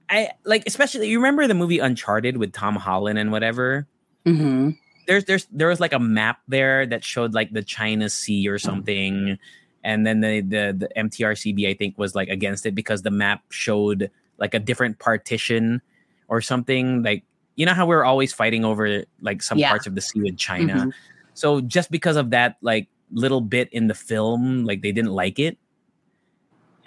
I 0.09 0.31
like 0.43 0.63
especially 0.65 1.07
you 1.09 1.17
remember 1.19 1.47
the 1.47 1.53
movie 1.53 1.79
Uncharted 1.79 2.37
with 2.37 2.51
Tom 2.53 2.75
Holland 2.75 3.19
and 3.19 3.31
whatever. 3.31 3.87
Mhm. 4.25 4.77
There's 5.07 5.25
there's 5.25 5.47
there 5.51 5.67
was 5.67 5.79
like 5.79 5.93
a 5.93 5.99
map 5.99 6.39
there 6.47 6.85
that 6.87 7.03
showed 7.03 7.33
like 7.33 7.51
the 7.53 7.63
China 7.63 8.09
Sea 8.09 8.47
or 8.47 8.57
something, 8.59 9.37
and 9.83 10.05
then 10.05 10.21
the 10.21 10.41
the 10.41 10.75
the 10.77 10.89
MTRCB 10.97 11.67
I 11.69 11.73
think 11.73 11.97
was 11.97 12.15
like 12.15 12.29
against 12.29 12.65
it 12.65 12.73
because 12.75 13.01
the 13.03 13.11
map 13.11 13.43
showed 13.49 14.09
like 14.37 14.53
a 14.53 14.59
different 14.59 14.99
partition 14.99 15.81
or 16.27 16.41
something 16.41 17.01
like 17.03 17.23
you 17.55 17.65
know 17.65 17.73
how 17.73 17.85
we're 17.85 18.03
always 18.05 18.31
fighting 18.33 18.63
over 18.65 19.03
like 19.21 19.41
some 19.43 19.57
Yeah. 19.57 19.69
parts 19.69 19.85
of 19.87 19.95
the 19.95 20.01
sea 20.01 20.21
with 20.21 20.37
China. 20.37 20.73
Mhm. 20.87 20.93
So 21.33 21.61
just 21.61 21.91
because 21.91 22.15
of 22.15 22.29
that 22.31 22.57
like 22.61 22.87
little 23.11 23.41
bit 23.41 23.69
in 23.71 23.87
the 23.87 23.93
film, 23.95 24.63
like 24.65 24.81
they 24.81 24.91
didn't 24.91 25.11
like 25.11 25.39
it. 25.39 25.57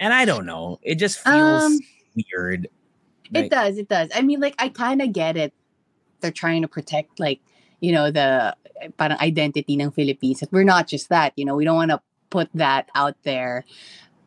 And 0.03 0.11
I 0.11 0.27
don't 0.27 0.45
know. 0.45 0.83
It 0.83 0.99
just 0.99 1.23
feels 1.23 1.63
Um, 1.63 1.79
weird. 2.11 2.67
It 3.31 3.47
does. 3.47 3.79
It 3.79 3.87
does. 3.87 4.11
I 4.13 4.19
mean, 4.19 4.43
like, 4.43 4.53
I 4.59 4.67
kind 4.67 5.01
of 5.01 5.15
get 5.15 5.37
it. 5.39 5.55
They're 6.19 6.35
trying 6.35 6.61
to 6.61 6.67
protect, 6.67 7.23
like, 7.23 7.39
you 7.79 7.95
know, 7.95 8.11
the 8.11 8.51
eh, 8.83 8.91
parang 8.99 9.15
identity 9.23 9.79
ng 9.79 9.95
Philippines. 9.95 10.43
That 10.43 10.51
we're 10.51 10.67
not 10.67 10.91
just 10.91 11.07
that. 11.07 11.31
You 11.39 11.47
know, 11.47 11.55
we 11.55 11.63
don't 11.63 11.79
want 11.79 11.95
to 11.95 12.03
put 12.35 12.51
that 12.53 12.91
out 12.99 13.15
there. 13.23 13.63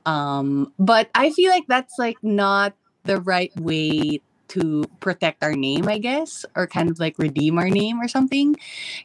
Um, 0.09 0.73
but 0.81 1.11
I 1.13 1.29
feel 1.29 1.53
like 1.53 1.69
that's 1.69 2.01
like 2.01 2.17
not 2.25 2.73
the 3.05 3.21
right 3.21 3.53
way 3.61 4.25
to 4.57 4.89
protect 5.01 5.45
our 5.45 5.53
name, 5.53 5.93
I 5.93 5.99
guess, 5.99 6.47
or 6.57 6.67
kind 6.67 6.89
of 6.89 6.99
like 6.99 7.21
redeem 7.21 7.59
our 7.61 7.69
name 7.69 8.01
or 8.01 8.09
something. 8.09 8.57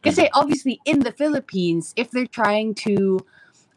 Because 0.01 0.23
obviously 0.31 0.79
in 0.85 1.03
the 1.03 1.11
Philippines, 1.11 1.91
if 1.99 2.11
they're 2.11 2.31
trying 2.31 2.75
to 2.87 3.19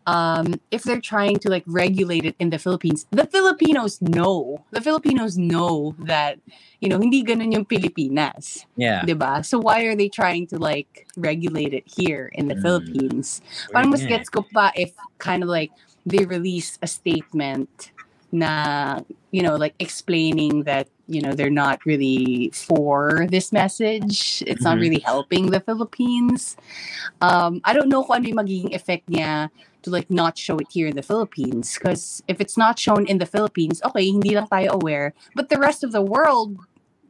um 0.07 0.61
if 0.71 0.83
they're 0.85 1.01
trying 1.01 1.37
to 1.41 1.49
like 1.49 1.65
regulate 1.67 2.25
it 2.25 2.37
in 2.39 2.51
the 2.51 2.59
Philippines, 2.59 3.07
the 3.11 3.27
Filipinos 3.27 4.01
know. 4.03 4.65
The 4.71 4.81
Filipinos 4.81 5.37
know 5.39 5.95
that, 6.05 6.39
you 6.81 6.89
know, 6.89 6.99
hindi 6.99 7.25
ganun 7.25 7.53
yung 7.53 7.65
Pilipinas. 7.65 8.67
Yeah. 8.77 9.05
'di 9.05 9.15
ba? 9.19 9.45
So 9.45 9.59
why 9.61 9.85
are 9.85 9.97
they 9.97 10.09
trying 10.09 10.47
to 10.49 10.57
like 10.59 11.07
regulate 11.17 11.73
it 11.75 11.85
here 11.87 12.31
in 12.35 12.49
the 12.49 12.57
Mm. 12.57 12.63
Philippines? 12.63 13.41
Parang 13.73 13.91
mas 13.93 14.05
gets 14.09 14.29
ko 14.29 14.43
pa 14.45 14.73
if 14.77 14.93
kind 15.19 15.43
of 15.43 15.49
like 15.49 15.73
they 16.07 16.25
release 16.25 16.79
a 16.83 16.89
statement 16.89 17.93
na, 18.33 18.99
you 19.31 19.43
know, 19.43 19.57
like 19.57 19.75
explaining 19.79 20.65
that, 20.65 20.89
you 21.07 21.21
know, 21.23 21.33
they're 21.33 21.53
not 21.53 21.85
really 21.87 22.51
for 22.55 23.27
this 23.31 23.53
message. 23.53 24.43
It's 24.47 24.65
not 24.65 24.77
Mhm. 24.77 24.81
really 24.81 25.03
helping 25.05 25.51
the 25.51 25.61
Philippines. 25.61 26.57
Um, 27.21 27.61
I 27.65 27.73
don't 27.73 27.89
know 27.89 28.05
kung 28.05 28.23
ano 28.23 28.27
yung 28.29 28.41
magiging 28.43 28.75
effect 28.75 29.07
niya 29.11 29.51
to 29.85 29.91
like 29.91 30.11
not 30.11 30.37
show 30.37 30.57
it 30.59 30.69
here 30.71 30.89
in 30.89 30.97
the 30.97 31.03
Philippines. 31.03 31.79
Because 31.79 32.23
if 32.29 32.41
it's 32.41 32.57
not 32.57 32.79
shown 32.79 33.07
in 33.07 33.19
the 33.19 33.27
Philippines, 33.27 33.81
okay, 33.85 34.05
hindi 34.11 34.35
lang 34.35 34.49
tayo 34.49 34.81
aware. 34.81 35.15
But 35.35 35.49
the 35.49 35.59
rest 35.59 35.85
of 35.85 35.93
the 35.93 36.03
world 36.03 36.59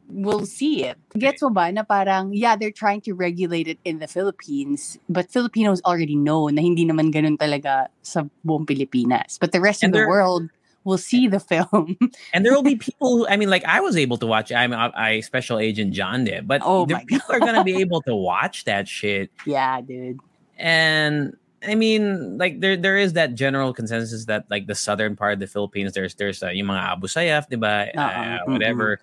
will 0.07 0.45
see 0.45 0.83
it. 0.83 0.97
Gets 1.17 1.41
mo 1.41 1.49
ba 1.49 1.71
na 1.71 1.83
parang, 1.83 2.29
yeah, 2.33 2.55
they're 2.55 2.75
trying 2.75 3.01
to 3.01 3.13
regulate 3.13 3.67
it 3.67 3.79
in 3.85 3.99
the 3.99 4.07
Philippines, 4.07 4.99
but 5.09 5.31
Filipinos 5.31 5.81
already 5.81 6.15
know 6.15 6.47
na 6.47 6.61
hindi 6.61 6.85
naman 6.85 7.11
ganun 7.11 7.37
talaga 7.37 7.87
sa 8.03 8.23
buong 8.45 8.67
Pilipinas. 8.67 9.39
But 9.39 9.51
the 9.51 9.61
rest 9.61 9.83
And 9.83 9.95
of 9.95 10.01
the 10.01 10.07
world 10.07 10.49
will 10.83 11.01
see 11.01 11.27
the 11.27 11.39
film. 11.39 11.97
And 12.33 12.45
there 12.45 12.53
will 12.53 12.63
be 12.63 12.75
people 12.87 13.17
who, 13.17 13.27
I 13.27 13.37
mean, 13.37 13.49
like 13.49 13.65
I 13.65 13.81
was 13.81 13.97
able 13.97 14.17
to 14.17 14.27
watch, 14.27 14.51
I'm 14.51 14.71
I, 14.73 14.91
I 14.95 15.19
Special 15.19 15.59
Agent 15.59 15.93
John 15.93 16.23
did, 16.23 16.47
but 16.47 16.61
Oh 16.63 16.85
the 16.85 16.95
my 16.95 17.05
people 17.05 17.33
are 17.33 17.39
going 17.39 17.55
to 17.55 17.63
be 17.63 17.81
able 17.81 18.01
to 18.03 18.15
watch 18.15 18.65
that 18.65 18.87
shit. 18.87 19.31
yeah, 19.45 19.81
dude. 19.81 20.19
And 20.57 21.35
I 21.67 21.75
mean, 21.75 22.37
like 22.37 22.59
there 22.59 22.77
there 22.77 22.97
is 22.97 23.13
that 23.13 23.35
general 23.35 23.73
consensus 23.73 24.25
that 24.25 24.45
like 24.49 24.67
the 24.67 24.75
southern 24.75 25.15
part 25.15 25.33
of 25.33 25.39
the 25.39 25.47
Philippines, 25.47 25.93
there's 25.93 26.15
there's 26.15 26.43
uh, 26.43 26.49
yung 26.49 26.67
mga 26.67 26.91
Abu 26.91 27.07
Sayyaf, 27.07 27.49
diba? 27.49 27.95
Uh, 27.95 28.01
mm-mm. 28.01 28.47
whatever. 28.47 28.99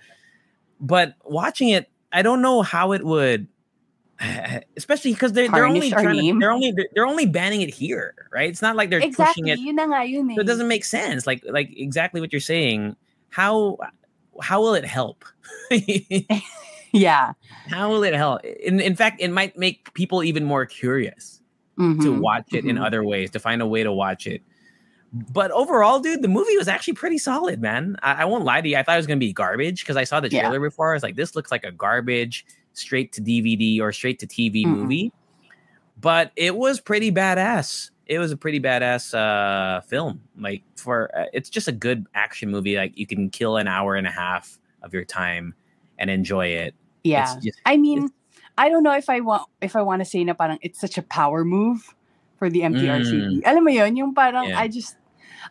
But 0.80 1.14
watching 1.24 1.70
it, 1.70 1.90
I 2.12 2.22
don't 2.22 2.42
know 2.42 2.62
how 2.62 2.92
it 2.92 3.04
would, 3.04 3.48
especially 4.76 5.12
because 5.12 5.32
they're 5.32 5.48
they're 5.48 5.66
only 5.66 5.90
trying 5.90 6.18
to, 6.18 6.38
they're 6.38 6.52
only 6.52 6.74
they're, 6.94 7.06
only 7.06 7.26
banning 7.26 7.62
it 7.62 7.70
here, 7.70 8.14
right? 8.32 8.48
It's 8.48 8.62
not 8.62 8.76
like 8.76 8.90
they're 8.90 9.00
pushing 9.00 9.48
Exactly. 9.48 9.50
it. 9.50 9.58
Yun 9.58 9.76
nga 9.76 10.04
yun 10.04 10.30
eh. 10.30 10.34
So 10.36 10.40
it 10.40 10.46
doesn't 10.46 10.68
make 10.68 10.84
sense. 10.84 11.26
Like 11.26 11.42
like 11.48 11.70
exactly 11.76 12.20
what 12.20 12.32
you're 12.32 12.40
saying. 12.40 12.96
How 13.30 13.78
how 14.40 14.60
will 14.60 14.74
it 14.74 14.84
help? 14.84 15.24
yeah. 16.92 17.32
how 17.68 17.90
will 17.90 18.04
it 18.04 18.14
help? 18.14 18.44
In 18.44 18.80
in 18.80 18.96
fact, 18.96 19.20
it 19.20 19.30
might 19.30 19.58
make 19.58 19.92
people 19.94 20.22
even 20.22 20.44
more 20.44 20.66
curious 20.66 21.41
to 21.78 21.82
Mhm, 21.82 22.20
watch 22.20 22.52
it 22.52 22.64
in 22.64 22.76
mhm. 22.76 22.84
other 22.84 23.02
ways, 23.04 23.30
to 23.30 23.38
find 23.38 23.62
a 23.62 23.66
way 23.66 23.82
to 23.82 23.92
watch 23.92 24.26
it. 24.26 24.42
But 25.12 25.50
overall, 25.50 26.00
dude, 26.00 26.22
the 26.22 26.28
movie 26.28 26.56
was 26.56 26.68
actually 26.68 26.94
pretty 26.94 27.18
solid, 27.18 27.60
man. 27.60 27.96
I, 28.02 28.22
I 28.22 28.24
won't 28.24 28.44
lie 28.44 28.60
to 28.60 28.68
you. 28.68 28.76
I 28.76 28.82
thought 28.82 28.94
it 28.94 28.98
was 28.98 29.06
gonna 29.06 29.18
be 29.18 29.32
garbage 29.32 29.80
because 29.82 29.96
I 29.96 30.04
saw 30.04 30.20
the 30.20 30.30
Yeah. 30.30 30.40
trailer 30.42 30.60
before. 30.60 30.90
I 30.90 30.94
was 30.94 31.02
like, 31.02 31.16
this 31.16 31.34
looks 31.36 31.50
like 31.50 31.64
a 31.64 31.70
garbage 31.72 32.46
straight 32.72 33.12
to 33.12 33.20
DVD 33.20 33.80
or 33.80 33.92
straight 33.92 34.18
to 34.20 34.26
TV 34.26 34.64
Mhm. 34.64 34.68
movie. 34.76 35.12
But 36.00 36.32
it 36.36 36.56
was 36.56 36.80
pretty 36.80 37.12
badass. 37.12 37.90
It 38.06 38.18
was 38.18 38.32
a 38.32 38.36
pretty 38.36 38.58
badass 38.60 39.14
uh, 39.14 39.80
film. 39.82 40.22
Like 40.38 40.62
for 40.76 41.10
uh, 41.16 41.26
it's 41.32 41.48
just 41.50 41.68
a 41.68 41.72
good 41.72 42.06
action 42.14 42.50
movie. 42.50 42.76
Like 42.76 42.96
you 42.96 43.06
can 43.06 43.28
kill 43.30 43.56
an 43.58 43.68
hour 43.68 43.94
and 43.96 44.06
a 44.06 44.10
half 44.10 44.58
of 44.82 44.92
your 44.94 45.04
time 45.04 45.54
and 45.98 46.10
enjoy 46.10 46.46
it. 46.48 46.74
Yeah. 47.04 47.34
It's 47.34 47.44
just, 47.44 47.60
I 47.66 47.76
mean, 47.76 48.08
I 48.58 48.68
don't 48.68 48.82
know 48.82 48.96
if 48.96 49.08
I 49.08 49.20
want 49.20 49.48
if 49.60 49.76
I 49.76 49.82
want 49.82 50.00
to 50.00 50.08
say 50.08 50.24
na 50.24 50.34
parang 50.34 50.58
it's 50.60 50.80
such 50.80 50.98
a 50.98 51.02
power 51.02 51.44
move 51.44 51.94
for 52.38 52.50
the 52.50 52.60
MTRCB. 52.60 53.42
Alam 53.46 53.64
mo 53.64 53.70
yun, 53.70 53.96
yung 53.96 54.12
parang 54.14 54.48
Yeah. 54.48 54.60
I 54.60 54.68
just 54.68 54.96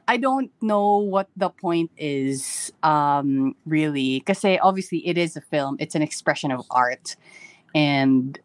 I 0.08 0.18
don't 0.18 0.52
know 0.62 1.00
what 1.00 1.28
the 1.36 1.50
point 1.50 1.92
is 1.98 2.72
um 2.84 3.56
really 3.66 4.22
kasi 4.22 4.60
obviously 4.60 5.06
it 5.08 5.18
is 5.18 5.36
a 5.36 5.42
film. 5.42 5.78
It's 5.80 5.96
an 5.96 6.02
expression 6.02 6.52
of 6.52 6.66
art. 6.70 7.16
And 7.74 8.38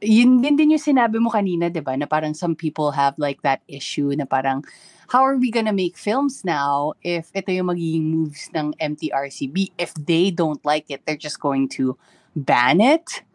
yun 0.00 0.40
din 0.40 0.56
din 0.56 0.70
yung 0.70 0.82
sinabi 0.82 1.18
mo 1.18 1.30
kanina, 1.30 1.68
'di 1.68 1.82
ba? 1.82 1.98
Na 1.98 2.06
parang 2.06 2.32
some 2.32 2.54
people 2.54 2.94
have 2.94 3.18
like 3.18 3.42
that 3.42 3.60
issue 3.68 4.14
na 4.14 4.24
parang 4.24 4.64
how 5.10 5.24
are 5.24 5.36
we 5.36 5.50
gonna 5.50 5.74
make 5.74 5.98
films 5.98 6.44
now 6.44 6.92
if 7.02 7.28
ito 7.34 7.50
yung 7.50 7.68
magiging 7.68 8.06
moves 8.14 8.48
ng 8.54 8.72
MTRCB? 8.78 9.74
If 9.76 9.92
they 9.98 10.30
don't 10.30 10.62
like 10.64 10.86
it, 10.88 11.02
they're 11.04 11.18
just 11.18 11.40
going 11.42 11.68
to 11.80 11.98
ban 12.36 12.80
it? 12.80 13.26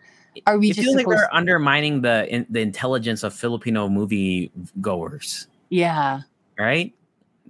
Are 0.46 0.58
we 0.58 0.72
it 0.72 0.76
just 0.76 0.86
feels 0.86 0.96
like 0.96 1.08
they're 1.08 1.34
undermining 1.34 2.02
the 2.02 2.28
in, 2.28 2.46
the 2.50 2.60
intelligence 2.62 3.24
of 3.24 3.34
Filipino 3.34 3.88
movie 3.90 4.52
goers, 4.82 5.48
Yeah. 5.70 6.22
right? 6.58 6.94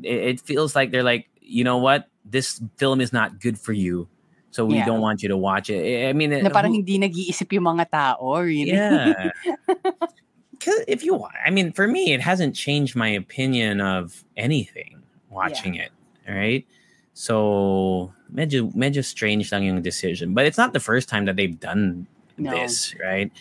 It, 0.02 0.38
it 0.38 0.42
feels 0.42 0.76
like 0.76 0.92
they're 0.92 1.04
like, 1.04 1.30
you 1.42 1.64
know 1.64 1.78
what, 1.78 2.10
this 2.26 2.62
film 2.78 3.02
is 3.02 3.14
not 3.14 3.40
good 3.40 3.60
for 3.60 3.74
you, 3.74 4.08
so 4.52 4.66
we 4.66 4.76
Yeah. 4.76 4.86
don't 4.86 5.02
want 5.02 5.22
you 5.24 5.30
to 5.30 5.38
watch 5.38 5.70
it. 5.70 6.10
I- 6.10 6.14
mean, 6.14 6.32
Na 6.32 6.48
uh, 6.48 6.50
parang 6.50 6.72
who- 6.72 6.84
hindi 6.84 6.98
nag-iisip 6.98 7.52
yung 7.54 7.64
mga 7.64 7.90
tao, 7.92 8.40
really. 8.42 8.72
yeah. 8.72 9.32
if 10.88 11.04
you, 11.04 11.24
I 11.46 11.50
mean, 11.50 11.72
for 11.72 11.88
me, 11.88 12.14
it 12.14 12.22
hasn't 12.22 12.56
changed 12.56 12.96
my 12.96 13.08
opinion 13.10 13.82
of 13.82 14.24
anything 14.38 15.04
watching 15.30 15.76
it. 15.76 15.92
All 16.28 16.36
right. 16.36 16.66
So, 17.14 18.14
medyo, 18.34 18.74
medyo 18.74 19.04
strange 19.04 19.52
lang 19.52 19.64
yung 19.64 19.82
decision. 19.82 20.34
But 20.34 20.46
it's 20.46 20.58
not 20.58 20.74
the 20.74 20.80
first 20.80 21.10
time 21.10 21.26
that 21.26 21.36
they've 21.36 21.60
done 21.60 22.08
No. 22.38 22.52
this, 22.52 22.96
right? 23.02 23.32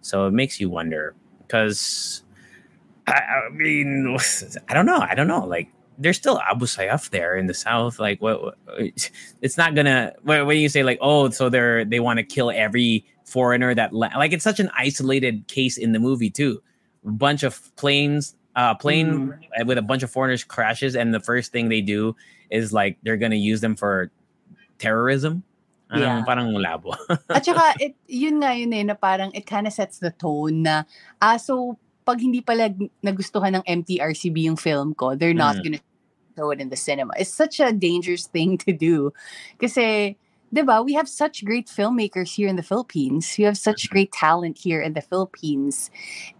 So 0.00 0.26
it 0.26 0.32
makes 0.32 0.60
you 0.60 0.70
wonder 0.70 1.14
because, 1.40 2.22
I, 3.06 3.12
I 3.12 3.48
mean, 3.52 4.16
I 4.68 4.74
don't 4.74 4.86
know. 4.86 4.98
I 4.98 5.14
don't 5.14 5.28
know. 5.28 5.44
Like, 5.44 5.68
there's 5.98 6.16
still 6.16 6.40
Abu 6.40 6.64
Sayyaf 6.64 7.10
there 7.10 7.36
in 7.36 7.46
the 7.46 7.54
south. 7.54 7.98
Like, 7.98 8.20
what? 8.22 8.56
It's 9.42 9.56
not 9.56 9.74
gonna. 9.74 10.14
When 10.22 10.56
you 10.56 10.68
say 10.68 10.82
like, 10.82 10.98
oh, 11.00 11.30
so 11.30 11.48
they're 11.48 11.84
they 11.84 12.00
want 12.00 12.18
to 12.18 12.22
kill 12.24 12.50
every 12.50 13.04
foreigner 13.24 13.74
that 13.74 13.92
la- 13.92 14.10
like 14.16 14.32
it's 14.32 14.44
such 14.44 14.60
an 14.60 14.70
isolated 14.76 15.46
case 15.46 15.78
in 15.78 15.92
the 15.92 15.98
movie 15.98 16.30
too. 16.30 16.62
A 17.06 17.10
bunch 17.10 17.42
of 17.42 17.74
planes, 17.76 18.34
uh, 18.56 18.74
plane 18.74 19.38
with 19.64 19.78
a 19.78 19.82
bunch 19.82 20.02
of 20.02 20.10
foreigners 20.10 20.44
crashes, 20.44 20.96
and 20.96 21.14
the 21.14 21.20
first 21.20 21.52
thing 21.52 21.68
they 21.68 21.80
do 21.80 22.16
is 22.50 22.72
like 22.72 22.98
they're 23.02 23.16
gonna 23.16 23.36
use 23.36 23.60
them 23.60 23.76
for 23.76 24.10
terrorism. 24.78 25.42
Yeah. 25.90 26.22
Anong 26.22 26.26
parang 26.26 26.48
labo. 26.54 26.94
At 27.34 27.44
saka, 27.44 27.74
it, 27.82 27.96
yun 28.06 28.38
nga 28.40 28.54
yun 28.54 28.72
eh, 28.72 28.82
na 28.86 28.94
parang 28.94 29.30
it 29.34 29.46
kind 29.46 29.66
of 29.66 29.72
sets 29.72 29.98
the 29.98 30.10
tone 30.10 30.62
na, 30.62 30.84
ah, 31.20 31.36
so, 31.36 31.76
pag 32.06 32.20
hindi 32.22 32.40
pala 32.40 32.70
nagustuhan 33.04 33.58
ng 33.58 33.64
MTRCB 33.66 34.46
yung 34.46 34.56
film 34.56 34.94
ko, 34.94 35.14
they're 35.14 35.34
not 35.34 35.56
Mm. 35.58 35.64
gonna 35.64 35.82
show 36.38 36.50
it 36.50 36.60
in 36.60 36.70
the 36.70 36.78
cinema. 36.78 37.12
It's 37.18 37.34
such 37.34 37.60
a 37.60 37.72
dangerous 37.74 38.26
thing 38.26 38.56
to 38.64 38.72
do. 38.72 39.12
Kasi, 39.58 40.16
di 40.50 40.62
ba, 40.62 40.82
we 40.82 40.94
have 40.94 41.06
such 41.08 41.44
great 41.44 41.66
filmmakers 41.66 42.34
here 42.34 42.48
in 42.48 42.56
the 42.56 42.62
Philippines. 42.66 43.34
We 43.38 43.44
have 43.44 43.58
such 43.58 43.90
great 43.90 44.10
talent 44.10 44.58
here 44.58 44.80
in 44.80 44.94
the 44.94 45.02
Philippines. 45.02 45.90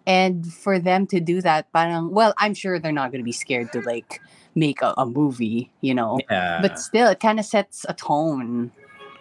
And 0.06 0.46
for 0.50 0.78
them 0.78 1.06
to 1.10 1.20
do 1.20 1.42
that, 1.42 1.70
parang, 1.74 2.10
well, 2.10 2.34
I'm 2.38 2.54
sure 2.54 2.78
they're 2.78 2.90
not 2.94 3.12
gonna 3.12 3.26
be 3.26 3.34
scared 3.36 3.70
to 3.74 3.82
like 3.82 4.18
make 4.54 4.82
a, 4.82 4.94
a 4.98 5.06
movie, 5.06 5.70
you 5.82 5.94
know? 5.94 6.18
yeah. 6.30 6.58
But 6.62 6.78
still, 6.80 7.06
it 7.10 7.20
kind 7.20 7.38
of 7.38 7.46
sets 7.46 7.86
a 7.88 7.94
tone, 7.94 8.72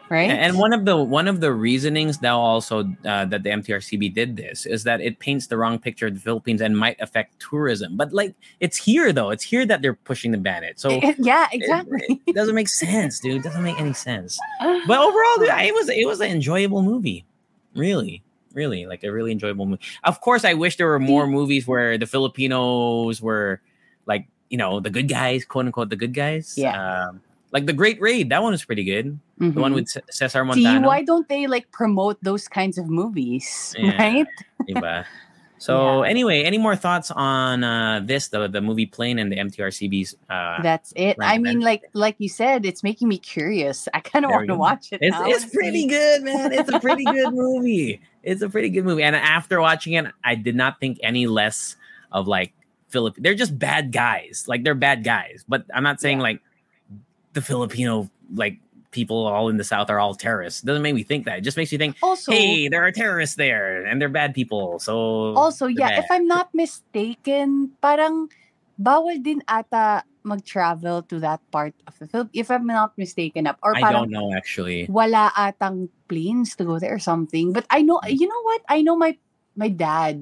right? 0.09 0.29
And 0.29 0.57
one 0.57 0.73
of 0.73 0.85
the 0.85 0.97
one 0.97 1.27
of 1.27 1.41
the 1.41 1.51
reasonings 1.53 2.21
now 2.21 2.39
also 2.39 2.81
uh, 3.05 3.25
that 3.25 3.43
the 3.43 3.49
MTRCB 3.49 4.13
did 4.13 4.35
this 4.35 4.65
is 4.65 4.83
that 4.83 5.01
it 5.01 5.19
paints 5.19 5.47
the 5.47 5.57
wrong 5.57 5.79
picture 5.79 6.07
of 6.07 6.13
the 6.13 6.19
Philippines 6.19 6.61
and 6.61 6.77
might 6.77 6.99
affect 6.99 7.39
tourism. 7.39 7.97
But 7.97 8.13
like 8.13 8.35
it's 8.59 8.77
here 8.77 9.11
though, 9.13 9.29
it's 9.29 9.43
here 9.43 9.65
that 9.65 9.81
they're 9.81 9.93
pushing 9.93 10.31
the 10.31 10.37
ban 10.37 10.63
it. 10.63 10.79
So 10.79 10.89
yeah, 11.17 11.47
it- 11.51 11.61
exactly. 11.61 12.21
it, 12.25 12.35
doesn't 12.35 12.55
make 12.55 12.69
sense, 12.69 13.19
dude. 13.19 13.37
It 13.37 13.43
doesn't 13.43 13.63
make 13.63 13.79
any 13.79 13.93
sense. 13.93 14.39
But 14.87 14.99
overall, 14.99 15.37
dude, 15.37 15.49
it 15.49 15.73
was 15.73 15.89
it 15.89 16.07
was 16.07 16.21
an 16.21 16.31
enjoyable 16.31 16.81
movie. 16.83 17.25
Really, 17.75 18.23
really, 18.53 18.85
like 18.87 19.03
a 19.03 19.11
really 19.11 19.31
enjoyable 19.31 19.65
movie. 19.65 19.83
Of 20.03 20.21
course, 20.21 20.43
I 20.43 20.53
wish 20.55 20.77
there 20.77 20.87
were 20.87 20.99
more 20.99 21.27
movies 21.27 21.67
where 21.67 21.97
the 21.97 22.05
Filipinos 22.07 23.21
were 23.21 23.61
like 24.05 24.27
you 24.49 24.57
know 24.57 24.79
the 24.79 24.89
good 24.89 25.07
guys, 25.07 25.45
quote 25.45 25.65
unquote, 25.65 25.89
the 25.89 25.95
good 25.95 26.13
guys. 26.13 26.55
Yeah. 26.57 26.73
Um, 27.09 27.21
like 27.51 27.65
the 27.65 27.73
Great 27.73 27.99
Raid, 28.01 28.29
that 28.29 28.41
one 28.43 28.51
was 28.51 28.63
pretty 28.65 28.83
good. 28.83 29.19
The 29.39 29.49
one 29.59 29.71
Mhm. 29.71 29.75
with 29.75 29.89
C- 29.89 30.01
Cesar 30.09 30.41
See, 30.53 30.61
Montano. 30.63 30.87
why 30.87 31.03
don't 31.03 31.27
they 31.29 31.47
like 31.47 31.71
promote 31.71 32.17
those 32.23 32.47
kinds 32.47 32.77
of 32.77 32.89
movies, 32.89 33.75
Yeah. 33.79 33.97
right? 33.97 34.27
Diba? 34.67 35.05
So 35.61 36.03
anyway, 36.03 36.43
any 36.43 36.57
more 36.57 36.77
thoughts 36.77 37.11
on 37.11 37.65
uh, 37.65 37.99
this, 38.01 38.29
the 38.29 38.47
the 38.47 38.61
movie 38.61 38.85
Plane 38.85 39.19
and 39.19 39.29
the 39.29 39.35
MTRCB's? 39.35 40.15
Uh, 40.29 40.61
That's 40.63 40.93
it. 40.95 41.17
I 41.19 41.37
mean, 41.37 41.59
like 41.59 41.83
like 41.91 42.15
you 42.17 42.29
said, 42.29 42.65
it's 42.65 42.81
making 42.81 43.09
me 43.09 43.17
curious. 43.17 43.89
I 43.93 43.99
kind 43.99 44.23
of 44.23 44.31
want 44.31 44.47
to 44.47 44.55
watch 44.55 44.87
it. 44.93 44.99
it's 45.01 45.17
it's 45.19 45.53
pretty 45.53 45.85
good, 45.85 46.23
man. 46.23 46.53
It's 46.53 46.71
a 46.71 46.79
pretty 46.79 47.03
good 47.17 47.33
movie. 47.33 47.99
It's 48.23 48.41
a 48.41 48.47
pretty 48.47 48.69
good 48.69 48.85
movie. 48.85 49.03
And 49.03 49.17
after 49.17 49.59
watching 49.59 49.93
it, 49.99 50.05
I 50.23 50.35
did 50.35 50.55
not 50.55 50.79
think 50.79 50.97
any 51.03 51.27
less 51.27 51.75
of 52.09 52.25
like 52.25 52.53
Philip. 52.87 53.15
They're 53.19 53.35
just 53.35 53.59
bad 53.59 53.91
guys. 53.91 54.45
Like 54.47 54.63
they're 54.63 54.75
bad 54.79 55.03
guys. 55.03 55.43
But 55.45 55.65
I'm 55.75 55.83
not 55.83 55.99
saying 55.99 56.19
Yeah. 56.19 56.23
like 56.23 56.39
the 57.33 57.41
Filipino 57.41 58.09
like 58.33 58.57
people 58.91 59.27
all 59.27 59.49
in 59.49 59.57
the 59.57 59.63
South 59.63 59.89
are 59.89 59.99
all 59.99 60.15
terrorists. 60.15 60.61
doesn't 60.61 60.81
make 60.81 60.95
me 60.95 61.03
think 61.03 61.25
that. 61.25 61.39
It 61.39 61.41
just 61.41 61.57
makes 61.57 61.71
me 61.71 61.77
think, 61.77 61.95
Also, 62.01 62.31
hey, 62.31 62.67
there 62.67 62.85
are 62.85 62.91
terrorists 62.91 63.35
there 63.35 63.85
and 63.85 64.01
they're 64.01 64.09
bad 64.09 64.33
people. 64.33 64.79
So 64.79 65.35
also, 65.35 65.67
yeah, 65.67 65.89
bad. 65.89 65.99
if 65.99 66.05
I'm 66.09 66.25
not 66.25 66.49
mistaken, 66.53 67.71
parang 67.81 68.29
bawal 68.81 69.21
din 69.21 69.41
ata 69.47 70.03
mag-travel 70.23 71.03
to 71.03 71.19
that 71.19 71.39
part 71.51 71.73
of 71.87 71.97
the 71.99 72.07
Philippines. 72.07 72.35
If 72.35 72.51
I'm 72.51 72.65
not 72.65 72.97
mistaken, 72.97 73.47
up 73.47 73.57
or 73.63 73.77
I 73.77 73.91
don't 73.91 74.11
know 74.11 74.33
actually. 74.33 74.85
wala 74.89 75.31
atang 75.37 75.89
planes 76.09 76.55
to 76.57 76.65
go 76.65 76.79
there 76.79 76.95
or 76.95 76.99
something. 76.99 77.53
But 77.53 77.65
I 77.69 77.81
know, 77.81 78.01
hmm. 78.03 78.11
you 78.11 78.27
know 78.27 78.41
what? 78.43 78.61
I 78.67 78.81
know 78.81 78.97
my 78.97 79.17
my 79.55 79.69
dad 79.69 80.19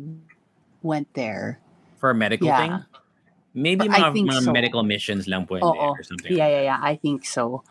went 0.83 1.13
there. 1.13 1.59
For 1.97 2.11
a 2.11 2.15
medical 2.15 2.47
Yeah. 2.47 2.57
thing? 2.61 2.73
Maybe 3.57 3.89
I 3.89 4.13
think 4.13 4.29
mga 4.29 4.43
so. 4.43 4.51
medical 4.53 4.83
missions 4.83 5.27
lang 5.27 5.47
Oo. 5.49 5.65
or 5.65 6.03
something. 6.03 6.31
Yeah, 6.31 6.47
yeah, 6.47 6.61
yeah. 6.61 6.79
I 6.79 6.95
think 6.95 7.25
so. 7.25 7.63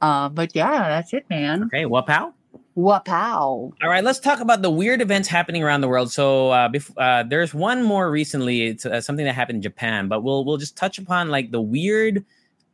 Uh, 0.00 0.28
but 0.28 0.54
yeah, 0.54 0.88
that's 0.88 1.12
it, 1.12 1.26
man. 1.28 1.64
Okay, 1.64 1.82
wapow. 1.82 2.32
Wapow. 2.76 3.74
All 3.82 3.88
right, 3.90 4.04
let's 4.04 4.20
talk 4.20 4.38
about 4.40 4.62
the 4.62 4.70
weird 4.70 5.02
events 5.02 5.26
happening 5.26 5.62
around 5.62 5.80
the 5.80 5.88
world. 5.88 6.12
So, 6.12 6.50
uh, 6.50 6.68
bef- 6.68 6.94
uh, 6.96 7.24
there's 7.24 7.52
one 7.52 7.82
more 7.82 8.10
recently. 8.10 8.70
It's 8.70 8.86
uh, 8.86 9.00
something 9.00 9.26
that 9.26 9.34
happened 9.34 9.56
in 9.56 9.62
Japan, 9.62 10.06
but 10.06 10.22
we'll 10.22 10.44
we'll 10.44 10.56
just 10.56 10.76
touch 10.76 10.96
upon 10.96 11.28
like 11.28 11.50
the 11.50 11.60
weird 11.60 12.24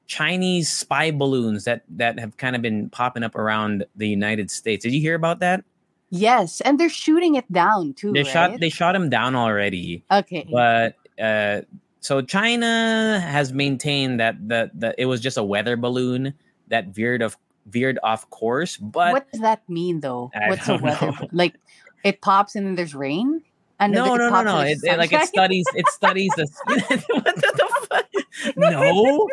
Chinese 0.06 0.68
spy 0.68 1.10
balloons 1.10 1.64
that 1.64 1.82
that 1.96 2.18
have 2.20 2.36
kind 2.36 2.54
of 2.54 2.60
been 2.60 2.90
popping 2.90 3.24
up 3.24 3.34
around 3.34 3.86
the 3.96 4.08
United 4.08 4.50
States. 4.50 4.84
Did 4.84 4.92
you 4.92 5.00
hear 5.00 5.14
about 5.14 5.40
that? 5.40 5.64
Yes, 6.10 6.60
and 6.60 6.78
they're 6.78 6.88
shooting 6.88 7.34
it 7.34 7.50
down 7.50 7.94
too. 7.94 8.12
They 8.12 8.24
shot 8.24 8.60
they 8.60 8.68
shot 8.68 8.92
them 8.92 9.10
down 9.10 9.34
already, 9.34 10.04
okay. 10.10 10.46
but 10.50 10.96
uh, 11.20 11.62
so 12.08 12.22
China 12.22 13.20
has 13.20 13.52
maintained 13.52 14.18
that 14.18 14.36
the, 14.48 14.70
the 14.72 14.94
it 14.96 15.04
was 15.04 15.20
just 15.20 15.36
a 15.36 15.44
weather 15.44 15.76
balloon 15.76 16.32
that 16.68 16.86
veered 16.86 17.20
of 17.20 17.36
veered 17.66 17.98
off 18.02 18.30
course, 18.30 18.78
but 18.78 19.12
what 19.12 19.30
does 19.30 19.42
that 19.42 19.68
mean 19.68 20.00
though? 20.00 20.30
I 20.34 20.48
What's 20.48 20.66
the 20.66 20.78
weather? 20.78 21.06
know. 21.08 21.28
Like 21.32 21.56
it 22.04 22.22
pops 22.22 22.56
and 22.56 22.66
then 22.66 22.76
there's 22.76 22.94
rain? 22.94 23.42
And 23.78 23.92
no, 23.92 24.16
no, 24.16 24.30
no, 24.30 24.42
no. 24.42 24.60
It, 24.60 24.78
it- 24.84 24.96
like 24.98 25.12
it 25.12 25.28
studies. 25.28 25.66
It 25.74 25.86
studies 25.88 26.32
the. 26.34 26.48
what 27.10 27.36
the 27.36 27.86
fuck? 27.90 28.06
No, 28.56 29.28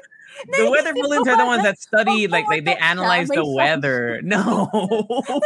the 0.57 0.69
weather 0.69 0.93
balloons 0.93 1.29
are 1.29 1.37
the 1.37 1.45
ones 1.45 1.63
that 1.63 1.79
study. 1.79 2.27
Like 2.27 2.43
they, 2.49 2.59
they 2.59 2.75
analyze 2.75 3.29
the 3.29 3.49
weather. 3.49 4.19
No, 4.21 4.69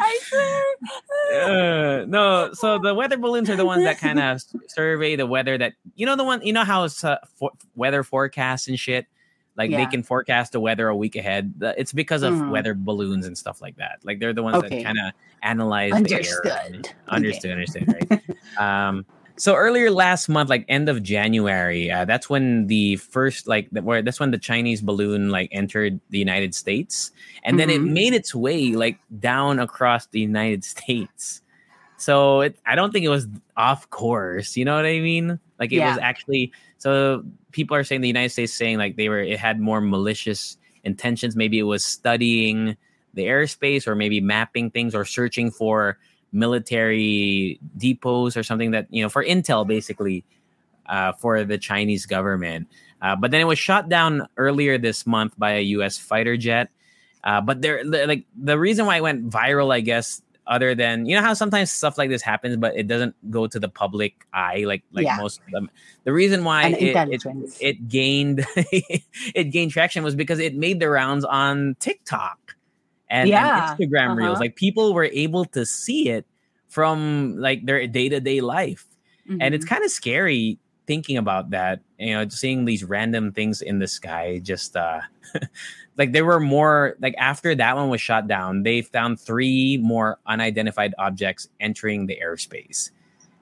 I 0.00 0.18
swear. 0.22 0.62
Uh, 1.30 2.04
no. 2.06 2.50
So 2.54 2.78
the 2.78 2.94
weather 2.94 3.18
balloons 3.18 3.50
are 3.50 3.56
the 3.56 3.66
ones 3.66 3.84
that 3.84 3.98
kind 4.00 4.18
of 4.18 4.40
survey 4.68 5.14
the 5.14 5.26
weather. 5.26 5.58
That 5.58 5.74
you 5.94 6.06
know 6.06 6.16
the 6.16 6.24
one. 6.24 6.40
You 6.40 6.54
know 6.54 6.64
how 6.64 6.84
it's 6.84 7.04
uh, 7.04 7.18
for, 7.36 7.50
weather 7.74 8.02
forecasts 8.02 8.66
and 8.66 8.78
shit. 8.80 9.06
Like 9.56 9.70
they 9.70 9.86
can 9.86 10.02
forecast 10.02 10.52
the 10.52 10.60
weather 10.60 10.88
a 10.88 10.96
week 10.96 11.16
ahead. 11.16 11.52
It's 11.76 11.92
because 11.92 12.22
of 12.22 12.32
Mhm. 12.34 12.48
weather 12.50 12.74
balloons 12.74 13.26
and 13.26 13.36
stuff 13.36 13.60
like 13.60 13.76
that. 13.76 13.98
Like 14.04 14.20
they're 14.20 14.32
the 14.32 14.42
ones 14.42 14.56
Okay. 14.56 14.68
that 14.78 14.84
kind 14.84 14.98
of 14.98 15.12
analyze 15.42 15.92
the 16.00 16.14
air. 16.14 16.42
Understood. 16.46 16.88
Understood, 17.08 17.50
understood, 17.50 17.88
right? 17.88 18.22
um, 18.88 19.04
so 19.38 19.54
earlier 19.54 19.90
last 19.90 20.28
month, 20.28 20.50
like 20.50 20.64
end 20.68 20.88
of 20.88 21.02
January, 21.02 21.90
uh, 21.90 22.04
that's 22.04 22.28
when 22.28 22.66
the 22.66 22.96
first 22.96 23.46
like 23.46 23.68
the, 23.70 23.82
where 23.82 24.02
that's 24.02 24.20
when 24.20 24.30
the 24.32 24.38
Chinese 24.38 24.80
balloon 24.80 25.30
like 25.30 25.48
entered 25.52 26.00
the 26.10 26.18
United 26.18 26.54
States, 26.54 27.12
and 27.44 27.58
then 27.58 27.70
it 27.70 27.80
Mhm. 27.80 27.92
made 27.92 28.12
its 28.14 28.34
way 28.34 28.72
like 28.72 28.98
down 29.20 29.58
across 29.58 30.06
the 30.06 30.20
United 30.20 30.64
States. 30.64 31.40
So 31.96 32.42
it, 32.42 32.58
I 32.66 32.74
don't 32.74 32.92
think 32.92 33.04
it 33.04 33.08
was 33.08 33.26
off 33.56 33.88
course. 33.90 34.56
You 34.56 34.64
know 34.64 34.76
what 34.76 34.86
I 34.86 35.00
mean? 35.00 35.38
Like 35.58 35.72
it 35.72 35.80
was 35.80 35.98
actually. 35.98 36.52
So 36.78 37.24
people 37.52 37.76
are 37.76 37.82
saying 37.84 38.02
the 38.02 38.08
United 38.08 38.30
States 38.30 38.52
saying 38.52 38.78
like 38.78 38.96
they 38.96 39.08
were 39.08 39.20
it 39.20 39.38
had 39.38 39.60
more 39.60 39.80
malicious 39.80 40.56
intentions. 40.84 41.34
Maybe 41.34 41.58
it 41.58 41.64
was 41.64 41.84
studying 41.84 42.76
the 43.14 43.24
airspace 43.24 43.86
or 43.86 43.94
maybe 43.96 44.20
mapping 44.20 44.70
things 44.70 44.94
or 44.94 45.04
searching 45.04 45.50
for 45.50 45.98
military 46.32 47.58
depots 47.76 48.36
or 48.36 48.42
something 48.42 48.72
that, 48.72 48.86
you 48.90 49.02
know, 49.02 49.08
for 49.08 49.24
intel 49.24 49.66
basically 49.66 50.24
uh, 50.86 51.12
for 51.12 51.44
the 51.44 51.58
Chinese 51.58 52.06
government. 52.06 52.68
Uh, 53.00 53.14
but 53.16 53.30
then 53.30 53.40
it 53.40 53.44
was 53.44 53.58
shot 53.58 53.88
down 53.88 54.26
earlier 54.36 54.78
this 54.78 55.06
month 55.06 55.32
by 55.38 55.52
a 55.52 55.60
U.S. 55.78 55.98
fighter 55.98 56.36
jet. 56.36 56.70
Uh, 57.22 57.40
but 57.40 57.62
there, 57.62 57.84
like 57.84 58.24
the 58.36 58.58
reason 58.58 58.86
why 58.86 58.96
it 58.96 59.02
went 59.02 59.28
viral, 59.28 59.72
I 59.72 59.80
guess, 59.80 60.22
other 60.46 60.74
than 60.74 61.04
you 61.04 61.14
know 61.14 61.20
how 61.22 61.34
sometimes 61.34 61.70
stuff 61.70 61.98
like 61.98 62.08
this 62.08 62.22
happens, 62.22 62.56
but 62.56 62.74
it 62.74 62.86
doesn't 62.86 63.14
go 63.30 63.46
to 63.46 63.60
the 63.60 63.68
public 63.68 64.26
eye, 64.32 64.64
like 64.66 64.82
like 64.92 65.04
Yeah. 65.04 65.18
most 65.18 65.40
of 65.40 65.50
them. 65.52 65.70
The 66.04 66.12
reason 66.12 66.42
why 66.42 66.68
it, 66.68 66.96
it, 66.96 67.52
it 67.60 67.88
gained 67.88 68.46
it 68.56 69.50
gained 69.52 69.72
traction 69.72 70.02
was 70.02 70.14
because 70.14 70.38
it 70.38 70.54
made 70.56 70.80
the 70.80 70.88
rounds 70.88 71.24
on 71.24 71.76
TikTok 71.80 72.56
and, 73.10 73.28
and 73.28 73.30
Yeah. 73.30 73.74
Instagram 73.76 74.16
reels. 74.16 74.34
Uh-huh. 74.34 74.44
Like 74.44 74.56
people 74.56 74.94
were 74.94 75.04
able 75.12 75.44
to 75.46 75.64
see 75.66 76.08
it 76.10 76.26
from 76.68 77.34
like 77.38 77.64
their 77.64 77.86
day 77.86 78.08
to 78.08 78.20
day 78.20 78.40
life 78.40 78.86
and 79.40 79.54
it's 79.54 79.64
Mhm. 79.64 79.68
kind 79.68 79.84
of 79.84 79.90
scary 79.90 80.58
thinking 80.86 81.16
about 81.16 81.50
that 81.50 81.80
you 81.98 82.12
know 82.14 82.26
seeing 82.28 82.64
these 82.64 82.84
random 82.84 83.32
things 83.32 83.60
in 83.62 83.78
the 83.78 83.86
sky 83.86 84.38
just 84.42 84.76
uh 84.76 85.00
like 85.98 86.12
there 86.12 86.24
were 86.24 86.40
more 86.40 86.96
like 87.00 87.14
after 87.18 87.54
that 87.54 87.76
one 87.76 87.88
was 87.88 88.00
shot 88.00 88.26
down 88.28 88.62
they 88.62 88.80
found 88.82 89.20
three 89.20 89.76
more 89.78 90.18
unidentified 90.26 90.94
objects 90.98 91.48
entering 91.60 92.06
the 92.06 92.18
airspace 92.24 92.90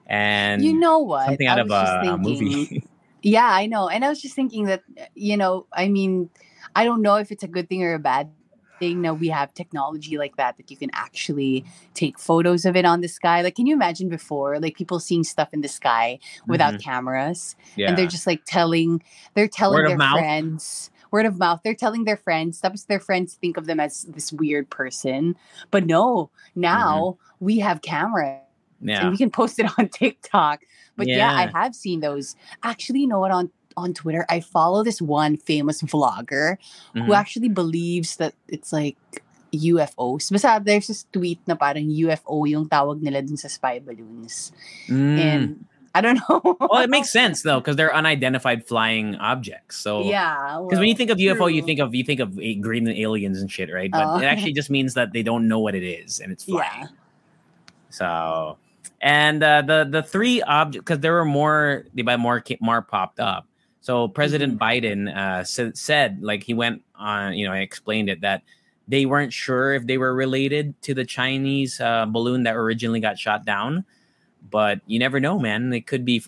and 0.07 0.63
you 0.63 0.73
know 0.73 0.99
what? 0.99 1.25
something 1.25 1.47
out 1.47 1.59
of 1.59 1.69
a, 1.71 2.01
a 2.07 2.17
movie 2.17 2.83
Yeah, 3.23 3.47
I 3.49 3.65
know. 3.65 3.89
And 3.89 4.05
I 4.05 4.09
was 4.09 4.21
just 4.21 4.35
thinking 4.35 4.65
that, 4.65 4.83
you 5.15 5.35
know, 5.35 5.65
I 5.73 5.89
mean, 5.89 6.29
I 6.75 6.85
don't 6.85 7.01
know 7.01 7.15
if 7.15 7.31
it's 7.31 7.43
a 7.43 7.47
good 7.47 7.67
thing 7.67 7.83
or 7.83 7.95
a 7.95 7.99
bad 7.99 8.29
thing 8.79 9.01
that 9.03 9.19
we 9.19 9.27
have 9.29 9.53
technology 9.53 10.17
like 10.17 10.35
that, 10.37 10.57
that 10.57 10.71
you 10.71 10.77
can 10.77 10.89
actually 10.93 11.65
take 11.93 12.19
photos 12.19 12.65
of 12.65 12.75
it 12.75 12.85
on 12.85 13.01
the 13.01 13.07
sky. 13.07 13.41
Like, 13.41 13.55
can 13.55 13.65
you 13.65 13.73
imagine 13.73 14.09
before, 14.09 14.59
like 14.59 14.75
people 14.75 14.99
seeing 14.99 15.23
stuff 15.23 15.53
in 15.53 15.61
the 15.61 15.67
sky 15.67 16.19
without 16.47 16.79
cameras 16.79 17.55
yeah 17.75 17.89
and 17.89 17.97
they're 17.97 18.07
just 18.07 18.27
like 18.27 18.43
telling, 18.45 19.01
they're 19.33 19.47
telling 19.47 19.83
Word 19.83 19.89
their 19.89 20.09
friends. 20.11 20.91
Word 21.09 21.25
of 21.25 21.39
mouth. 21.39 21.61
They're 21.63 21.73
telling 21.73 22.03
their 22.03 22.17
friends. 22.17 22.59
Sometimes 22.59 22.85
their 22.85 22.99
friends 22.99 23.35
think 23.35 23.55
of 23.55 23.65
them 23.65 23.79
as 23.79 24.03
this 24.03 24.33
weird 24.33 24.69
person. 24.69 25.37
But 25.71 25.85
no, 25.85 26.29
now 26.53 27.17
we 27.39 27.59
have 27.59 27.81
cameras 27.81 28.41
Mm-hmm. 28.77 28.89
yeah 28.89 29.01
and 29.01 29.11
we 29.11 29.17
can 29.17 29.31
post 29.31 29.59
it 29.59 29.67
on 29.77 29.89
TikTok. 29.89 30.61
But 30.95 31.07
yeah. 31.07 31.31
I 31.31 31.47
have 31.59 31.75
seen 31.75 31.99
those. 31.99 32.35
Actually, 32.63 33.01
you 33.01 33.07
know 33.07 33.19
what? 33.19 33.31
On 33.31 33.51
on 33.77 33.93
Twitter, 33.93 34.25
I 34.27 34.41
follow 34.41 34.83
this 34.83 34.99
one 34.99 35.37
famous 35.37 35.81
vlogger 35.85 36.57
who 36.97 37.13
Mhm. 37.13 37.15
actually 37.15 37.49
believes 37.53 38.17
that 38.17 38.33
it's 38.49 38.73
like 38.73 38.97
UFOs. 39.53 40.27
Basta 40.33 40.59
there's 40.59 40.87
this 40.91 41.05
tweet 41.13 41.39
na 41.47 41.55
parang 41.55 41.87
UFO 41.87 42.43
yung 42.49 42.67
tawag 42.67 42.99
nila 42.99 43.21
dun 43.21 43.37
sa 43.37 43.47
spy 43.47 43.79
balloons. 43.79 44.51
Mm. 44.91 45.15
And 45.21 45.43
I 45.95 46.01
don't 46.01 46.19
know. 46.27 46.57
well 46.59 46.83
it 46.83 46.89
makes 46.91 47.09
sense 47.09 47.41
though 47.47 47.61
because 47.61 47.77
they're 47.79 47.95
unidentified 47.95 48.67
flying 48.67 49.15
objects 49.17 49.77
so 49.79 50.03
Yeah. 50.03 50.59
Because 50.67 50.77
when 50.83 50.89
you 50.91 50.97
think 50.99 51.09
of 51.09 51.17
UFO, 51.17 51.47
you 51.47 51.61
think 51.63 51.79
of 51.79 51.95
you 51.95 52.03
think 52.03 52.19
of 52.19 52.35
a- 52.37 52.59
green 52.59 52.89
aliens 52.91 53.39
and 53.39 53.47
shit, 53.49 53.71
right? 53.71 53.89
But 53.89 54.03
Oh. 54.05 54.17
it 54.19 54.25
actually 54.27 54.53
just 54.53 54.69
means 54.69 54.93
that 54.99 55.13
they 55.13 55.23
don't 55.23 55.47
know 55.47 55.61
what 55.63 55.73
it 55.79 55.85
is 55.85 56.19
and 56.19 56.33
it's 56.33 56.43
flying. 56.43 56.91
Yeah. 56.91 56.93
So, 57.89 58.57
and 59.01 59.41
uh, 59.41 59.61
the 59.63 59.87
the 59.89 60.03
three 60.03 60.41
objects 60.43 60.83
because 60.83 60.99
there 60.99 61.13
were 61.13 61.25
more, 61.25 61.85
they 61.95 62.01
by 62.03 62.17
more 62.17 62.43
more 62.59 62.81
popped 62.81 63.19
up. 63.23 63.47
So 63.87 64.09
President 64.09 64.59
Biden 64.59 65.07
uh, 65.07 65.45
said, 65.45 65.77
said 65.77 66.21
like 66.21 66.43
he 66.43 66.53
went 66.53 66.83
on, 66.99 67.35
you 67.35 67.47
know, 67.47 67.53
I 67.53 67.59
explained 67.59 68.09
it 68.09 68.19
that 68.19 68.43
they 68.85 69.05
weren't 69.05 69.31
sure 69.31 69.75
if 69.75 69.87
they 69.87 69.97
were 69.97 70.13
related 70.13 70.75
to 70.81 70.93
the 70.93 71.05
Chinese 71.05 71.79
uh, 71.79 72.05
balloon 72.05 72.43
that 72.43 72.57
originally 72.57 72.99
got 72.99 73.17
shot 73.17 73.45
down, 73.45 73.85
but 74.51 74.81
you 74.87 74.99
never 74.99 75.21
know, 75.21 75.39
man. 75.39 75.71
It 75.71 75.87
could 75.87 76.03
be. 76.03 76.19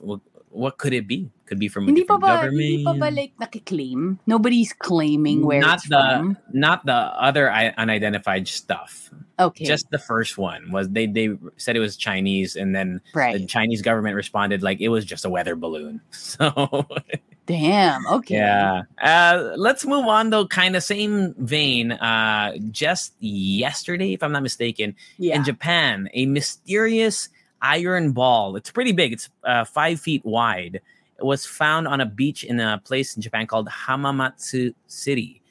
What 0.51 0.77
could 0.77 0.93
it 0.93 1.05
be? 1.05 1.29
Could 1.47 1.59
be 1.59 1.67
from 1.67 1.83
a 1.83 1.87
Hindi 1.87 2.05
pa 2.05 2.15
different 2.15 2.21
ba, 2.21 2.27
government. 2.47 2.63
hindi 2.63 2.83
pa 2.85 2.93
ba 2.93 3.11
like 3.11 3.33
nakiklaim? 3.43 4.17
Nobody's 4.25 4.71
claiming 4.71 5.45
where 5.45 5.59
not 5.59 5.79
it's 5.79 5.89
the 5.89 5.99
from. 5.99 6.37
not 6.53 6.85
the 6.85 6.95
other 6.95 7.51
unidentified 7.51 8.47
stuff. 8.47 9.11
Okay. 9.37 9.65
Just 9.65 9.91
the 9.91 9.99
first 9.99 10.37
one 10.37 10.71
was 10.71 10.87
they 10.89 11.07
they 11.07 11.35
said 11.57 11.75
it 11.75 11.79
was 11.79 11.97
Chinese, 11.97 12.55
and 12.55 12.73
then 12.73 13.01
the. 13.13 13.45
Chinese 13.45 13.81
government 13.81 14.15
responded 14.15 14.63
like 14.63 14.79
it 14.79 14.89
was 14.89 15.03
just 15.03 15.25
a 15.25 15.29
weather 15.29 15.57
balloon. 15.57 15.99
So 16.11 16.87
Damn. 17.49 18.05
Okay. 18.05 18.35
yeah, 18.35 18.83
uh, 19.01 19.53
let's 19.57 19.83
move 19.83 20.05
on 20.05 20.29
though. 20.29 20.45
Kind 20.45 20.75
of 20.75 20.83
same 20.83 21.33
vein. 21.39 21.91
Uh, 21.93 22.53
just 22.69 23.13
yesterday, 23.19 24.13
if 24.13 24.21
I'm 24.21 24.31
not 24.31 24.43
mistaken, 24.43 24.95
Yeah. 25.17 25.35
in 25.35 25.43
Japan, 25.43 26.09
a 26.13 26.27
mysterious 26.27 27.27
iron 27.61 28.11
ball. 28.11 28.55
It's 28.55 28.69
pretty 28.71 28.91
big. 28.91 29.13
It's 29.13 29.29
uh, 29.43 29.65
five 29.65 29.99
feet 29.99 30.23
wide. 30.23 30.79
It 31.17 31.25
was 31.25 31.43
found 31.45 31.87
on 31.87 31.99
a 32.01 32.05
beach 32.05 32.43
in 32.43 32.59
a 32.59 32.79
place 32.85 33.15
in 33.15 33.21
Japan 33.23 33.47
called 33.47 33.67
Hamamatsu 33.67 34.73
City. 34.87 35.41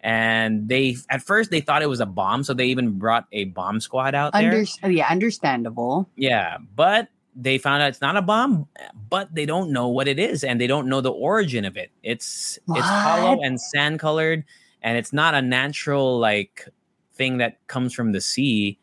And 0.00 0.66
they 0.68 0.96
at 1.10 1.22
first 1.22 1.50
they 1.50 1.60
thought 1.60 1.82
it 1.82 1.88
was 1.88 2.00
a 2.00 2.06
bomb, 2.06 2.42
so 2.44 2.54
they 2.54 2.66
even 2.66 2.98
brought 2.98 3.26
a 3.30 3.44
bomb 3.44 3.78
squad 3.78 4.14
out 4.14 4.32
there. 4.32 4.64
Under- 4.82 4.90
yeah, 4.90 5.06
understandable. 5.08 6.08
yeah, 6.16 6.56
but 6.74 7.08
they 7.34 7.58
found 7.58 7.82
out 7.82 7.88
it's 7.88 8.00
not 8.00 8.16
a 8.16 8.22
bomb, 8.22 8.68
but 9.08 9.34
they 9.34 9.46
don't 9.46 9.70
know 9.70 9.88
what 9.88 10.08
it 10.08 10.18
is, 10.18 10.44
and 10.44 10.60
they 10.60 10.66
don't 10.66 10.86
know 10.86 11.00
the 11.00 11.12
origin 11.12 11.64
of 11.64 11.76
it. 11.76 11.90
It's 12.02 12.58
it's 12.68 12.86
hollow 12.86 13.40
and 13.42 13.60
sand 13.60 14.00
colored, 14.00 14.44
and 14.82 14.98
it's 14.98 15.12
not 15.12 15.34
a 15.34 15.42
natural 15.42 16.18
like 16.18 16.68
thing 17.14 17.38
that 17.38 17.58
comes 17.66 17.94
from 17.94 18.12
the 18.12 18.20
sea. 18.20 18.78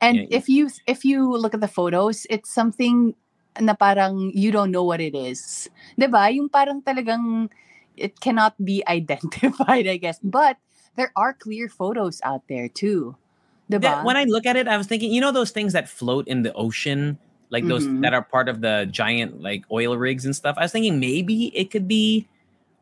And 0.00 0.16
Yeah, 0.16 0.26
if 0.30 0.48
you 0.48 0.70
if 0.86 1.04
you 1.04 1.32
look 1.32 1.54
at 1.54 1.60
the 1.60 1.68
photos, 1.68 2.26
it's 2.28 2.52
something 2.52 3.14
na 3.60 3.74
parang 3.74 4.32
you 4.34 4.50
don't 4.50 4.70
know 4.70 4.84
what 4.84 5.00
it 5.00 5.14
is. 5.14 5.70
'Di 5.96 6.06
ba? 6.10 6.28
Yung 6.28 6.48
parang 6.50 6.82
talagang 6.82 7.48
it 7.96 8.20
cannot 8.20 8.52
be 8.60 8.82
identified, 8.88 9.86
I 9.86 9.96
guess. 9.96 10.18
But 10.20 10.58
there 10.96 11.12
are 11.16 11.32
clear 11.32 11.68
photos 11.68 12.20
out 12.24 12.44
there 12.52 12.68
too. 12.68 13.16
'Di 13.70 13.80
That- 13.80 14.04
when 14.04 14.16
I 14.18 14.28
look 14.28 14.44
at 14.44 14.56
it, 14.60 14.68
I 14.68 14.76
was 14.76 14.86
thinking, 14.86 15.08
you 15.08 15.24
know, 15.24 15.32
those 15.32 15.54
things 15.54 15.72
that 15.72 15.88
float 15.88 16.28
in 16.28 16.42
the 16.44 16.52
ocean, 16.52 17.16
like 17.50 17.66
those 17.66 17.86
Mhm. 17.86 18.02
that 18.02 18.14
are 18.14 18.22
part 18.22 18.48
of 18.48 18.60
the 18.60 18.86
giant 18.90 19.40
like 19.42 19.64
oil 19.70 19.96
rigs 19.96 20.24
and 20.24 20.34
stuff. 20.34 20.56
I 20.58 20.64
was 20.64 20.72
thinking 20.72 20.98
maybe 21.00 21.52
it 21.54 21.70
could 21.70 21.86
be, 21.86 22.26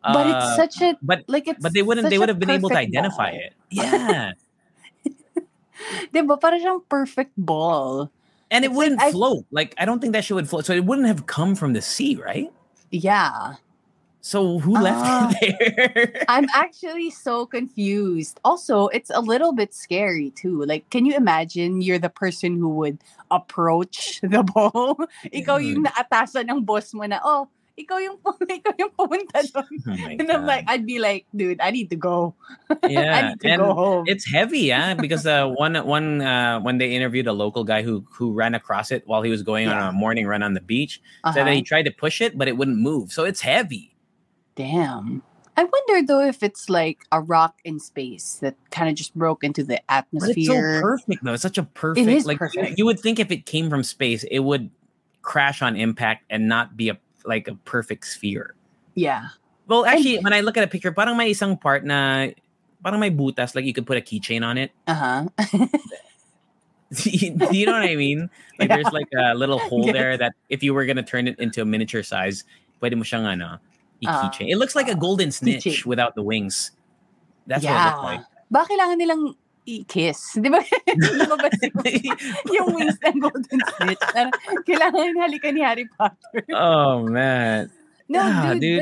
but 0.02 0.26
uh, 0.26 0.32
it's 0.36 0.50
such 0.56 0.76
a 0.82 0.96
but 1.02 1.22
like 1.28 1.46
it's 1.48 1.60
but 1.60 1.72
they 1.74 1.82
wouldn't 1.82 2.08
they 2.10 2.18
would 2.18 2.28
have 2.30 2.38
been 2.38 2.50
able 2.50 2.68
to 2.70 2.78
identify 2.78 3.30
ball. 3.32 3.40
it. 3.40 3.52
Yeah, 3.70 4.32
'Di 6.12 6.20
ba? 6.22 6.36
Parang 6.38 6.60
siyang 6.62 6.80
perfect 6.88 7.32
ball. 7.36 8.10
and 8.52 8.64
it 8.64 8.70
It's 8.70 8.76
wouldn't 8.76 9.00
I- 9.00 9.10
float. 9.12 9.44
Like 9.50 9.74
I 9.80 9.84
don't 9.88 9.98
think 10.00 10.12
that 10.12 10.24
shit 10.28 10.36
would 10.36 10.48
float. 10.48 10.64
So 10.68 10.72
it 10.76 10.84
wouldn't 10.84 11.08
have 11.08 11.24
come 11.26 11.56
from 11.56 11.72
the 11.72 11.80
sea, 11.82 12.16
right? 12.20 12.52
Yeah. 12.92 13.56
So 14.22 14.62
who 14.62 14.78
left 14.78 15.02
Ah. 15.02 15.34
it 15.42 15.58
there? 15.66 16.24
I'm 16.30 16.46
actually 16.54 17.10
so 17.10 17.42
confused. 17.44 18.38
Also, 18.46 18.86
it's 18.94 19.10
a 19.10 19.18
little 19.18 19.50
bit 19.52 19.74
scary 19.74 20.30
too. 20.30 20.62
Like, 20.62 20.86
can 20.94 21.02
you 21.04 21.16
imagine 21.18 21.82
you're 21.82 21.98
the 21.98 22.08
person 22.08 22.54
who 22.54 22.70
would 22.78 23.02
approach 23.34 24.20
the 24.24 24.46
ball? 24.46 24.94
ikaw 25.34 25.58
yung 25.58 25.82
naatasan 25.90 26.46
ng 26.46 26.62
boss 26.62 26.94
mo 26.94 27.02
na, 27.02 27.18
oh, 27.26 27.50
ikaw 27.74 27.98
yung, 27.98 28.14
ikaw 28.62 28.70
yung 28.78 28.94
pumunta 28.94 29.42
doon. 29.50 29.74
Oh 29.90 30.06
And 30.22 30.30
I'm 30.30 30.46
like, 30.46 30.70
I'd 30.70 30.86
be 30.86 31.02
like, 31.02 31.26
dude, 31.34 31.58
I 31.58 31.74
need 31.74 31.90
to 31.90 31.98
go. 31.98 32.38
Yeah. 32.86 33.10
I 33.16 33.20
need 33.34 33.40
to 33.42 33.48
and 33.50 33.58
go 33.58 33.74
home. 33.74 34.04
it's 34.06 34.22
heavy, 34.30 34.70
yeah. 34.70 34.94
Because 34.94 35.26
uh, 35.26 35.50
one 35.50 35.74
one 35.82 36.22
uh, 36.22 36.60
when 36.62 36.78
they 36.78 36.94
interviewed 36.94 37.26
a 37.26 37.34
local 37.34 37.64
guy 37.66 37.82
who 37.82 38.06
who 38.14 38.30
ran 38.38 38.54
across 38.54 38.94
it 38.94 39.02
while 39.10 39.26
he 39.26 39.34
was 39.34 39.42
going 39.42 39.66
Yeah. 39.66 39.82
on 39.82 39.88
a 39.88 39.92
morning 39.96 40.30
run 40.30 40.46
on 40.46 40.54
the 40.54 40.62
beach, 40.62 41.02
said 41.34 41.42
that 41.42 41.50
Uh-huh. 41.50 41.58
he 41.58 41.66
tried 41.66 41.90
to 41.90 41.94
push 41.96 42.20
it, 42.22 42.38
but 42.38 42.46
it 42.46 42.54
wouldn't 42.54 42.78
move. 42.78 43.10
So 43.10 43.24
it's 43.26 43.40
heavy. 43.42 43.91
Damn. 44.54 45.22
I 45.56 45.64
wonder 45.64 46.06
though 46.06 46.20
if 46.24 46.42
it's 46.42 46.70
like 46.70 47.04
a 47.12 47.20
rock 47.20 47.58
in 47.64 47.78
space 47.78 48.38
that 48.40 48.56
kind 48.70 48.88
of 48.88 48.94
just 48.94 49.14
broke 49.14 49.44
into 49.44 49.62
the 49.62 49.80
But 49.88 50.06
it's 50.12 50.46
so 50.46 50.54
atmosphere. 50.56 50.80
perfect 50.80 51.24
though. 51.24 51.34
It's 51.34 51.42
such 51.42 51.58
a 51.58 51.62
perfect 51.64 52.08
is 52.08 52.24
like 52.24 52.36
you- 52.36 52.38
perfect. 52.48 52.78
You, 52.78 52.86
would 52.86 53.00
think 53.00 53.18
if 53.20 53.30
it 53.30 53.44
came 53.44 53.68
from 53.68 53.82
space, 53.82 54.24
it 54.24 54.40
would 54.40 54.70
crash 55.20 55.60
on 55.62 55.76
impact 55.76 56.24
and 56.30 56.48
not 56.48 56.76
be 56.76 56.88
a 56.88 56.96
like 57.24 57.46
a 57.48 57.54
perfect 57.68 58.06
sphere. 58.06 58.54
yeah. 58.94 59.28
Well, 59.68 59.86
actually, 59.86 60.18
when 60.18 60.32
I 60.34 60.40
look 60.40 60.56
at 60.58 60.64
a 60.64 60.66
picture, 60.66 60.90
parang 60.90 61.16
may 61.16 61.30
isang 61.30 61.54
part 61.58 61.84
na 61.86 62.28
parang 62.84 62.98
may 62.98 63.10
butas 63.14 63.54
like 63.54 63.64
you 63.64 63.72
could 63.72 63.86
put 63.86 63.96
a 63.96 64.00
keychain 64.02 64.42
on 64.44 64.58
it. 64.58 64.72
Uh-huh. 64.88 65.28
Do 66.92 67.10
you 67.54 67.64
know 67.66 67.72
what 67.72 67.86
I 67.86 67.94
mean? 67.96 68.28
Like 68.58 68.68
Yeah. 68.68 68.76
there's 68.82 68.92
like 68.92 69.08
a 69.16 69.34
little 69.34 69.58
hole 69.60 69.86
Yes. 69.86 69.94
there 69.94 70.16
that 70.18 70.32
if 70.50 70.62
you 70.62 70.74
were 70.74 70.84
gonna 70.84 71.04
turn 71.06 71.28
it 71.28 71.38
into 71.38 71.62
a 71.62 71.64
miniature 71.64 72.02
size, 72.02 72.42
pwede 72.82 72.96
mo 72.98 73.04
siyang 73.06 73.24
ano, 73.24 73.58
Ah. 74.06 74.28
i-keychain. 74.28 74.50
it 74.50 74.56
looks 74.56 74.74
like 74.74 74.88
a 74.88 74.94
golden 74.94 75.30
snitch 75.30 75.64
Keychain. 75.64 75.86
without 75.86 76.14
the 76.14 76.22
wings. 76.22 76.72
That's 77.46 77.64
what 77.64 77.72
it 77.72 77.84
looks 77.86 78.04
like. 78.04 78.20
Ba 78.50 78.60
kailangan 78.68 78.96
nilang 79.00 79.22
i-kiss? 79.66 80.34
Di 80.42 80.48
ba? 80.50 80.60
Di 80.62 81.26
ba 81.26 81.36
ba 81.38 81.48
yung 82.56 82.74
wings 82.74 82.98
ng 83.02 83.18
Golden 83.22 83.58
Snitch? 83.78 84.04
Kailangan 84.66 85.14
halikan 85.22 85.54
ni 85.54 85.62
Harry 85.62 85.86
Potter. 85.96 86.42
oh 86.52 87.06
man. 87.06 87.70
No, 88.10 88.20
Yeah, 88.20 88.52
dude, 88.54 88.60
dude. 88.60 88.78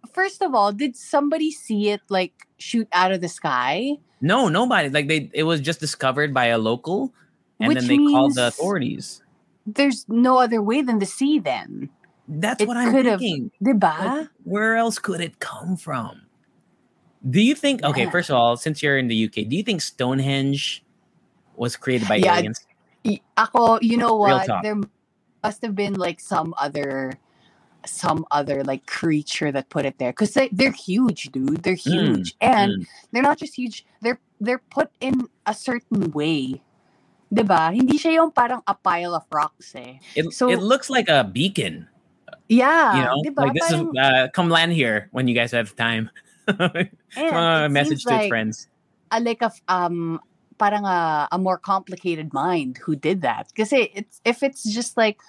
But 0.00 0.14
first 0.14 0.40
of 0.42 0.54
all, 0.54 0.72
did 0.72 0.96
somebody 0.96 1.50
see 1.50 1.90
it 1.90 2.00
like 2.08 2.32
shoot 2.56 2.88
out 2.94 3.12
of 3.12 3.20
the 3.20 3.28
sky? 3.28 3.98
No, 4.22 4.46
nobody. 4.48 4.88
Like 4.88 5.08
they, 5.08 5.28
it 5.34 5.42
was 5.42 5.60
just 5.60 5.80
discovered 5.80 6.32
by 6.32 6.46
a 6.54 6.58
local, 6.58 7.12
and 7.58 7.68
Which 7.74 7.82
then 7.82 7.88
they 7.90 7.98
called 7.98 8.34
the 8.38 8.46
authorities. 8.48 9.20
There's 9.66 10.06
no 10.08 10.38
other 10.38 10.62
way 10.62 10.82
than 10.82 10.98
the 10.98 11.06
sea 11.10 11.38
then. 11.38 11.90
That's 12.28 12.62
It 12.62 12.68
what 12.68 12.76
I'm 12.76 12.92
thinking. 12.92 13.50
Diba? 13.62 13.98
Like, 13.98 14.28
where 14.44 14.76
else 14.76 14.98
could 14.98 15.20
it 15.20 15.38
come 15.40 15.76
from? 15.76 16.22
Do 17.28 17.40
you 17.40 17.54
think? 17.54 17.82
Okay, 17.82 18.04
Yeah. 18.04 18.10
first 18.10 18.30
of 18.30 18.36
all, 18.36 18.56
since 18.56 18.82
you're 18.82 18.98
in 18.98 19.08
the 19.08 19.14
UK, 19.26 19.44
do 19.48 19.56
you 19.56 19.62
think 19.62 19.80
Stonehenge 19.80 20.82
was 21.56 21.76
created 21.76 22.08
by 22.08 22.16
Yeah, 22.16 22.38
aliens? 22.38 22.64
Y- 23.04 23.20
Ako, 23.36 23.78
you 23.82 23.96
know 23.96 24.14
Real 24.18 24.38
what? 24.38 24.46
talk. 24.46 24.62
There 24.62 24.78
must 25.42 25.62
have 25.62 25.74
been 25.74 25.94
like 25.94 26.20
some 26.20 26.54
other 26.58 27.18
some 27.84 28.24
other 28.30 28.62
like 28.62 28.86
creature 28.86 29.50
that 29.50 29.68
put 29.68 29.84
it 29.84 29.98
there 29.98 30.12
because 30.14 30.34
they, 30.38 30.46
they're 30.54 30.70
huge 30.70 31.34
dude 31.34 31.64
they're 31.66 31.74
Mm, 31.74 32.14
huge 32.22 32.34
and 32.40 32.70
Mm. 32.78 32.86
they're 33.10 33.26
not 33.26 33.38
just 33.42 33.58
huge 33.58 33.82
they're 34.00 34.20
they're 34.38 34.62
put 34.70 34.86
in 35.02 35.26
a 35.46 35.54
certain 35.54 36.14
way 36.14 36.62
'Di 37.34 37.42
ba 37.42 37.74
hindi 37.74 37.98
siya 37.98 38.22
yung 38.22 38.30
parang 38.30 38.62
a 38.70 38.74
pile 38.78 39.18
of 39.18 39.26
rocks 39.34 39.74
eh 39.74 39.98
It, 40.14 40.30
So- 40.30 40.46
it 40.46 40.62
looks 40.62 40.94
like 40.94 41.10
a 41.10 41.26
beacon. 41.26 41.90
Yeah 42.48 42.96
You 42.96 43.02
know, 43.04 43.16
like 43.36 43.54
this 43.54 43.68
Parang- 43.68 43.90
is 43.94 43.98
uh, 44.00 44.28
come 44.32 44.48
land 44.50 44.72
here 44.72 45.08
when 45.12 45.28
you 45.28 45.34
guys 45.34 45.52
have 45.52 45.74
time. 45.76 46.10
uh, 46.48 47.68
message 47.70 48.02
to 48.04 48.10
like 48.10 48.28
friends. 48.28 48.66
a 49.12 49.20
like 49.20 49.42
a 49.42 49.52
um 49.68 50.18
parang 50.58 50.84
a, 50.84 51.28
a 51.30 51.38
more 51.38 51.56
complicated 51.58 52.32
mind 52.34 52.78
who 52.78 52.96
did 52.96 53.22
that 53.22 53.46
Because 53.54 53.70
it's 53.72 54.20
if 54.24 54.42
it's 54.42 54.62
just 54.66 54.96
like 54.96 55.20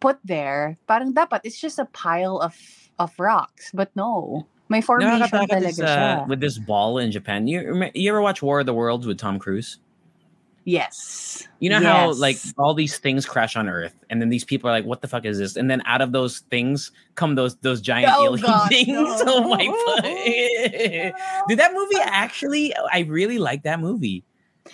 put 0.00 0.16
there 0.24 0.76
parang 0.88 1.12
dapat 1.12 1.40
it's 1.44 1.60
just 1.60 1.78
a 1.78 1.84
pile 1.92 2.40
of 2.40 2.56
of 2.98 3.12
rocks 3.20 3.70
but 3.72 3.92
no 3.96 4.44
may 4.68 4.80
formation 4.80 5.20
Nakakatakot 5.20 5.48
talaga 5.48 5.68
is, 5.68 5.78
siya 5.78 6.22
uh, 6.22 6.24
with 6.26 6.40
this 6.40 6.58
ball 6.58 6.98
in 6.98 7.12
Japan. 7.12 7.46
You 7.46 7.86
you 7.94 8.10
ever 8.10 8.20
watch 8.20 8.42
War 8.42 8.60
of 8.60 8.66
the 8.66 8.74
Worlds 8.74 9.06
with 9.06 9.16
Tom 9.16 9.38
Cruise? 9.38 9.78
Yes 10.66 11.48
You 11.60 11.70
know 11.70 11.80
how 11.80 12.12
like 12.12 12.36
all 12.58 12.74
these 12.74 12.98
things 12.98 13.24
crash 13.24 13.56
on 13.56 13.66
Earth, 13.70 13.94
and 14.10 14.20
then 14.20 14.28
these 14.28 14.44
people 14.44 14.68
are 14.68 14.74
like, 14.74 14.84
"What 14.84 15.00
the 15.00 15.08
fuck 15.08 15.24
is 15.24 15.38
this?" 15.38 15.56
And 15.56 15.70
then 15.70 15.80
out 15.86 16.02
of 16.02 16.12
those 16.12 16.40
things 16.52 16.92
come 17.14 17.34
those 17.34 17.56
those 17.64 17.80
giant 17.80 18.12
Oh, 18.14 18.26
alien 18.34 18.44
God, 18.44 18.68
things. 18.74 18.88
no. 18.92 19.24
Oh 19.26 19.48
my 19.48 19.64
god! 19.64 20.02
Did 21.48 21.58
that 21.58 21.72
movie 21.72 21.96
actually? 22.04 22.74
I 22.92 23.00
really 23.08 23.38
like 23.38 23.62
that 23.62 23.80
movie. 23.80 24.22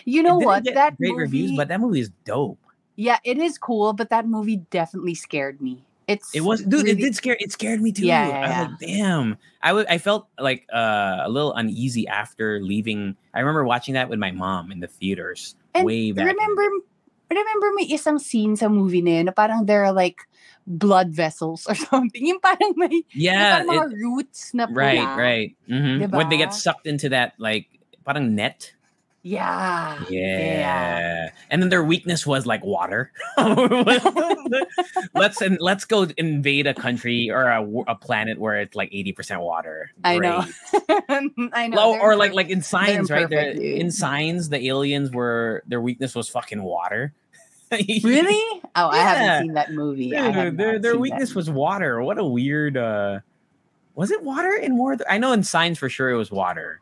you 0.04 0.22
know 0.24 0.38
what 0.38 0.64
that 0.64 0.96
great 0.96 1.10
movie 1.12 1.20
reviews, 1.22 1.52
but 1.56 1.68
that 1.68 1.78
movie 1.80 2.00
is 2.00 2.10
dope. 2.24 2.58
yeah 2.96 3.18
it 3.24 3.36
is 3.38 3.58
cool 3.58 3.92
but 3.92 4.08
that 4.10 4.26
movie 4.26 4.56
definitely 4.72 5.14
scared 5.14 5.60
me 5.60 5.84
it's 6.08 6.34
It 6.34 6.40
was, 6.42 6.62
dude. 6.66 6.88
It 6.88 6.96
did 6.98 7.14
scare. 7.14 7.36
It 7.38 7.52
scared 7.52 7.80
me 7.80 7.92
too. 7.92 8.04
Yeah, 8.04 8.26
I 8.26 8.26
yeah, 8.26 8.40
was 8.40 8.50
yeah. 8.50 8.60
like, 8.66 8.78
damn. 8.80 9.38
I 9.62 9.70
was. 9.72 9.86
I 9.86 9.98
felt 9.98 10.26
like 10.36 10.66
uh, 10.74 11.22
a 11.22 11.30
little 11.30 11.54
uneasy 11.54 12.08
after 12.10 12.58
leaving. 12.60 13.14
I 13.32 13.38
remember 13.38 13.62
watching 13.64 13.94
that 13.94 14.08
with 14.10 14.18
my 14.18 14.32
mom 14.34 14.72
in 14.72 14.80
the 14.80 14.88
theaters 14.90 15.54
And 15.74 15.86
way 15.86 16.12
back. 16.12 16.26
remember 16.28 16.64
remember 17.32 17.68
may 17.74 17.88
isang 17.88 18.20
scene 18.20 18.56
sa 18.56 18.68
movie 18.68 19.00
na 19.00 19.10
yun 19.20 19.26
na 19.26 19.32
parang 19.32 19.64
there 19.64 19.84
are 19.88 19.92
like 19.92 20.20
blood 20.68 21.08
vessels 21.10 21.64
or 21.64 21.74
something 21.88 22.20
yung 22.22 22.40
parang 22.44 22.76
may 22.76 23.02
Yeah, 23.16 23.64
yung 23.64 23.66
parang 23.66 23.68
mga 23.72 23.84
it- 23.88 23.96
roots 24.04 24.40
na 24.52 24.64
pula. 24.68 24.76
right, 24.76 25.10
right. 25.16 25.50
Mhm. 25.66 26.12
When 26.12 26.28
they 26.28 26.36
get 26.36 26.52
sucked 26.52 26.84
into 26.86 27.08
that 27.10 27.32
like 27.40 27.66
parang 28.04 28.36
net. 28.36 28.76
Yeah. 29.24 30.02
Yeah. 30.10 31.30
And 31.50 31.62
then 31.62 31.68
their 31.68 31.84
weakness 31.84 32.26
was 32.26 32.44
like 32.44 32.64
water. 32.64 33.12
let's 35.14 35.40
and 35.40 35.58
let's 35.60 35.84
go 35.84 36.08
invade 36.16 36.66
a 36.66 36.74
country 36.74 37.30
or 37.30 37.44
a 37.86 37.94
planet 37.94 38.38
where 38.38 38.60
it's 38.60 38.74
like 38.74 38.90
80% 38.90 39.40
water. 39.40 39.92
I 40.02 40.18
know. 40.18 40.44
I 41.52 41.68
know. 41.68 41.76
Well, 41.76 41.90
or 42.00 42.16
like 42.16 42.32
like 42.32 42.48
in 42.50 42.62
signs, 42.62 43.10
right? 43.10 43.28
They're- 43.28 43.38
imperfect, 43.50 43.60
dude. 43.60 43.80
in 43.80 43.90
signs, 43.92 44.48
the 44.48 44.66
aliens 44.66 45.10
were 45.12 45.62
their 45.66 45.80
weakness 45.80 46.14
was 46.14 46.28
fucking 46.28 46.62
water. 46.62 47.12
Really? 47.70 48.60
Oh, 48.74 48.88
I 48.88 48.96
haven't 48.96 49.42
seen 49.42 49.52
that 49.54 49.70
movie. 49.72 50.16
I 50.16 50.30
have 50.30 50.44
Dude, 50.52 50.56
their 50.56 50.78
their 50.78 50.96
weakness 50.98 51.34
was 51.34 51.50
water. 51.50 52.00
What 52.02 52.16
a 52.18 52.24
weird 52.24 52.78
uh 52.78 53.20
was 53.94 54.10
it 54.10 54.22
water 54.22 54.54
in 54.54 54.74
more 54.78 54.96
I 55.08 55.18
know 55.18 55.32
in 55.32 55.42
signs 55.42 55.78
for 55.78 55.90
sure 55.90 56.08
it 56.10 56.16
was 56.16 56.30
water. 56.30 56.80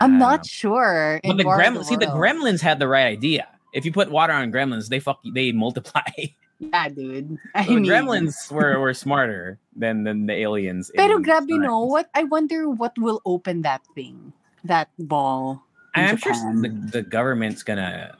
I'm 0.00 0.18
not 0.18 0.44
sure. 0.46 1.20
But 1.24 1.36
the 1.36 1.44
gremlins 1.44 1.86
see 1.86 1.96
the 1.96 2.06
gremlins 2.06 2.60
had 2.60 2.78
the 2.78 2.88
right 2.88 3.06
idea. 3.06 3.48
If 3.72 3.84
you 3.84 3.92
put 3.92 4.10
water 4.10 4.32
on 4.32 4.50
gremlins, 4.52 4.88
they 4.88 5.00
fuck 5.00 5.20
they 5.24 5.52
multiply. 5.52 6.02
Yeah, 6.58 6.88
dude. 6.88 7.36
I 7.54 7.66
So 7.66 7.72
mean, 7.74 7.84
gremlins 7.84 8.50
were, 8.50 8.80
were 8.80 8.94
smarter 8.94 9.58
than 9.76 10.04
than 10.04 10.24
the 10.24 10.32
aliens. 10.32 10.90
Pero 10.96 11.18
grabe, 11.20 11.50
Signs. 11.50 11.60
no? 11.68 11.84
What? 11.84 12.08
I 12.14 12.24
wonder 12.24 12.70
what 12.70 12.96
will 12.96 13.20
open 13.26 13.60
that 13.68 13.82
thing, 13.94 14.32
that 14.64 14.88
ball. 14.98 15.60
I'm 15.94 16.16
sure 16.16 16.32
the, 16.32 16.68
the 16.92 17.02
government's 17.02 17.62
gonna 17.62 18.16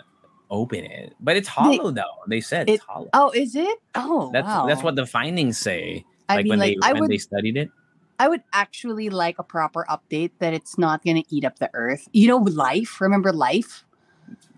open 0.50 0.84
it, 0.84 1.14
but 1.18 1.36
it's 1.36 1.48
hollow 1.48 1.90
though. 1.90 2.20
They 2.28 2.42
said 2.42 2.68
it's 2.68 2.84
hollow. 2.84 3.08
Oh, 3.14 3.30
is 3.32 3.56
it? 3.56 3.78
Oh, 3.94 4.28
That's 4.34 4.44
wow. 4.46 4.66
that's 4.66 4.82
what 4.82 4.96
the 4.96 5.06
findings 5.06 5.56
say. 5.56 6.04
I 6.28 6.36
like 6.36 6.44
mean. 6.44 6.50
when 6.50 6.58
Like, 6.58 6.76
they 6.82 6.88
I 6.88 6.92
when 6.92 7.08
would, 7.08 7.10
they 7.10 7.18
studied 7.18 7.56
it. 7.56 7.70
I 8.18 8.28
would 8.28 8.42
actually 8.52 9.08
like 9.10 9.38
a 9.38 9.42
proper 9.44 9.86
update 9.88 10.32
that 10.38 10.54
it's 10.54 10.78
not 10.78 11.04
gonna 11.04 11.22
eat 11.30 11.44
up 11.44 11.58
the 11.58 11.70
Earth. 11.74 12.08
You 12.12 12.28
know, 12.28 12.38
life. 12.38 13.00
Remember 13.00 13.32
life? 13.32 13.84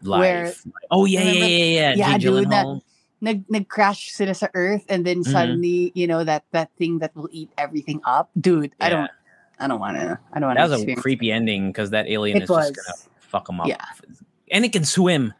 Where- 0.03 0.47
Life. 0.47 0.65
oh 0.91 1.05
yeah, 1.05 1.21
yeah, 1.21 1.27
remember- 1.33 1.49
yeah, 1.49 1.65
yeah. 1.65 1.95
Yeah, 1.97 2.13
Jake 2.19 2.21
dude, 2.23 2.51
that- 2.51 2.67
Nag 3.21 3.43
nag-crash 3.51 4.15
sila 4.15 4.31
sa 4.33 4.47
Earth, 4.55 4.87
and 4.89 5.03
then 5.05 5.25
Mhm. 5.27 5.33
suddenly, 5.35 5.91
you 5.99 6.07
know, 6.07 6.23
that 6.23 6.45
that 6.55 6.71
thing 6.79 7.01
that 7.03 7.11
will 7.19 7.27
eat 7.35 7.51
everything 7.59 7.99
up, 8.07 8.31
dude. 8.39 8.71
I 8.79 8.89
don't, 8.89 9.11
I 9.59 9.67
don't 9.67 9.81
want 9.83 9.97
to. 9.99 10.21
I 10.33 10.39
don't 10.39 10.47
want 10.55 10.57
That 10.57 10.71
was 10.71 10.87
a 10.87 10.95
creepy 10.95 11.33
ending 11.35 11.75
because 11.75 11.91
that 11.91 12.07
alien 12.07 12.37
It 12.39 12.45
is 12.45 12.49
just 12.49 12.79
gonna 12.79 12.95
fuck 13.19 13.47
them 13.51 13.59
up. 13.61 13.67
Yeah. 13.67 13.83
and 14.55 14.65
it 14.65 14.71
can 14.73 14.85
swim. 14.87 15.35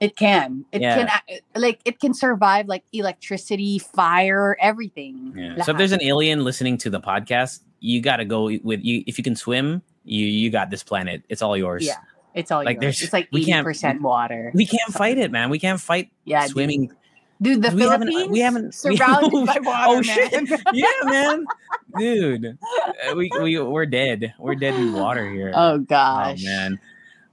It 0.00 0.16
can. 0.16 0.64
It 0.72 0.80
Yeah. 0.80 1.06
can. 1.28 1.38
Like 1.54 1.80
it 1.84 2.00
can 2.00 2.14
survive 2.14 2.66
like 2.68 2.84
electricity, 2.92 3.78
fire, 3.78 4.56
everything. 4.60 5.34
Yeah. 5.36 5.62
So 5.62 5.72
if 5.72 5.78
there's 5.78 5.92
an 5.92 6.02
alien 6.02 6.42
listening 6.42 6.78
to 6.78 6.90
the 6.90 7.00
podcast, 7.00 7.60
you 7.80 8.00
got 8.00 8.16
to 8.16 8.24
go 8.24 8.44
with 8.64 8.82
you. 8.82 9.04
If 9.06 9.18
you 9.18 9.24
can 9.24 9.36
swim, 9.36 9.82
you 10.04 10.26
you 10.26 10.50
got 10.50 10.70
this 10.70 10.82
planet. 10.82 11.22
It's 11.28 11.42
all 11.42 11.56
yours. 11.56 11.84
Yeah. 11.86 11.96
It's 12.34 12.50
all 12.50 12.64
Like, 12.64 12.76
yours. 12.76 12.80
there's- 12.80 13.02
It's 13.02 13.12
like 13.12 13.28
we 13.32 13.42
eighty 13.42 13.62
percent 13.62 14.00
water. 14.02 14.52
We 14.54 14.64
can't 14.64 14.92
fight 14.92 15.18
it, 15.18 15.30
man. 15.30 15.50
We 15.50 15.58
can't 15.58 15.80
fight 15.80 16.10
Yeah, 16.24 16.46
swimming. 16.46 16.92
Dude, 17.42 17.62
the 17.62 17.74
we 17.74 17.82
haven't- 17.82 18.08
Philippines 18.08 18.30
we 18.32 18.38
haven't- 18.40 18.74
surrounded 18.82 19.30
oh, 19.34 19.46
by 19.46 19.58
water. 19.60 19.84
oh, 19.88 20.02
shit. 20.02 20.32
Yeah, 20.72 20.86
man, 21.04 21.44
dude, 21.98 22.58
uh, 23.10 23.14
we 23.16 23.30
we 23.42 23.58
we're 23.58 23.86
dead. 23.86 24.34
We're 24.38 24.54
dead 24.54 24.74
in 24.74 24.92
water 24.92 25.28
here. 25.30 25.52
oh 25.56 25.72
Oh, 25.72 25.78
gosh, 25.78 26.42
man. 26.44 26.78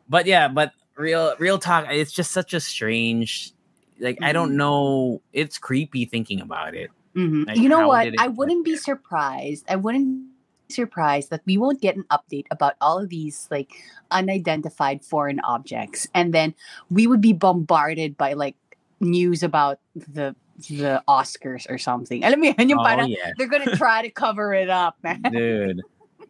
But 0.09 0.26
yeah, 0.26 0.47
but 0.47 0.72
real 0.97 1.35
real 1.39 1.57
talk. 1.59 1.85
It's 1.89 2.11
just 2.11 2.31
such 2.31 2.53
a 2.53 2.59
strange. 2.59 3.53
Like 3.99 4.17
I 4.21 4.33
don't 4.33 4.51
Mhm. 4.53 4.61
know. 4.61 5.21
It's 5.33 5.57
creepy 5.57 6.05
thinking 6.05 6.41
about 6.41 6.75
it. 6.75 6.91
Mhm. 7.15 7.47
Like, 7.47 7.57
you 7.57 7.69
know 7.69 7.87
what? 7.87 8.13
I 8.19 8.27
wouldn't 8.27 8.65
be 8.65 8.75
surprised. 8.77 9.65
I 9.69 9.75
wouldn't 9.75 10.29
be 10.69 10.73
surprised 10.73 11.29
that 11.31 11.41
we 11.45 11.57
won't 11.57 11.81
get 11.81 11.95
an 11.95 12.05
update 12.11 12.45
about 12.51 12.75
all 12.81 12.99
of 12.99 13.09
these 13.09 13.47
like 13.49 13.71
unidentified 14.11 15.03
foreign 15.03 15.39
objects, 15.41 16.05
and 16.13 16.33
then 16.33 16.53
we 16.91 17.07
would 17.07 17.21
be 17.21 17.33
bombarded 17.33 18.17
by 18.17 18.33
like 18.33 18.55
news 18.99 19.41
about 19.43 19.79
the 19.95 20.35
the 20.69 21.01
Oscars 21.07 21.69
or 21.69 21.77
something. 21.77 22.23
Alam 22.25 22.41
mo 22.41 22.45
yun, 22.57 22.69
yung 22.69 22.79
Oh 22.79 22.83
parang 22.83 23.09
yeah, 23.09 23.31
they're 23.37 23.49
gonna 23.49 23.77
try 23.77 24.01
to 24.01 24.09
cover 24.09 24.53
it 24.53 24.69
up, 24.69 24.97
man. 25.05 25.21
dude. 25.21 25.81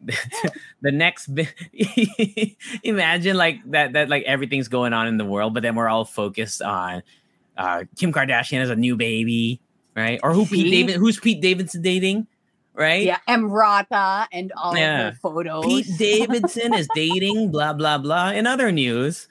the 0.82 0.92
next 0.92 1.28
bi- 1.28 1.48
imagine 2.84 3.36
like 3.36 3.60
that 3.72 3.94
that 3.94 4.10
like 4.10 4.24
everything's 4.24 4.68
going 4.68 4.94
on 4.94 5.08
in 5.08 5.18
the 5.18 5.26
world 5.26 5.54
but 5.54 5.64
then 5.64 5.76
we're 5.76 5.88
all 5.90 6.06
focused 6.06 6.62
on 6.62 7.02
uh 7.58 7.84
kim 7.98 8.14
kardashian 8.14 8.60
has 8.60 8.70
a 8.70 8.76
new 8.76 8.96
baby 8.96 9.60
right 9.96 10.20
or 10.24 10.34
who 10.34 10.46
pete 10.46 10.72
david 10.72 10.96
who's 10.98 11.20
pete 11.20 11.42
davidson 11.42 11.82
dating 11.82 12.28
right 12.74 13.04
Yeah, 13.06 13.18
Emrata 13.28 14.28
and 14.32 14.52
all 14.56 14.78
Yeah. 14.78 15.08
of 15.08 15.14
her 15.16 15.20
photos. 15.20 15.66
Pete 15.66 15.88
Davidson 15.98 16.76
is 16.76 16.88
dating, 16.96 17.50
blah 17.50 17.74
blah 17.74 17.98
blah. 17.98 18.30
In 18.30 18.46
other 18.46 18.72
news, 18.72 19.28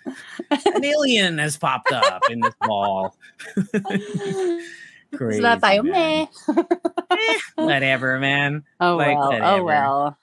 an 0.50 0.84
alien 0.84 1.38
has 1.38 1.56
popped 1.56 1.92
up 1.92 2.22
in 2.28 2.40
this 2.40 2.54
ball. 2.60 3.14
Crazy, 5.14 5.40
tayo, 5.40 5.84
man. 5.84 6.26
meh. 6.48 6.62
Whatever, 7.54 8.18
man. 8.18 8.64
Oh 8.80 8.96
Like, 8.96 9.16
well, 9.16 9.26
whatever. 9.30 9.44
oh 9.46 9.64
well. 9.64 10.18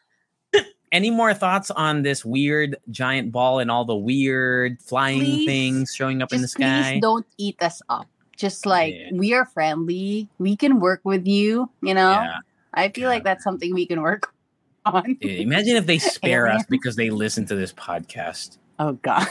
Any 0.94 1.10
more 1.10 1.34
thoughts 1.34 1.72
on 1.72 2.04
this 2.04 2.24
weird 2.24 2.78
giant 2.92 3.32
ball 3.32 3.58
and 3.60 3.70
all 3.72 3.84
the 3.84 3.96
weird 3.96 4.80
flying 4.80 5.22
Please, 5.22 5.46
things 5.48 5.94
showing 5.96 6.22
up 6.22 6.32
in 6.32 6.42
the 6.42 6.46
Just 6.48 6.56
please 6.56 6.64
sky? 6.86 7.00
don't 7.02 7.26
eat 7.38 7.62
us 7.62 7.82
up. 7.90 8.08
Just 8.38 8.66
like 8.66 8.94
Yeah. 8.94 9.10
we 9.14 9.34
are 9.34 9.46
friendly, 9.46 10.30
we 10.38 10.56
can 10.56 10.80
work 10.80 11.02
with 11.04 11.26
you. 11.28 11.70
You 11.82 11.96
know, 11.96 12.12
Yeah. 12.12 12.38
I 12.76 12.90
feel 12.90 13.10
like 13.10 13.24
that's 13.24 13.44
something 13.44 13.74
we 13.74 13.86
can 13.88 14.02
work 14.02 14.32
on. 14.86 15.18
Yeah, 15.20 15.32
Imagine 15.42 15.76
if 15.78 15.86
they 15.88 15.98
spare 15.98 16.48
us 16.48 16.64
because 16.70 16.96
they 16.96 17.10
listen 17.10 17.46
to 17.48 17.56
this 17.56 17.74
podcast. 17.74 18.58
Oh 18.80 18.94
God. 18.94 19.28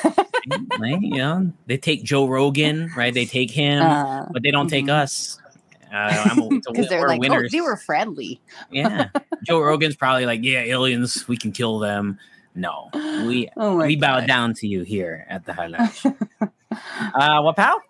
You 0.81 0.99
know, 1.17 1.53
they 1.67 1.77
take 1.79 2.03
Joe 2.03 2.27
Rogan, 2.27 2.91
right? 2.97 3.15
They 3.15 3.25
take 3.25 3.51
him, 3.53 3.83
Uh, 3.83 4.27
but 4.33 4.43
they 4.43 4.51
don't 4.51 4.69
take 4.69 4.87
mhm. 4.87 5.39
Us. 5.93 6.17
Uh, 6.17 6.29
I'm 6.31 6.39
a, 6.39 6.47
a, 6.47 6.61
Because 6.73 6.89
they're 6.89 7.07
like, 7.07 7.21
winners. 7.21 7.53
oh, 7.53 7.57
they 7.57 7.61
were 7.61 7.77
friendly. 7.77 8.41
yeah. 8.71 9.09
Joe 9.47 9.61
Rogan's 9.61 9.97
probably 9.97 10.27
like, 10.27 10.41
yeah, 10.43 10.61
aliens, 10.61 11.27
we 11.29 11.37
can 11.37 11.53
kill 11.53 11.79
them. 11.79 12.19
No, 12.55 12.91
we 13.27 13.49
Oh 13.57 13.77
we 13.77 13.97
bow 13.97 14.21
God. 14.21 14.27
down 14.27 14.55
to 14.55 14.67
you 14.67 14.83
here 14.83 15.27
at 15.29 15.47
the 15.47 15.53
High 15.55 15.69
highlight. 15.69 16.05
uh, 17.15 17.41
what 17.43 17.57
pal? 17.57 17.81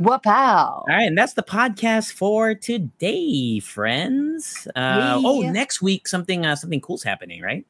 Wapow. 0.00 0.26
All 0.26 0.84
right, 0.88 1.06
and 1.06 1.16
that's 1.16 1.32
the 1.32 1.42
podcast 1.42 2.12
for 2.12 2.54
today, 2.54 3.60
friends. 3.60 4.68
Uh, 4.76 5.20
oh, 5.24 5.40
next 5.40 5.80
week 5.80 6.06
something 6.06 6.44
uh, 6.44 6.54
something 6.54 6.80
cool's 6.80 7.02
happening, 7.02 7.42
right? 7.42 7.66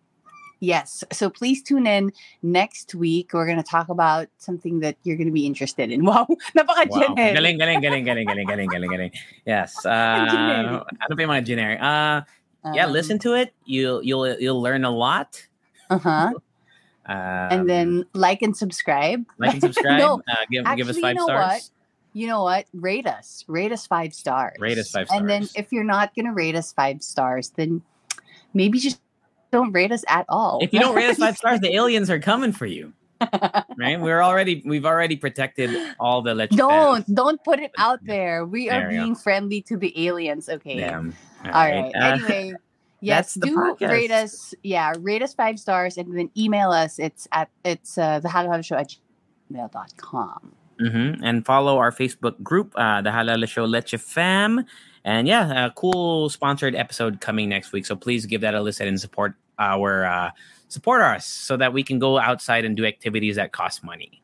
Yes. 0.61 1.04
So 1.12 1.28
please 1.28 1.62
tune 1.62 1.86
in 1.86 2.12
next 2.42 2.94
week. 2.94 3.30
We're 3.32 3.44
going 3.46 3.59
to 3.59 3.62
talk 3.62 3.88
about 3.88 4.28
something 4.38 4.80
that 4.80 4.96
you're 5.02 5.16
going 5.16 5.28
to 5.28 5.32
be 5.32 5.46
interested 5.46 5.90
in. 5.90 6.04
Wow. 6.07 6.26
Napaka 6.57 6.88
Wow. 6.88 7.14
Galing, 7.14 7.59
galing, 7.59 7.80
galing, 7.80 8.04
galing, 8.04 8.26
galing, 8.26 8.46
galing, 8.46 8.68
galing, 8.68 8.90
galing. 8.90 9.12
Yes. 9.44 9.84
Uh, 9.84 10.26
generic. 10.30 10.82
ano 11.02 11.12
pa 11.12 11.20
yung 11.20 11.30
mga 11.30 11.44
generic? 11.44 11.78
Uh, 11.82 12.22
yeah, 12.74 12.86
listen 12.86 13.18
to 13.20 13.34
it. 13.34 13.54
You'll 13.64 14.02
you'll 14.02 14.38
you'll 14.40 14.62
learn 14.62 14.84
a 14.84 14.90
lot. 14.90 15.42
Uh 15.90 15.98
huh. 15.98 16.32
Um, 17.07 17.14
and 17.14 17.70
then 17.70 18.04
like 18.14 18.42
and 18.42 18.57
subscribe. 18.57 19.24
like 19.38 19.52
and 19.52 19.62
subscribe. 19.62 20.00
No, 20.00 20.22
uh, 20.26 20.42
give 20.50 20.66
give 20.74 20.90
us 20.90 20.96
actually, 20.96 21.02
five 21.02 21.14
you 21.14 21.20
know 21.22 21.26
stars. 21.26 21.46
what? 21.46 21.70
You 22.14 22.26
know 22.26 22.42
what? 22.42 22.66
Rate 22.74 23.07
us. 23.07 23.44
Rate 23.46 23.70
us 23.70 23.86
five 23.86 24.12
stars. 24.12 24.57
Rate 24.59 24.76
us 24.76 24.90
five 24.90 25.07
stars. 25.07 25.20
And 25.20 25.30
then 25.30 25.46
if 25.54 25.70
you're 25.70 25.84
not 25.84 26.16
going 26.16 26.26
to 26.26 26.32
rate 26.32 26.57
us 26.57 26.72
five 26.72 27.04
stars, 27.04 27.50
then 27.54 27.82
maybe 28.54 28.80
just 28.80 28.98
don't 29.57 29.72
rate 29.72 29.92
us 29.92 30.04
at 30.09 30.26
all. 30.28 30.59
If 30.62 30.72
you 30.72 30.80
don't 30.80 30.94
rate 30.94 31.11
us 31.11 31.16
five 31.18 31.36
stars, 31.42 31.61
the 31.61 31.74
aliens 31.74 32.11
are 32.11 32.20
coming 32.20 32.52
for 32.52 32.66
you. 32.66 32.92
Right? 33.78 33.98
We're 34.00 34.22
already 34.22 34.62
we've 34.66 34.84
already 34.84 35.16
protected 35.16 35.70
all 35.98 36.20
the 36.22 36.34
Leche 36.34 36.50
don't 36.50 37.04
fans. 37.04 37.07
don't 37.07 37.40
put 37.44 37.61
it 37.61 37.72
out 37.78 38.00
there. 38.04 38.44
We 38.44 38.68
There 38.68 38.88
are 38.88 38.90
go. 38.90 38.96
being 39.02 39.14
friendly 39.16 39.61
to 39.62 39.76
the 39.76 39.92
aliens. 40.07 40.48
Okay. 40.48 40.76
Damn. 40.78 41.14
All 41.44 41.50
right. 41.52 41.92
Uh, 41.94 41.98
anyway, 42.12 42.52
yes, 43.00 43.34
do 43.34 43.57
podcast. 43.57 43.88
rate 43.90 44.11
us. 44.11 44.54
Yeah, 44.62 44.92
rate 45.00 45.22
us 45.22 45.32
five 45.34 45.59
stars 45.59 45.96
and 45.96 46.12
then 46.16 46.30
email 46.36 46.70
us. 46.72 46.98
It's 46.98 47.26
at 47.32 47.48
it's 47.64 47.96
uh, 47.96 48.20
the 48.20 48.28
Halo 48.28 48.50
Halo 48.50 48.62
Show 48.62 48.76
at 48.76 48.94
gmail.com. 49.52 50.52
mhm. 50.80 51.20
And 51.22 51.44
follow 51.46 51.78
our 51.78 51.92
Facebook 51.92 52.42
group, 52.42 52.72
uh, 52.76 53.00
the 53.02 53.12
Halo 53.12 53.32
Halo 53.32 53.46
Show 53.46 53.64
Leche 53.64 53.94
Fam. 53.98 54.64
And 55.04 55.26
yeah, 55.28 55.66
a 55.66 55.70
cool 55.70 56.28
sponsored 56.28 56.74
episode 56.74 57.20
coming 57.20 57.48
next 57.48 57.72
week. 57.72 57.86
So 57.86 57.94
please 57.96 58.26
give 58.26 58.40
that 58.42 58.54
a 58.54 58.61
listen 58.61 58.88
and 58.88 59.00
support 59.00 59.34
our 59.59 60.04
uh, 60.04 60.30
support 60.68 61.02
us 61.02 61.26
so 61.26 61.57
that 61.57 61.72
we 61.72 61.82
can 61.82 61.98
go 61.98 62.18
outside 62.18 62.64
and 62.64 62.76
do 62.76 62.84
activities 62.84 63.36
that 63.36 63.52
cost 63.52 63.82
money. 63.84 64.22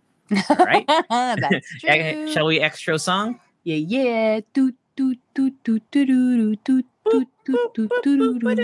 All 0.50 0.56
right. 0.56 0.84
That's 1.10 1.68
true. 1.80 2.32
Shall 2.32 2.46
we 2.46 2.60
extra 2.60 2.98
song? 2.98 3.40
Yeah, 3.64 3.76
yeah. 3.76 4.40
Toot, 4.54 4.74
toot, 4.96 5.18
toot, 5.34 5.52
toot, 5.64 5.84
toot, 5.86 6.06
toot, 6.64 6.64
toot, 6.64 6.86
toot, 7.04 7.28
toot, 7.44 7.68
toot, 7.74 7.90
toot, 8.02 8.40
toot. 8.40 8.58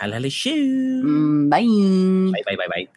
Halo 0.00 0.12
Halo 0.12 0.28
Show. 0.28 0.50
Mm, 0.50 1.50
Bye. 1.50 2.32
Bye 2.32 2.56
bye 2.56 2.56
bye 2.56 2.68
bye. 2.68 2.88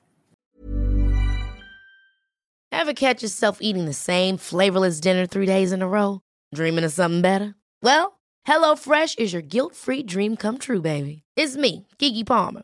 Ever 2.73 2.93
catch 2.93 3.21
yourself 3.21 3.57
eating 3.61 3.85
the 3.85 3.93
same 3.93 4.37
flavorless 4.37 4.99
dinner 4.99 5.25
three 5.27 5.45
days 5.45 5.71
in 5.71 5.81
a 5.81 5.87
row? 5.87 6.21
Dreaming 6.55 6.83
of 6.85 6.91
something 6.91 7.21
better? 7.21 7.53
Well, 7.83 8.19
HelloFresh 8.47 9.19
is 9.19 9.33
your 9.33 9.41
guilt 9.41 9.75
free 9.75 10.03
dream 10.03 10.35
come 10.35 10.57
true, 10.57 10.81
baby. 10.81 11.23
It's 11.35 11.55
me, 11.57 11.85
Keke 11.99 12.25
Palmer. 12.25 12.63